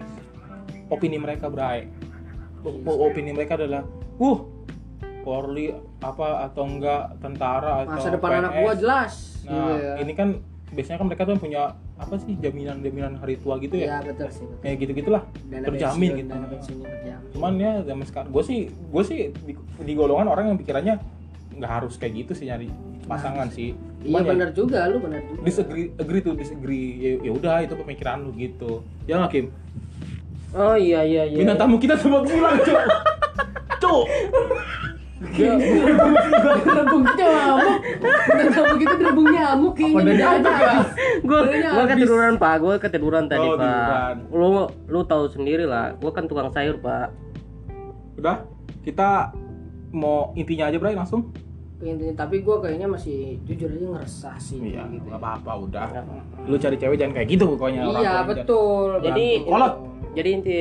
Opini 0.89 1.17
mereka 1.21 1.47
O- 2.61 2.99
opini 3.05 3.31
mereka 3.33 3.53
adalah 3.57 3.85
uh 4.17 4.39
Polri 5.21 5.67
apa 5.99 6.27
atau 6.45 6.63
enggak 6.65 7.01
tentara 7.17 7.83
atau 7.83 7.95
masa 7.95 8.09
depan 8.09 8.29
PNS. 8.29 8.39
anak 8.39 8.51
gua 8.57 8.73
jelas. 8.75 9.13
Nah 9.43 9.69
ya. 9.73 9.93
ini 9.99 10.13
kan 10.13 10.29
biasanya 10.69 10.97
kan 10.97 11.07
mereka 11.07 11.23
tuh 11.23 11.35
punya 11.35 11.61
apa 11.95 12.15
sih 12.17 12.33
jaminan 12.35 12.79
jaminan 12.79 13.13
hari 13.15 13.35
tua 13.35 13.59
gitu 13.59 13.75
Iya 13.75 13.99
ya 13.99 14.07
betul 14.07 14.29
sih 14.31 14.41
betul. 14.41 14.59
kayak 14.61 14.75
gitu 14.79 14.91
gitulah 14.95 15.23
Dana 15.43 15.65
terjamin 15.67 15.99
pensiun, 16.01 16.17
gitu. 16.17 16.29
dana 16.31 16.45
pensiunnya 16.47 16.87
terjamin. 16.89 17.29
Cuman 17.31 17.51
ya 17.55 17.71
zaman 17.83 18.05
sekarang 18.07 18.29
gue 18.31 18.43
sih 18.43 18.59
gue 18.71 19.03
sih 19.03 19.17
di, 19.37 19.53
di 19.59 19.93
golongan 19.93 20.27
orang 20.27 20.45
yang 20.49 20.57
pikirannya 20.57 20.95
nggak 21.51 21.71
harus 21.71 21.93
kayak 21.95 22.13
gitu 22.17 22.31
sih 22.33 22.47
nyari 22.47 22.71
pasangan 23.03 23.47
sih. 23.49 23.75
Iya 23.99 24.07
Cuman 24.07 24.21
ya, 24.23 24.29
benar 24.31 24.49
juga 24.51 24.79
lu 24.87 24.97
benar 24.97 25.21
juga. 25.21 25.41
disagree 25.43 25.87
agree 25.93 26.21
tuh 26.21 26.33
disagree 26.33 26.87
ya, 26.97 27.11
ya 27.19 27.31
udah 27.31 27.55
itu 27.61 27.75
pemikiran 27.75 28.17
lu 28.23 28.31
gitu. 28.33 28.71
Ya 29.05 29.19
nggak 29.19 29.31
Kim? 29.31 29.45
Oh 30.51 30.73
iya 30.73 31.03
iya 31.03 31.27
iya. 31.27 31.37
Bintang 31.37 31.59
tamu 31.59 31.77
kita 31.77 31.95
semua 31.95 32.23
bilang 32.23 32.55
cok 32.57 32.81
cok 33.83 34.03
Berebung 35.21 37.03
nyamuk. 37.05 37.77
Bener 38.01 38.47
kamu 38.49 38.73
gitu 38.75 38.95
berebung 38.97 39.27
nyamuk 39.29 39.73
kayaknya. 39.77 40.25
apa 40.25 40.37
ada. 40.41 40.53
ya 40.57 40.73
gue 41.21 41.39
habis. 41.77 41.89
ketiduran 41.93 42.33
pak 42.35 42.55
gue 42.57 42.73
ketiduran 42.81 43.25
tadi 43.29 43.45
Oh, 43.45 43.55
pak 43.57 44.17
lu 44.33 44.47
lu 44.89 44.99
tahu 45.05 45.29
sendiri 45.29 45.65
lah 45.65 45.93
gue 45.93 46.11
kan 46.11 46.25
tukang 46.25 46.49
sayur 46.49 46.81
pak 46.81 47.13
udah 48.17 48.41
kita 48.81 49.29
mau 49.91 50.33
intinya 50.33 50.67
aja 50.67 50.77
Bray 50.77 50.97
langsung 50.97 51.29
Intinya, 51.81 52.13
tapi 52.13 52.45
gue 52.45 52.55
kayaknya 52.61 52.85
masih 52.85 53.41
jujur 53.41 53.65
aja 53.65 53.87
ngeresah 53.89 54.37
sih 54.37 54.61
iya 54.61 54.85
gitu. 54.85 55.01
nggak 55.09 55.17
apa-apa 55.17 55.51
udah 55.65 55.85
lu 56.45 56.53
cari 56.55 56.77
cewek 56.77 56.97
jangan 56.97 57.13
kayak 57.17 57.29
gitu 57.29 57.43
pokoknya 57.49 57.81
Iya 57.89 58.13
betul. 58.25 59.01
Jadi 59.01 59.25
kolot 59.45 59.73
jadi 60.13 60.29
inti 60.29 60.57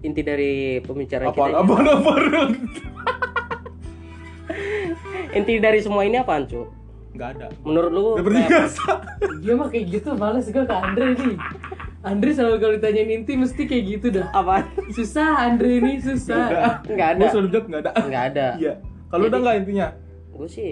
inti 0.00 0.20
dari 0.20 0.52
pembicaraan 0.80 1.28
apa 1.28 1.42
kita 1.42 1.58
apa 1.58 1.74
ini, 1.74 1.90
apa 1.90 2.12
inti 5.36 5.54
dari 5.56 5.78
semua 5.78 6.02
ini 6.02 6.16
apaan 6.16 6.44
cu 6.44 6.66
nggak 7.10 7.28
ada. 7.36 7.46
Menurut 7.62 7.90
lu 7.90 8.02
kayak- 8.22 8.48
biasa 8.48 8.86
Dia 9.42 9.52
mah 9.52 9.66
kayak 9.66 9.86
gitu 9.90 10.08
males 10.14 10.46
gue 10.46 10.62
ke 10.62 10.70
Andre 10.70 11.06
nih. 11.12 11.36
Andre 12.00 12.30
selalu 12.32 12.56
kalau 12.56 12.74
ditanyain 12.78 13.10
inti 13.12 13.32
mesti 13.34 13.62
kayak 13.66 13.84
gitu 13.90 14.06
dah. 14.14 14.30
apaan? 14.32 14.64
Susah 14.88 15.42
Andre 15.42 15.82
ini 15.82 15.98
susah. 15.98 16.48
Udah. 16.48 16.74
nggak 16.86 17.08
ada. 17.10 17.20
Gua 17.20 17.28
selalu 17.28 17.48
jawab 17.50 17.66
nggak 17.66 17.82
ada. 17.82 17.92
Nggak 18.00 18.24
ada. 18.30 18.46
Iya. 18.56 18.74
Kalau 19.06 19.24
udah 19.26 19.38
nggak 19.38 19.56
intinya? 19.58 19.88
gue 20.30 20.48
sih 20.48 20.70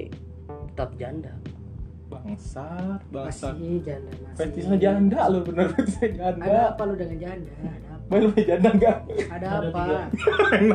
tetap 0.71 0.91
janda. 0.97 1.33
Bangsat 2.09 3.01
bangsat. 3.11 3.53
Masih 3.53 3.85
janda 3.85 4.09
masih. 4.15 4.37
fetisnya 4.39 4.77
janda 4.79 5.19
lu 5.29 5.39
bener 5.43 5.67
fetisnya 5.75 6.09
janda. 6.15 6.45
Ada 6.47 6.61
apa 6.73 6.83
lu 6.87 6.95
dengan 6.95 7.19
janda? 7.21 7.53
Main 8.09 8.23
janda 8.35 8.71
enggak 8.71 8.97
Ada 9.29 9.47
apa? 9.61 9.83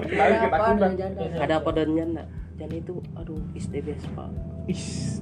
Ada 0.08 0.36
apa 0.46 0.56
dengan 0.72 0.94
janda? 0.96 1.22
ada 1.36 1.54
apa 1.58 1.70
dan 1.72 1.90
janda 1.92 2.24
janda 2.54 2.76
itu 2.78 2.94
aduh 3.14 3.42
is 3.52 3.66
the 3.68 3.82
best 3.82 4.06
pak 4.14 4.30
Ih, 4.64 4.80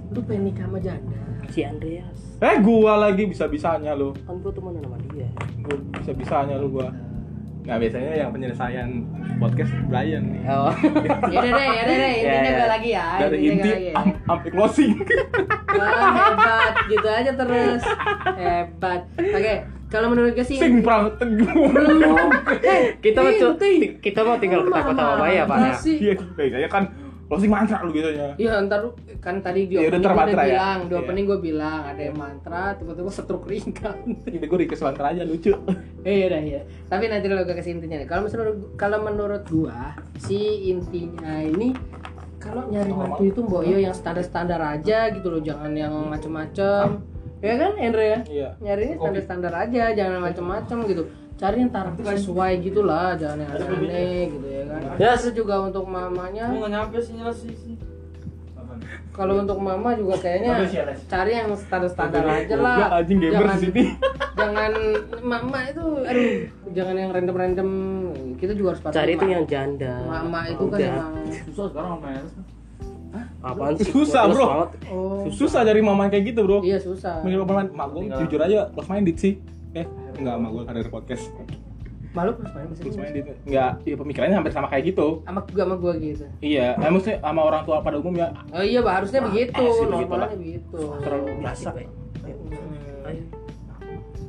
Lu 0.07 0.19
pengen 0.21 0.43
nikah 0.45 0.65
sama 0.65 0.77
janda? 0.77 1.17
si 1.47 1.63
Andreas 1.63 2.19
eh 2.37 2.55
gua 2.59 2.99
lagi 2.99 3.25
bisa 3.25 3.45
bisanya 3.45 3.91
lu 3.91 4.11
kan 4.21 4.35
gue 4.35 4.51
temenan 4.51 4.81
sama 4.81 4.97
dia 5.09 5.27
gua 5.59 5.75
bisa 5.93 6.11
bisanya 6.11 6.55
lu 6.55 6.67
gua 6.69 6.91
nah 7.61 7.77
biasanya 7.77 8.17
yang 8.17 8.29
penyelesaian 8.29 8.89
podcast 9.37 9.69
Brian 9.85 10.23
nih 10.27 10.43
oh 10.45 10.73
Ya 11.31 11.39
udah 11.39 11.51
deh, 11.51 11.67
ya 11.67 11.81
udah 11.81 11.95
deh, 11.95 12.11
intinya 12.13 12.31
Ya, 12.33 12.41
ya. 12.43 12.53
gue 12.53 12.67
lagi 12.69 12.89
ya. 12.89 13.05
dari 13.17 13.37
intinya 13.37 13.53
inti 13.53 13.69
lagi 13.71 13.87
ya. 13.87 14.03
sampai 14.21 14.49
closing 14.49 14.91
Wah, 15.71 16.09
hebat, 16.11 16.73
gitu 16.85 17.07
aja 17.07 17.31
terus. 17.31 17.81
Hebat. 18.35 19.01
Oke, 19.15 19.55
kalau 19.91 20.07
menurut 20.07 20.31
gue 20.31 20.41
sih 20.41 20.55
sing 20.55 20.79
prang 20.79 21.11
teguh 21.13 21.45
belum. 21.45 22.29
Eh, 22.57 22.95
kita 22.97 23.19
mau 23.19 23.29
cu- 23.29 23.53
inti. 23.53 23.73
kita 23.99 24.19
mau 24.21 24.35
tinggal 24.35 24.63
ketawa-tawa 24.63 25.27
ya 25.27 25.43
pak 25.43 25.57
ya 25.57 25.65
Masih. 25.69 25.95
iya 25.99 26.13
kayaknya 26.33 26.69
kan 26.69 26.83
closing 27.27 27.47
mantra 27.47 27.79
lu 27.79 27.91
biasanya 27.91 28.35
Iya 28.35 28.59
ntar 28.61 28.79
lu- 28.81 28.95
kan 29.17 29.37
tadi 29.37 29.63
di 29.65 29.75
Ya 29.77 29.87
udah, 29.87 29.99
gue 30.01 30.33
ya. 30.33 30.47
bilang, 30.49 30.77
di 30.81 30.91
Iya. 30.91 30.99
opening 31.01 31.25
gue 31.25 31.39
bilang 31.41 31.81
ada 31.85 32.01
yang 32.01 32.17
mantra, 32.17 32.73
tiba-tiba 32.73 33.07
setruk 33.07 33.43
ringkan. 33.45 33.95
ini 34.27 34.41
gue 34.41 34.59
request 34.59 34.81
mantra 34.81 35.11
aja 35.11 35.21
lucu 35.21 35.53
Eh 36.01 36.25
udah 36.25 36.41
ya. 36.41 36.61
Tapi 36.87 37.05
nanti 37.05 37.27
lo 37.27 37.39
gue 37.41 37.53
kasih 37.53 37.71
intinya. 37.73 37.99
Kalau 38.03 38.25
menurut 38.25 38.55
kalau 38.75 38.97
menurut 39.01 39.43
gua 39.45 39.93
si 40.17 40.39
intinya 40.67 41.37
ini 41.37 41.71
kalau 42.37 42.65
nyari 42.65 42.89
mantu 42.89 43.21
itu 43.23 43.39
mbok 43.39 43.61
yo 43.61 43.77
yang 43.77 43.93
standar-standar 43.93 44.57
aja 44.57 45.11
gitu 45.11 45.27
loh, 45.27 45.39
jangan 45.39 45.71
yang 45.71 45.93
macem-macem. 46.03 47.10
Ya 47.41 47.53
kan, 47.57 47.71
Andre 47.73 48.05
ya? 48.05 48.19
iya 48.29 48.49
Nyari 48.61 48.81
ini 48.85 48.95
standar-standar 49.01 49.53
aja, 49.53 49.83
jangan 49.97 50.11
yang 50.21 50.25
macem-macem 50.29 50.77
gitu. 50.85 51.03
Cari 51.41 51.57
yang 51.65 51.71
taraf 51.73 51.97
sesuai 51.97 52.51
gitu 52.61 52.85
lah, 52.85 53.17
jangan 53.17 53.41
yang 53.41 53.51
aneh-aneh 53.57 54.19
gitu 54.29 54.47
ya 54.47 54.63
kan. 54.69 54.79
Yes. 55.01 55.25
Terus 55.25 55.33
juga 55.33 55.55
untuk 55.65 55.85
mamanya, 55.89 56.53
nggak 56.53 56.69
nyampe 56.69 56.97
sih 57.01 57.17
sih 57.33 57.75
kalau 59.11 59.43
untuk 59.43 59.59
mama 59.59 59.91
juga 59.93 60.15
kayaknya 60.23 60.63
cari 61.11 61.31
yang 61.35 61.51
standar-standar 61.53 62.23
aja 62.23 62.55
lah. 62.55 63.03
Jangan 63.03 63.59
jangan 64.41 64.71
mama 65.21 65.59
itu 65.69 65.85
aduh 66.01 66.29
jangan 66.73 66.95
yang 66.97 67.09
random 67.13 67.35
random 67.35 67.69
kita 68.41 68.53
juga 68.57 68.73
harus 68.73 68.81
cari 68.89 69.11
itu 69.13 69.25
yang 69.27 69.43
janda 69.45 70.01
mama 70.07 70.39
itu 70.49 70.63
kan 70.65 70.79
emang 70.81 71.13
Susah 71.45 71.67
sekarang 71.69 71.99
main. 72.01 72.25
Apaan 73.41 73.73
sih? 73.75 73.89
Susah, 73.89 74.29
bro. 74.29 74.45
banget. 74.45 74.69
oh. 74.87 75.25
Susah 75.29 75.61
dari 75.61 75.81
mama 75.81 76.07
kayak 76.07 76.31
gitu 76.31 76.45
bro. 76.45 76.61
Iya 76.61 76.77
susah. 76.77 77.21
Mending 77.21 77.43
pemain 77.43 77.67
mak 77.67 77.87
gue 77.91 78.01
jujur 78.07 78.39
aja 78.39 78.69
close 78.71 78.87
minded 78.87 79.17
sih. 79.17 79.33
Eh 79.73 79.85
enggak 80.15 80.35
mak 80.37 80.49
gue 80.51 80.63
kan 80.63 80.73
ada 80.73 80.89
podcast. 80.89 81.25
Malu 82.11 82.35
terus 82.35 82.51
main 82.51 82.67
close 82.67 82.83
sama 82.91 83.03
minded 83.03 83.23
enggak 83.41 83.71
ya 83.81 83.95
pemikirannya 83.95 84.35
hampir 84.35 84.51
sama 84.51 84.67
kayak 84.67 84.83
gitu. 84.89 85.07
Sama 85.23 85.39
gua 85.43 85.63
sama 85.63 85.75
gua 85.75 85.93
gitu. 85.95 86.25
Iya 86.39 86.67
eh, 86.75 86.89
maksudnya 86.89 87.17
sama 87.19 87.41
orang 87.41 87.61
tua 87.63 87.77
pada 87.79 87.97
umumnya. 87.97 88.27
Oh 88.51 88.61
iya 88.61 88.79
bah, 88.79 88.99
harusnya 88.99 89.23
begitu. 89.23 89.57
eh, 89.57 89.87
normalnya 89.87 90.35
begitu 90.35 90.79
terlalu 90.99 91.25
biasa. 91.39 91.69
Hmm. 91.71 93.07
Ayo. 93.07 93.23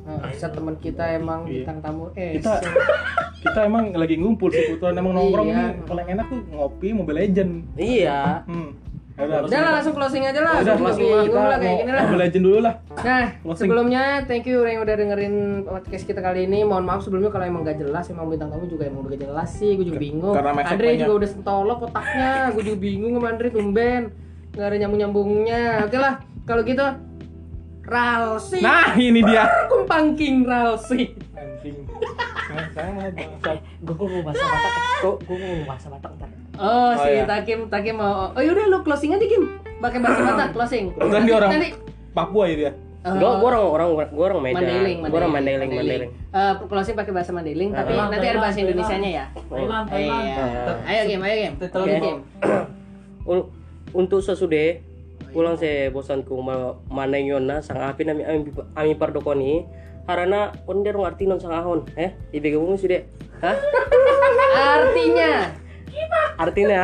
Nah, 0.03 0.19
bisa 0.27 0.51
teman 0.51 0.75
kita 0.77 1.15
emang 1.15 1.47
Iya. 1.47 1.63
bintang 1.63 1.79
tamu. 1.79 2.11
Eh 2.13 2.35
kita 2.35 2.59
kita 3.43 3.59
emang 3.63 3.91
lagi 3.91 4.15
ngumpul 4.15 4.51
sih 4.51 4.63
kebetulan 4.65 4.95
emang 4.97 5.13
nongkrong 5.15 5.47
Iya. 5.47 5.55
nih. 5.55 5.71
Paling 5.83 6.07
enak 6.09 6.25
tuh 6.27 6.39
ngopi 6.51 6.87
Mobile 6.91 7.19
Legend. 7.21 7.51
Iya. 7.75 8.43
Hmm 8.47 8.71
udah, 9.13 9.45
udah 9.45 9.59
lah 9.61 9.71
langsung 9.77 9.93
closing 9.93 10.25
aja 10.25 10.41
lah 10.41 10.53
udah 10.57 10.73
langsung 10.73 11.05
bingung 11.05 11.25
kita 11.29 11.37
lah 11.37 11.57
kayak 11.61 11.75
gini 11.79 11.91
lah 11.93 12.03
Legend 12.17 12.43
dulu 12.43 12.59
lah 12.61 12.73
Nah, 13.03 13.25
Closing. 13.43 13.67
sebelumnya 13.67 14.03
thank 14.23 14.47
you 14.47 14.63
yang 14.63 14.79
udah 14.79 14.95
dengerin 14.95 15.35
podcast 15.67 16.07
kita 16.07 16.23
kali 16.23 16.47
ini. 16.47 16.63
Mohon 16.63 16.85
maaf 16.87 17.01
sebelumnya 17.03 17.35
kalau 17.35 17.43
emang 17.43 17.67
gak 17.67 17.83
jelas, 17.83 18.07
emang 18.07 18.31
bintang 18.31 18.47
tamu 18.47 18.63
juga 18.63 18.87
emang 18.87 19.03
udah 19.03 19.11
gak 19.11 19.21
jelas 19.27 19.49
sih. 19.59 19.75
Gue 19.75 19.91
juga 19.91 19.99
bingung. 19.99 20.31
karena 20.31 20.63
Andre 20.63 20.87
juga 20.95 21.13
udah 21.19 21.29
sentolop 21.29 21.79
otaknya. 21.83 22.55
Gue 22.55 22.63
juga 22.63 22.79
bingung 22.79 23.11
sama 23.19 23.27
Andre 23.35 23.47
tumben. 23.51 24.01
Gak 24.55 24.65
ada 24.71 24.77
nyambung 24.79 24.99
nyambungnya. 25.03 25.63
Oke 25.83 25.97
lah, 25.99 26.23
kalau 26.47 26.63
gitu 26.63 26.85
Ralsi. 27.83 28.63
Nah, 28.63 28.95
ini 28.95 29.19
dia. 29.19 29.43
kumpangking 29.67 30.47
Ralsi. 30.47 31.11
Anjing. 31.35 31.77
Saya 32.71 33.59
gue 33.83 33.95
mau 33.99 34.21
bahasa 34.23 34.43
Batak 34.45 34.73
gue 35.03 35.13
gue 35.27 35.35
mau 35.35 35.65
bahasa 35.67 35.87
Batak 35.91 36.11
ntar 36.15 36.29
Oh, 36.55 36.63
Oh, 36.63 36.89
si 36.95 37.09
iya. 37.11 37.25
Takim 37.25 37.65
Takim 37.65 37.95
mau. 37.95 38.29
Oh 38.29 38.39
yaudah 38.39 38.65
lu 38.67 38.79
closing 38.81 39.11
aja 39.11 39.23
Kim. 39.23 39.57
Pakai 39.77 39.97
bahasa 39.97 40.21
Batak 40.27 40.49
closing. 40.51 40.91
Kebetulan 40.91 41.23
dia 41.23 41.35
orang 41.35 41.51
Nanti 41.51 41.69
Papua 42.11 42.45
ya 42.45 42.55
dia. 42.57 42.71
eh, 43.03 43.11
gue 43.11 43.19
gue 43.19 43.49
orang 43.49 43.63
orang 43.67 43.89
gue 44.07 44.23
orang 44.23 44.39
Medan 44.39 44.55
Mandailing, 44.55 44.97
gue 45.01 45.17
orang 45.17 45.33
Mandailing 45.33 45.71
Mandailing 45.71 46.11
Eh, 46.29 46.53
closing 46.63 46.95
pakai 46.95 47.11
bahasa 47.11 47.31
Mandailing, 47.31 47.69
tapi 47.69 47.91
Thailand, 47.91 48.09
nanti 48.09 48.25
ada 48.25 48.39
bahasa 48.39 48.59
Indonesianya 48.59 49.09
ya. 49.11 49.25
Thailand, 49.43 49.85
Thailand. 49.85 50.23
Iya. 50.23 50.73
Ayo 50.87 51.01
Kim, 51.05 51.19
ayo 51.19 51.35
Kim. 51.35 51.53
Untuk 53.93 54.19
sesudah 54.19 54.79
pulang 55.29 55.53
saya 55.53 55.89
bosanku 55.89 56.37
ma- 56.39 56.77
manengona 56.87 57.59
sang 57.59 57.81
api 57.81 58.03
nami 58.03 58.21
ami, 58.21 58.39
ami 58.71 58.93
pardokoni 58.93 59.65
karena 60.03 60.39
onder 60.63 60.93
ngerti 60.93 61.25
non 61.25 61.37
sang 61.37 61.51
ahon 61.51 61.89
eh 61.95 62.13
ibe 62.29 62.53
kamu 62.53 62.75
sudah 62.75 63.01
hah 63.39 63.57
Artinya 64.77 65.49
artinya 66.37 66.81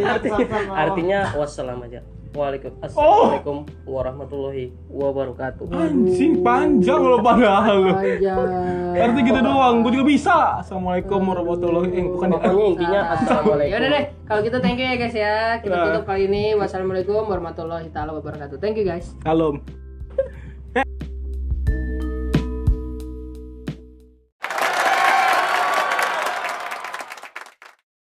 artinya 0.00 0.46
artinya 0.74 1.20
wassalam 1.38 1.78
aja 1.86 2.00
Waalaikum, 2.30 2.70
Assalamualaikum 2.78 3.56
warahmatullahi 3.90 4.70
wabarakatuh. 4.86 5.66
Anjing 5.66 6.46
panjang 6.46 7.02
lo 7.02 7.18
padahal 7.18 7.90
lo. 7.90 7.92
Arti 8.94 9.20
gitu 9.26 9.40
doang, 9.42 9.82
gue 9.82 9.98
juga 9.98 10.06
bisa. 10.06 10.62
Assalamualaikum 10.62 11.18
warahmatullahi 11.26 11.90
eh, 11.90 12.06
bukan 12.06 12.30
ya. 12.30 12.38
Pokoknya 12.38 12.64
intinya 12.70 13.00
assalamualaikum. 13.18 13.72
Ya 13.74 13.76
udah 13.82 13.90
deh, 13.90 14.04
kalau 14.30 14.40
gitu 14.46 14.58
thank 14.62 14.78
you 14.78 14.86
ya 14.86 14.94
guys 14.94 15.16
ya. 15.18 15.58
Kita 15.58 15.74
Ya. 15.74 15.82
tutup 15.90 16.04
kali 16.06 16.30
ini. 16.30 16.54
Wassalamualaikum 16.54 17.26
warahmatullahi 17.26 17.90
taala 17.90 18.14
wabarakatuh. 18.14 18.62
Thank 18.62 18.78
you 18.78 18.86
guys. 18.86 19.10
Salam. 19.26 19.58